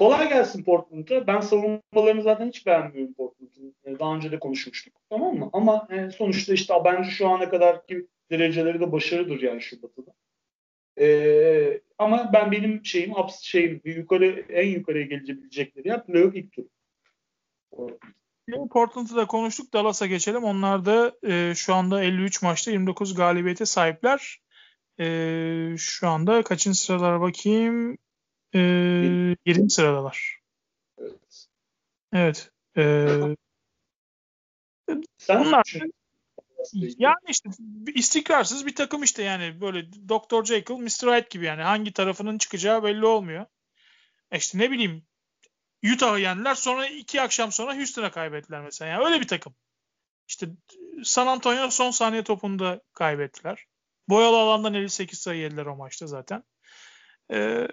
[0.00, 1.26] kolay gelsin Portland'a.
[1.26, 3.74] Ben savunmalarını zaten hiç beğenmiyorum Portland'ın.
[3.84, 4.94] E, daha önce de konuşmuştuk.
[5.10, 5.50] Tamam mı?
[5.52, 10.10] Ama e, sonuçta işte bence şu ana kadarki dereceleri de başarıdır yani şu batıda.
[11.00, 16.64] E, ama ben benim şeyim şeyim yukarı en yukarıya gelebilecekleri ya playoff ilk tur.
[18.70, 19.72] Portland'ı da konuştuk.
[19.72, 20.44] Dallas'a geçelim.
[20.44, 24.40] Onlar da e, şu anda 53 maçta 29 galibiyete sahipler.
[25.00, 27.98] E, şu anda kaçıncı sıralara bakayım?
[28.54, 28.60] E,
[29.46, 30.40] 20 sıradalar.
[30.98, 31.48] Evet.
[32.12, 32.50] Evet.
[32.76, 33.36] E,
[35.18, 35.74] Sen bunlar
[36.74, 37.50] yani işte
[37.94, 40.44] istikrarsız bir takım işte yani böyle Dr.
[40.44, 41.16] Jekyll, Mr.
[41.16, 43.46] Hyde gibi yani hangi tarafının çıkacağı belli olmuyor.
[44.30, 45.02] E işte ne bileyim
[45.94, 48.90] Utah'ı yendiler sonra iki akşam sonra Houston'a kaybettiler mesela.
[48.90, 49.54] Yani öyle bir takım.
[50.28, 50.48] İşte
[51.04, 53.66] San Antonio son saniye topunda kaybettiler.
[54.08, 56.44] Boyalı alandan 58 sayı yediler o maçta zaten.
[57.32, 57.68] Ee,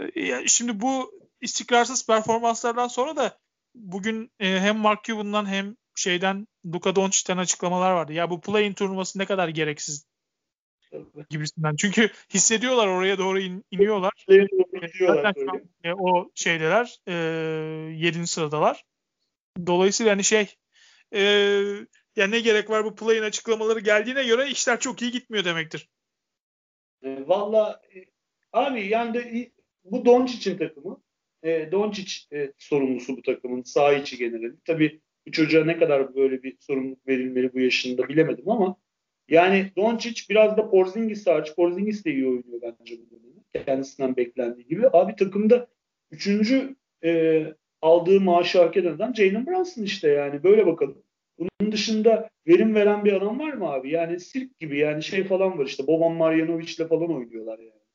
[0.47, 3.37] şimdi bu istikrarsız performanslardan sonra da
[3.75, 8.13] bugün e, hem Mark Cuban'dan hem şeyden Luka Doncic'ten açıklamalar vardı.
[8.13, 10.07] Ya bu play-in turnuvası ne kadar gereksiz
[11.29, 11.75] gibisinden.
[11.75, 14.25] Çünkü hissediyorlar oraya doğru in, iniyorlar.
[14.99, 16.99] Zaten şu an, e, o şeydeler.
[17.07, 17.13] E,
[17.93, 18.27] 7.
[18.27, 18.85] sıradalar.
[19.67, 20.55] Dolayısıyla hani şey
[21.11, 21.21] e,
[22.15, 25.89] ya ne gerek var bu play'in açıklamaları geldiğine göre işler çok iyi gitmiyor demektir.
[27.03, 28.16] E, Valla e,
[28.65, 29.51] abi yani
[29.83, 31.01] bu Doncic'in takımı.
[31.43, 34.53] E, Doncic e, sorumlusu bu takımın sağ içi geneli.
[34.65, 38.77] Tabii bu çocuğa ne kadar böyle bir sorumluluk verilmeli bu yaşında bilemedim ama
[39.29, 41.55] yani Doncic biraz da Porzingis hariç.
[41.55, 43.65] Porzingis de iyi oynuyor bence bu dönemi.
[43.65, 44.87] Kendisinden beklendiği gibi.
[44.93, 45.67] Abi takımda
[46.11, 47.43] üçüncü e,
[47.81, 50.43] aldığı maaşı hak eden adam Jalen Brunson işte yani.
[50.43, 51.03] Böyle bakalım.
[51.39, 53.91] Bunun dışında verim veren bir adam var mı abi?
[53.91, 55.87] Yani sirk gibi yani şey falan var işte.
[55.87, 57.86] Boban Marjanovic'le falan oynuyorlar yani.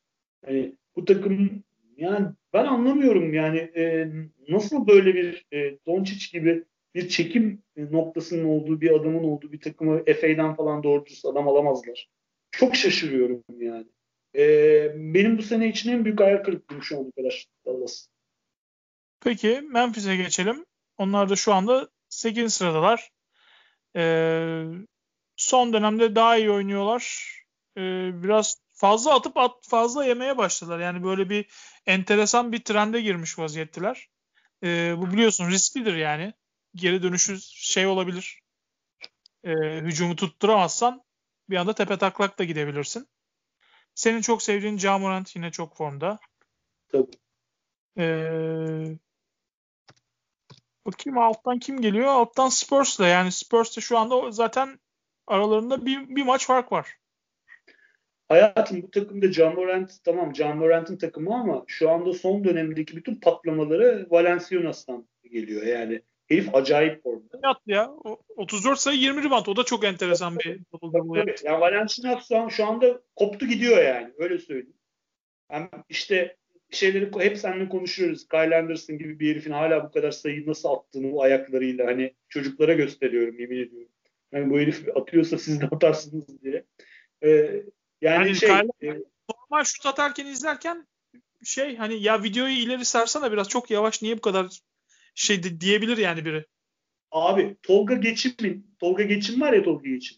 [0.45, 1.63] Hani bu takım
[1.97, 4.07] yani ben anlamıyorum yani e,
[4.49, 6.63] nasıl böyle bir e, Doncic gibi
[6.95, 12.09] bir çekim noktasının olduğu bir adamın olduğu bir takımı FA'dan falan doğru düz adam alamazlar.
[12.51, 13.87] Çok şaşırıyorum yani.
[14.35, 17.45] Ee, benim bu sene için en büyük hayal kırıklığım şu ana kadar.
[19.21, 20.65] Peki Memphis'e geçelim.
[20.97, 22.53] Onlar da şu anda 8.
[22.53, 23.09] sıradalar.
[23.95, 24.63] Ee,
[25.35, 27.33] son dönemde daha iyi oynuyorlar.
[27.77, 30.79] Ee, biraz fazla atıp at, fazla yemeye başladılar.
[30.79, 31.45] Yani böyle bir
[31.85, 34.09] enteresan bir trende girmiş vaziyettiler.
[34.63, 36.33] Ee, bu biliyorsun risklidir yani
[36.75, 38.41] geri dönüşü şey olabilir.
[39.43, 39.51] E,
[39.81, 41.03] hücumu tutturamazsan
[41.49, 43.07] bir anda tepe taklak da gidebilirsin.
[43.95, 46.19] Senin çok sevdiğin Camorant yine çok formda.
[46.91, 47.11] Tabii.
[47.97, 48.97] Ee,
[50.85, 52.07] bakayım alttan kim geliyor?
[52.07, 53.07] Alttan Spurs'la.
[53.07, 54.79] Yani Spurs'ta şu anda zaten
[55.27, 57.02] aralarında bir, bir maç fark var.
[58.29, 65.07] Hayatım bu takımda Camorant tamam Camorant'ın takımı ama şu anda son dönemdeki bütün patlamaları Valenciunas'tan
[65.31, 65.63] geliyor.
[65.63, 67.39] Yani Herif acayip formda.
[67.43, 67.91] Yaptı ya.
[68.03, 69.49] O, 34 sayı 20 ribant.
[69.49, 71.45] O da çok enteresan bir double double yaptı.
[71.45, 74.13] Yani Valenciunas şu, şu anda koptu gidiyor yani.
[74.17, 74.77] Öyle söyleyeyim.
[75.51, 76.37] Yani işte
[76.69, 78.27] şeyleri hep seninle konuşuyoruz.
[78.27, 82.73] Kyle Anderson gibi bir herifin hala bu kadar sayı nasıl attığını bu ayaklarıyla hani çocuklara
[82.73, 83.91] gösteriyorum yemin ediyorum.
[84.31, 86.65] Yani bu herif atıyorsa siz de atarsınız diye.
[87.23, 87.63] Ee,
[88.03, 90.87] yani, yani şey Kyle, e, normal şut atarken izlerken
[91.43, 94.59] şey hani ya videoyu ileri sarsana biraz çok yavaş niye bu kadar
[95.15, 96.45] şey de, diyebilir yani biri.
[97.11, 100.17] Abi Tolga Geçim'in Tolga Geçim var ya Tolga Geçim.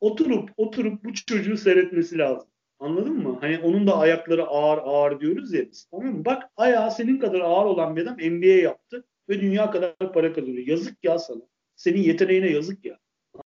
[0.00, 2.48] Oturup oturup bu çocuğu seyretmesi lazım.
[2.78, 3.38] Anladın mı?
[3.40, 5.88] Hani onun da ayakları ağır ağır diyoruz ya biz.
[5.90, 6.24] Tamam mı?
[6.24, 10.66] Bak ayağı senin kadar ağır olan bir adam NBA yaptı ve dünya kadar para kazanıyor.
[10.66, 11.42] Yazık ya sana.
[11.76, 12.98] Senin yeteneğine yazık ya.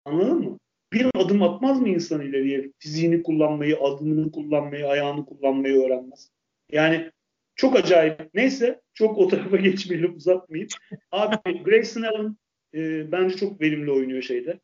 [0.05, 0.58] Anladın mı?
[0.93, 2.71] Bir adım atmaz mı insan ileriye?
[2.79, 6.31] Fiziğini kullanmayı, adımını kullanmayı, ayağını kullanmayı öğrenmez.
[6.71, 7.11] Yani
[7.55, 8.19] Çok acayip.
[8.33, 10.69] Neyse çok o tarafa geçmeyelim uzatmayayım.
[11.11, 12.37] Abi Grayson Allen
[12.73, 14.59] e, bence çok verimli oynuyor şeyde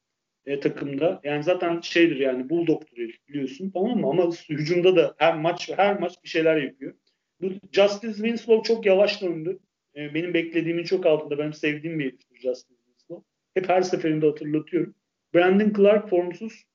[0.46, 1.22] e, takımda.
[1.24, 4.08] Yani zaten şeydir yani Bulldog'dur biliyorsun tamam mı?
[4.08, 6.94] Ama hücumda da her maç her maç bir şeyler yapıyor.
[7.42, 9.60] Bu Justice Winslow çok yavaş döndü.
[9.96, 11.38] E, benim beklediğimin çok altında.
[11.38, 13.30] Benim sevdiğim bir Justice Winslow.
[13.54, 14.96] Hep her seferinde hatırlatıyorum.
[15.36, 16.66] Brandon Clark formsuz.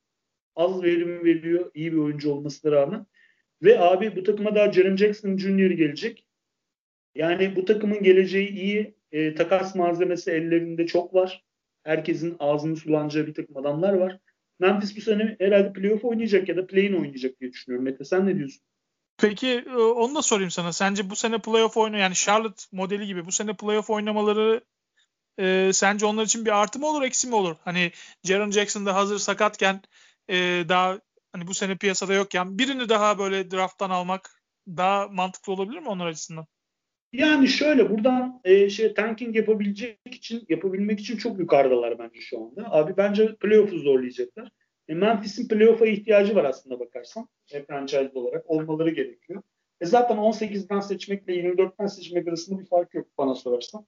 [0.57, 1.71] Az verim veriyor.
[1.75, 3.07] iyi bir oyuncu olmasına rağmen.
[3.63, 5.71] Ve abi bu takıma daha Jaren Jackson Jr.
[5.71, 6.27] gelecek.
[7.15, 8.95] Yani bu takımın geleceği iyi.
[9.13, 11.45] E, takas malzemesi ellerinde çok var.
[11.83, 14.19] Herkesin ağzını sulanacağı bir takım adamlar var.
[14.59, 17.85] Memphis bu sene herhalde playoff oynayacak ya da play-in oynayacak diye düşünüyorum.
[17.85, 18.63] Mete sen ne diyorsun?
[19.19, 20.73] Peki e, onu da sorayım sana.
[20.73, 24.61] Sence bu sene playoff oyunu yani Charlotte modeli gibi bu sene playoff oynamaları
[25.39, 27.57] e, sence onlar için bir artı mı olur eksi mi olur?
[27.65, 27.93] Hani
[28.25, 29.81] Jaron Jackson da hazır sakatken
[30.29, 31.01] e, daha
[31.33, 36.07] hani bu sene piyasada yokken birini daha böyle drafttan almak daha mantıklı olabilir mi onlar
[36.07, 36.47] açısından?
[37.13, 42.73] Yani şöyle buradan e, şey tanking yapabilecek için yapabilmek için çok yukarıdalar bence şu anda.
[42.73, 44.51] Abi bence playoff'u zorlayacaklar.
[44.89, 47.29] E, Memphis'in playoff'a ihtiyacı var aslında bakarsan.
[47.53, 49.43] E, franchise olarak olmaları gerekiyor.
[49.81, 53.87] E, zaten 18'den seçmekle 24'ten seçmek arasında bir fark yok bana sorarsan.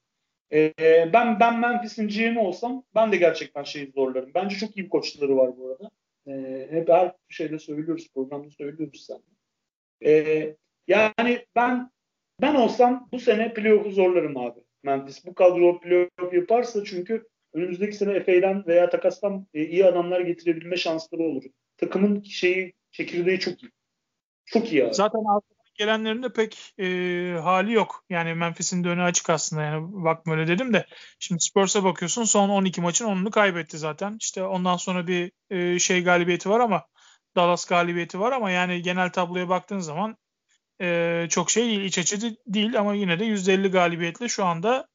[0.52, 0.72] E,
[1.12, 4.30] ben ben Memphis'in GM olsam ben de gerçekten şeyi zorlarım.
[4.34, 5.90] Bence çok iyi koçları var bu arada.
[6.26, 9.18] E, hep her şeyde söylüyoruz, programda söylüyoruz sen.
[10.10, 10.56] E,
[10.86, 11.90] yani ben
[12.40, 14.60] ben olsam bu sene playoff'u zorlarım abi.
[14.82, 20.76] Memphis bu kadro playoff yaparsa çünkü önümüzdeki sene FA'den veya takastan e, iyi adamlar getirebilme
[20.76, 21.44] şansları olur.
[21.76, 23.70] Takımın şeyi çekirdeği çok iyi.
[24.44, 24.94] Çok iyi abi.
[24.94, 26.84] Zaten arkadan gelenlerin de pek e,
[27.42, 28.04] hali yok.
[28.10, 29.62] Yani Memphis'in de önü açık aslında.
[29.62, 30.86] Yani bakma öyle dedim de.
[31.18, 34.16] Şimdi Spurs'a bakıyorsun son 12 maçın 10'unu kaybetti zaten.
[34.20, 36.86] İşte ondan sonra bir e, şey galibiyeti var ama
[37.36, 40.16] Dallas galibiyeti var ama yani genel tabloya baktığın zaman
[40.80, 44.88] e, çok şey değil, iç açıcı değil ama yine de %50 galibiyetle şu anda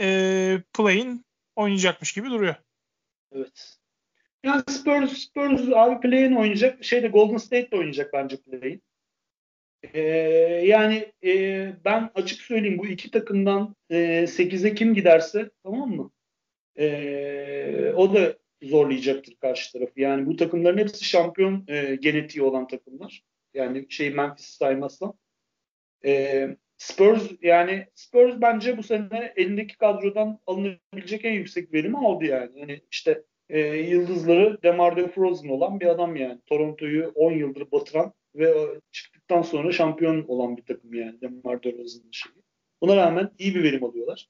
[0.00, 2.54] e, play'in oynayacakmış gibi duruyor.
[3.32, 3.78] Evet.
[4.44, 6.84] Yani Spurs, Spurs abi play'in oynayacak.
[6.84, 8.82] Şeyde Golden State de oynayacak bence play'in.
[9.94, 10.00] Ee,
[10.66, 16.10] yani e, ben açık söyleyeyim bu iki takımdan e, 8'e kim giderse tamam mı?
[16.78, 20.00] E, o da zorlayacaktır karşı tarafı.
[20.00, 23.22] Yani bu takımların hepsi şampiyon e, genetiği olan takımlar.
[23.54, 25.14] Yani şey Memphis saymazsam.
[26.04, 26.48] E,
[26.78, 32.60] Spurs yani Spurs bence bu sene elindeki kadrodan alınabilecek en yüksek verimi aldı yani.
[32.60, 36.40] Yani işte e, yıldızları DeMar DeRozan olan bir adam yani.
[36.46, 38.54] Toronto'yu 10 yıldır batıran ve
[39.24, 42.44] çıktıktan sonra şampiyon olan bir takım yani DeMar DeRozan'ın şeyi.
[42.82, 44.28] Buna rağmen iyi bir verim alıyorlar.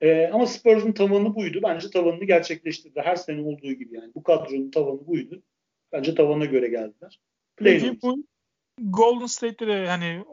[0.00, 1.60] E, ama Spurs'un tavanı buydu.
[1.62, 3.00] Bence tavanını gerçekleştirdi.
[3.04, 4.12] Her sene olduğu gibi yani.
[4.14, 5.42] Bu kadronun tavanı buydu.
[5.92, 7.20] Bence tavana göre geldiler.
[7.56, 8.24] Peki bu
[8.80, 10.24] Golden State'de de hani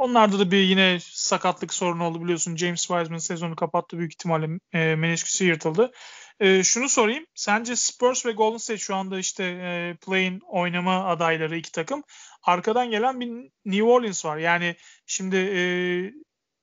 [0.00, 2.56] Onlarda da bir yine sakatlık sorunu oldu biliyorsun.
[2.56, 5.92] James Wiseman sezonu kapattı büyük ihtimalle e, menisküsü yırtıldı.
[6.40, 7.26] E, şunu sorayım.
[7.34, 12.02] Sence Spurs ve Golden State şu anda işte e, play'in oynama adayları iki takım.
[12.42, 14.36] Arkadan gelen bir New Orleans var.
[14.36, 14.76] Yani
[15.06, 15.62] şimdi e,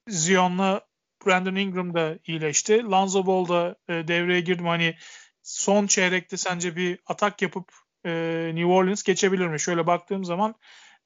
[0.08, 0.82] Zion'la
[1.26, 2.84] Brandon Ingram da iyileşti.
[2.84, 4.64] Lonzo Ball da e, devreye girdi.
[4.64, 4.96] Hani
[5.44, 7.74] son çeyrekte sence bir atak yapıp
[8.06, 8.12] e,
[8.54, 9.60] New Orleans geçebilir mi?
[9.60, 10.56] Şöyle baktığım zaman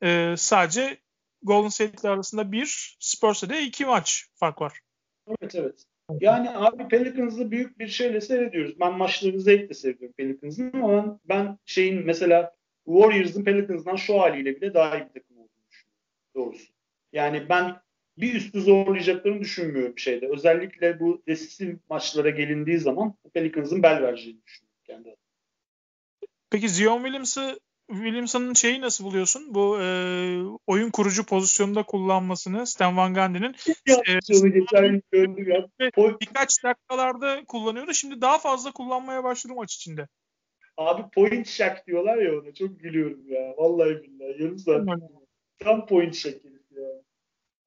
[0.04, 1.02] e, sadece
[1.44, 4.80] Golden State arasında bir, Spurs'ta da iki maç fark var.
[5.28, 5.91] Evet evet.
[6.22, 8.80] Yani abi Pelicans'ı büyük bir şeyle seyrediyoruz.
[8.80, 12.56] Ben maçlarını zevkle seviyorum Pelicans'ın ama ben şeyin mesela
[12.86, 16.02] Warriors'ın Pelicans'dan şu haliyle bile daha iyi bir takım olduğunu düşünüyorum.
[16.36, 16.74] Doğrusu.
[17.14, 17.76] Yani ben
[18.18, 20.28] bir üstü zorlayacaklarını düşünmüyorum şeyde.
[20.28, 25.16] Özellikle bu decisive maçlara gelindiği zaman Pelicans'ın bel vereceğini düşünüyorum kendi
[26.50, 27.60] Peki Zion Williams'ı
[27.92, 29.54] Williamson'ın şeyi nasıl buluyorsun?
[29.54, 29.86] Bu e,
[30.68, 33.56] oyun kurucu pozisyonunda kullanmasını Stan Van Gundy'nin
[33.88, 34.20] e,
[36.22, 37.94] birkaç dakikalarda kullanıyordu.
[37.94, 40.08] Şimdi daha fazla kullanmaya başladı maç içinde.
[40.78, 42.54] Abi point shack diyorlar ya ona.
[42.54, 43.54] Çok gülüyorum ya.
[43.58, 44.42] Vallahi billahi.
[44.44, 44.88] Yarım saat.
[45.60, 46.84] Tam point shack ya.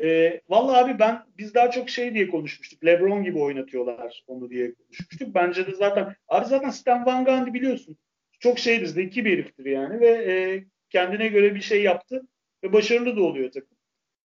[0.08, 2.84] E, vallahi abi ben biz daha çok şey diye konuşmuştuk.
[2.84, 5.34] LeBron gibi oynatıyorlar onu diye konuşmuştuk.
[5.34, 7.96] Bence de zaten abi zaten Stan Van Gundy biliyorsun
[8.44, 12.22] çok şeydir, zeki bir heriftir yani ve e, kendine göre bir şey yaptı
[12.64, 13.76] ve başarılı da oluyor takım.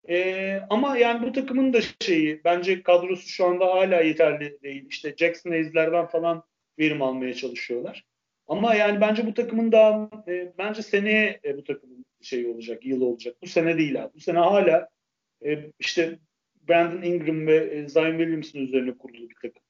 [0.08, 4.86] E, ama yani bu takımın da şeyi bence kadrosu şu anda hala yeterli değil.
[4.88, 6.42] İşte Jackson Hayes'lerden falan
[6.78, 8.04] verim almaya çalışıyorlar.
[8.46, 13.00] Ama yani bence bu takımın daha e, bence seneye e, bu takımın şey olacak, yıl
[13.00, 13.36] olacak.
[13.42, 14.14] Bu sene değil abi.
[14.14, 14.88] Bu sene hala
[15.44, 16.18] e, işte
[16.68, 19.62] Brandon Ingram ve e, Zion Williamson üzerine kurulu bir takım.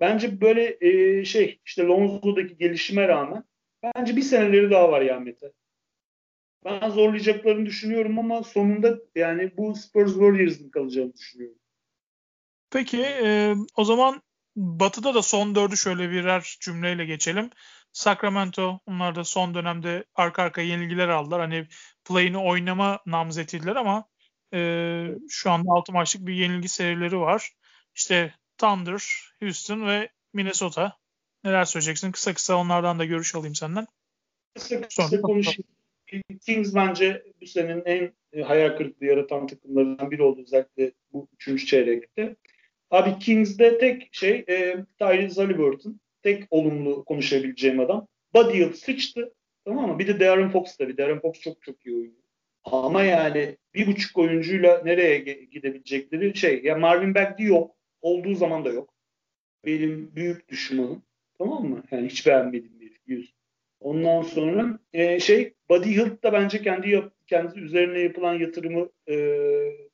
[0.00, 3.44] Bence böyle e, şey işte Lonzo'daki gelişime rağmen
[3.82, 5.52] Bence bir seneleri daha var ya Mete.
[6.64, 11.58] Ben zorlayacaklarını düşünüyorum ama sonunda yani bu Spurs Warriors'ın kalacağını düşünüyorum.
[12.70, 14.22] Peki e, o zaman
[14.56, 17.50] Batı'da da son dördü şöyle birer cümleyle geçelim.
[17.92, 21.40] Sacramento onlar da son dönemde arka arka yenilgiler aldılar.
[21.40, 21.66] Hani
[22.04, 24.08] play'ini oynama namzetildiler ama
[24.54, 27.52] e, şu anda 6 maçlık bir yenilgi serileri var.
[27.94, 30.98] İşte Thunder, Houston ve Minnesota.
[31.44, 32.12] Neler söyleyeceksin?
[32.12, 33.86] Kısa kısa onlardan da görüş alayım senden.
[34.54, 35.64] Kısa kısa konuşayım.
[36.46, 41.66] Kings bence bu senenin en e, hayal kırıklığı yaratan takımlarından biri oldu özellikle bu üçüncü
[41.66, 42.36] çeyrekte.
[42.90, 46.00] Abi Kings'de tek şey e, Tyrese Halliburton.
[46.22, 48.06] Tek olumlu konuşabileceğim adam.
[48.34, 49.34] Buddy sıçtı.
[49.64, 49.98] Tamam mı?
[49.98, 50.98] Bir de Darren Fox tabii.
[50.98, 52.22] Darren Fox çok çok iyi oynuyor.
[52.64, 55.18] Ama yani bir buçuk oyuncuyla nereye
[55.52, 56.62] gidebilecekleri şey.
[56.62, 57.76] Ya Marvin Bagley yok.
[58.00, 58.94] Olduğu zaman da yok.
[59.66, 61.02] Benim büyük düşmanım.
[61.40, 61.82] Tamam mı?
[61.90, 63.34] Yani hiç beğenmedim bir yüz.
[63.80, 69.16] Ondan sonra e, şey Buddy Hield da bence kendi yap, kendi üzerine yapılan yatırımı e,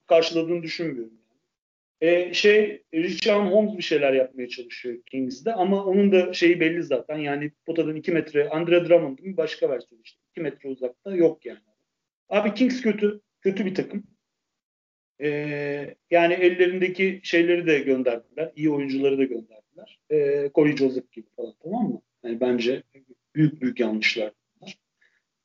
[0.06, 1.12] karşıladığını düşünmüyorum.
[2.00, 7.18] E, şey Richard Holmes bir şeyler yapmaya çalışıyor Kings'de ama onun da şeyi belli zaten.
[7.18, 10.20] Yani potadan 2 metre Andre Drummond'un başka versiyonu işte.
[10.30, 11.58] 2 metre uzakta yok yani.
[12.28, 13.20] Abi Kings kötü.
[13.40, 14.15] Kötü bir takım.
[15.20, 15.28] E,
[16.10, 18.52] yani ellerindeki şeyleri de gönderdiler.
[18.56, 20.00] iyi oyuncuları da gönderdiler.
[20.10, 22.02] E, Corey Joseph gibi falan tamam mı?
[22.24, 22.82] Yani bence
[23.34, 24.78] büyük büyük yanlışlar bunlar.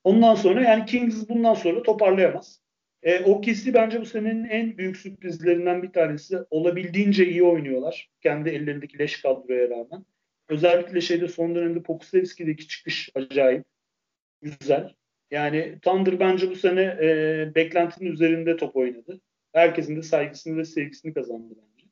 [0.03, 2.61] Ondan sonra yani Kings bundan sonra toparlayamaz.
[3.03, 6.37] E, OKC bence bu senenin en büyük sürprizlerinden bir tanesi.
[6.49, 8.09] Olabildiğince iyi oynuyorlar.
[8.21, 10.05] Kendi ellerindeki leş kadroya rağmen.
[10.49, 13.65] Özellikle şeyde son dönemde Pokusevski'deki çıkış acayip.
[14.41, 14.93] Güzel.
[15.31, 19.21] Yani Thunder bence bu sene e, beklentinin üzerinde top oynadı.
[19.53, 21.87] Herkesin de saygısını ve sevgisini kazandı bence.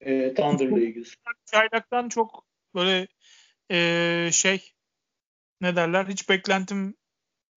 [0.00, 1.04] E, Thunder'la ilgili.
[1.46, 3.08] Çaylak'tan çok böyle
[3.70, 4.72] e, şey
[5.60, 6.96] ne derler hiç beklentim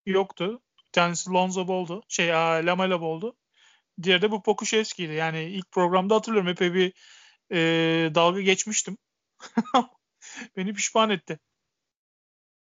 [0.05, 0.61] yoktu
[0.97, 2.03] tanesi Lonzo Ball'du.
[2.07, 3.35] Şey Lamela Ball'du.
[4.03, 5.13] Diğeri de bu Pokuševski'ydi.
[5.13, 6.93] Yani ilk programda hatırlıyorum epey bir
[7.51, 7.57] e,
[8.15, 8.97] dalga geçmiştim.
[10.57, 11.39] Beni pişman etti.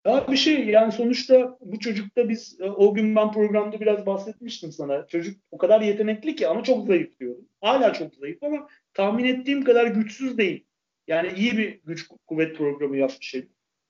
[0.06, 4.72] Ya bir şey yani sonuçta bu çocukta biz e, o gün ben programda biraz bahsetmiştim
[4.72, 5.06] sana.
[5.06, 7.48] Çocuk o kadar yetenekli ki ama çok zayıf diyorum.
[7.60, 10.64] Hala çok zayıf ama tahmin ettiğim kadar güçsüz değil.
[11.06, 13.34] Yani iyi bir güç kuvvet programı yapmış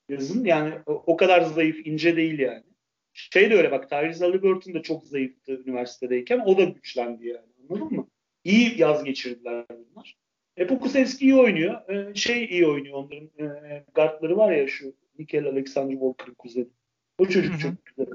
[0.09, 0.45] yazın.
[0.45, 2.65] Yani o kadar zayıf, ince değil yani.
[3.13, 7.97] Şey de öyle bak Tyrese Halliburton da çok zayıftı üniversitedeyken o da güçlendi yani anladın
[7.97, 8.09] mı?
[8.45, 10.17] İyi yaz geçirdiler bunlar.
[10.57, 11.89] E Pokusevski iyi oynuyor.
[11.89, 16.69] E, şey iyi oynuyor onların e, guardları var ya şu Nikel Alexander Walker'ın kuzeni.
[17.19, 18.07] O çocuk çok güzel.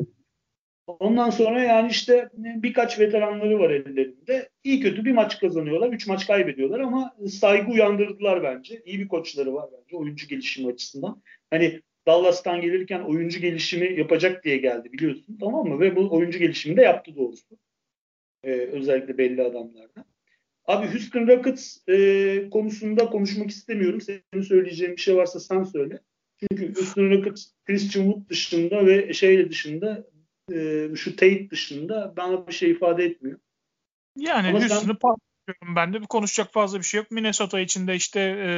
[0.87, 4.49] Ondan sonra yani işte birkaç veteranları var ellerinde.
[4.63, 5.93] İyi kötü bir maç kazanıyorlar.
[5.93, 8.81] Üç maç kaybediyorlar ama saygı uyandırdılar bence.
[8.85, 11.21] İyi bir koçları var bence oyuncu gelişimi açısından.
[11.49, 15.79] Hani Dallas'tan gelirken oyuncu gelişimi yapacak diye geldi biliyorsun tamam mı?
[15.79, 17.57] Ve bu oyuncu gelişimi de yaptı doğrusu.
[18.43, 20.05] Ee, özellikle belli adamlardan.
[20.65, 24.01] Abi Houston Rockets e, konusunda konuşmak istemiyorum.
[24.01, 25.99] Senin söyleyeceğin bir şey varsa sen söyle.
[26.41, 30.07] Çünkü Houston Rockets Christian Wood dışında ve şeyle dışında
[30.53, 33.39] e, şu Tate dışında bana bir şey ifade etmiyor.
[34.17, 35.75] Yani Ama Houston'ı sen...
[35.75, 36.01] ben de.
[36.01, 37.11] Bir konuşacak fazla bir şey yok.
[37.11, 38.49] Minnesota içinde işte e,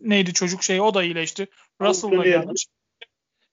[0.00, 1.48] neydi çocuk şey o da iyileşti.
[1.80, 2.52] Russell da geldi.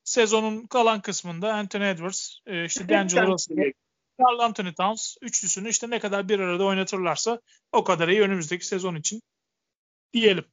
[0.04, 3.74] Sezonun kalan kısmında Anthony Edwards, e, işte D'Angelo Russell,
[4.20, 7.42] Carl Anthony Towns üçlüsünü işte ne kadar bir arada oynatırlarsa
[7.72, 9.22] o kadar iyi önümüzdeki sezon için
[10.14, 10.46] diyelim.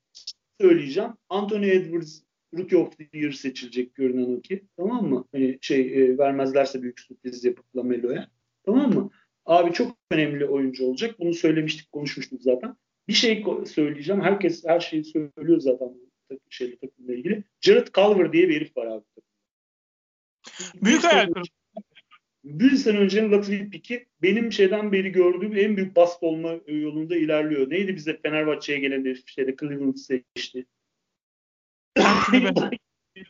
[0.60, 1.12] Söyleyeceğim.
[1.28, 2.23] Anthony Edwards
[2.58, 4.64] Rookie of the Year seçilecek görünen o ki.
[4.76, 5.24] Tamam mı?
[5.32, 8.28] Hani şey e, vermezlerse büyük sürpriz yapıp Lamelo'ya.
[8.66, 9.10] Tamam mı?
[9.46, 11.18] Abi çok önemli oyuncu olacak.
[11.18, 12.76] Bunu söylemiştik, konuşmuştuk zaten.
[13.08, 14.22] Bir şey söyleyeceğim.
[14.22, 15.94] Herkes her şeyi söylüyor zaten
[16.50, 17.44] şeyle takımla ilgili.
[17.60, 19.04] Jared Culver diye bir herif var abi.
[20.82, 21.28] Büyük hayal
[22.44, 27.70] Bir sene öncenin lottery piki benim şeyden beri gördüğüm en büyük bast olma yolunda ilerliyor.
[27.70, 30.66] Neydi bize Fenerbahçe'ye gelen bir şeyde Cleveland seçti.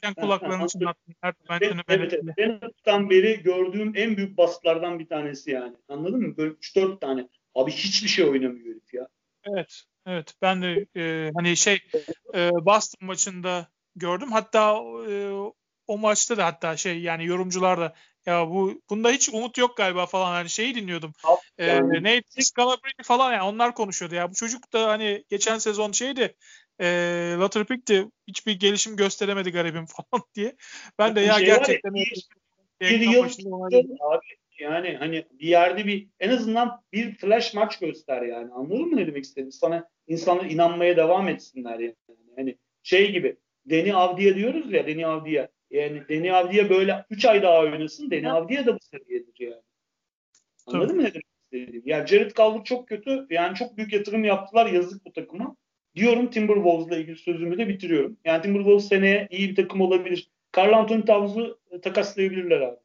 [0.03, 1.15] Sen kulaklarını çınlattın.
[1.49, 2.63] Ben, evet, evet.
[2.87, 5.77] Ben beri gördüğüm en büyük bastlardan bir tanesi yani.
[5.89, 6.37] Anladın mı?
[6.37, 7.29] Böyle 3-4 tane.
[7.55, 9.09] Abi hiçbir şey oynamıyor herif ya.
[9.45, 9.83] Evet.
[10.07, 10.35] Evet.
[10.43, 11.79] Ben de e, hani şey
[12.35, 14.33] e, Boston maçında gördüm.
[14.33, 15.33] Hatta e,
[15.87, 17.95] o maçta da hatta şey yani yorumcular da
[18.27, 21.13] ya bu bunda hiç umut yok galiba falan hani şeyi dinliyordum.
[21.59, 22.03] E, yani.
[22.03, 22.27] neydi?
[22.45, 24.31] Scalabrini falan yani onlar konuşuyordu ya.
[24.31, 26.35] Bu çocuk da hani geçen sezon şeydi
[26.81, 26.87] e,
[27.39, 30.57] lottery pick'ti hiçbir gelişim gösteremedi garibim falan diye.
[30.99, 32.05] Ben de ya şey gerçekten ya,
[32.81, 33.25] bir, bir yıl
[34.01, 34.27] abi
[34.59, 38.53] yani hani bir yerde bir en azından bir flash maç göster yani.
[38.53, 39.53] Anladın mı ne demek istedim?
[39.53, 41.95] Sana insanlar inanmaya devam etsinler yani.
[42.37, 43.37] Hani şey gibi
[43.67, 45.49] Deni Avdiye diyoruz ya Deni Avdiye.
[45.71, 48.11] Yani Deni Avdiye böyle 3 ay daha oynasın.
[48.11, 49.63] Deni Avdiye de bu seviyedir yani.
[50.67, 50.97] Anladın Tabii.
[50.97, 51.83] mı ne demek istediğim?
[51.87, 53.27] Yani Jared Calvert çok kötü.
[53.31, 54.67] Yani çok büyük yatırım yaptılar.
[54.67, 55.57] Yazık bu takıma.
[55.97, 58.17] Diyorum Timberwolves'la ilgili sözümü de bitiriyorum.
[58.25, 60.31] Yani Timberwolves seneye iyi bir takım olabilir.
[60.57, 62.77] Carl Anthony Towns'u takaslayabilirler abi.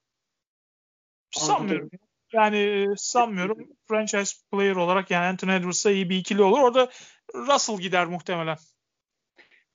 [1.31, 1.90] Sanmıyorum.
[2.34, 3.57] Yani e, sanmıyorum.
[3.88, 6.60] Franchise player olarak yani Anthony Edwards'a iyi bir ikili olur.
[6.60, 6.90] Orada
[7.36, 8.57] Russell gider muhtemelen.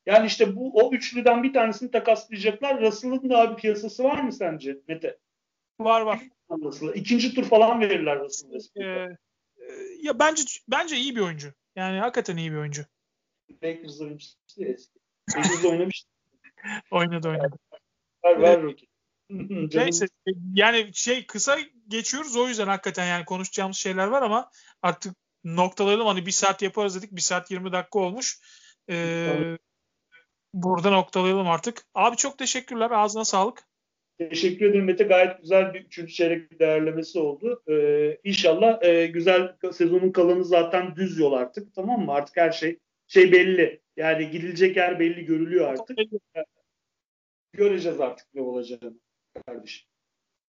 [0.06, 2.80] Yani işte bu o üçlüden bir tanesini takaslayacaklar.
[2.80, 5.18] Russell'ın da abi piyasası var mı sence Mete?
[5.80, 6.20] Var var.
[6.50, 6.92] Russell'a.
[6.92, 8.84] İkinci tur falan verirler Russell'a.
[8.84, 9.16] Ee,
[10.02, 11.52] ya bence bence iyi bir oyuncu.
[11.76, 12.84] Yani hakikaten iyi bir oyuncu.
[13.62, 15.00] Lakers oyuncusu eski.
[15.36, 16.04] Lakers'da oynamış.
[16.90, 17.56] oynadı oynadı.
[18.24, 18.88] Ver ver Rocky.
[19.74, 20.06] Neyse
[20.54, 21.58] yani şey kısa
[21.88, 24.50] geçiyoruz o yüzden hakikaten yani konuşacağımız şeyler var ama
[24.82, 25.14] artık
[25.44, 28.38] noktalayalım hani bir saat yaparız dedik bir saat 20 dakika olmuş.
[28.90, 29.56] Ee,
[30.54, 31.82] burada noktalayalım artık.
[31.94, 33.62] Abi çok teşekkürler ağzına sağlık.
[34.18, 35.04] Teşekkür ederim Mete.
[35.04, 37.62] Gayet güzel bir üçüncü çeyrek değerlemesi oldu.
[37.70, 41.74] Ee, inşallah e, güzel sezonun kalanı zaten düz yol artık.
[41.74, 42.12] Tamam mı?
[42.12, 42.78] Artık her şey
[43.14, 43.80] şey belli.
[43.96, 45.98] Yani gidilecek yer belli görülüyor artık.
[47.52, 48.94] Göreceğiz artık ne olacağını
[49.46, 49.88] kardeşim.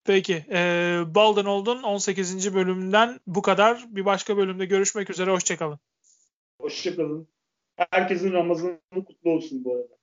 [0.03, 0.45] Peki.
[0.51, 0.59] E,
[1.07, 2.55] Baldan Old'un 18.
[2.55, 3.85] bölümünden bu kadar.
[3.88, 5.31] Bir başka bölümde görüşmek üzere.
[5.31, 5.79] Hoşçakalın.
[6.61, 7.27] Hoşçakalın.
[7.91, 9.97] Herkesin Ramazanı kutlu olsun bu arada.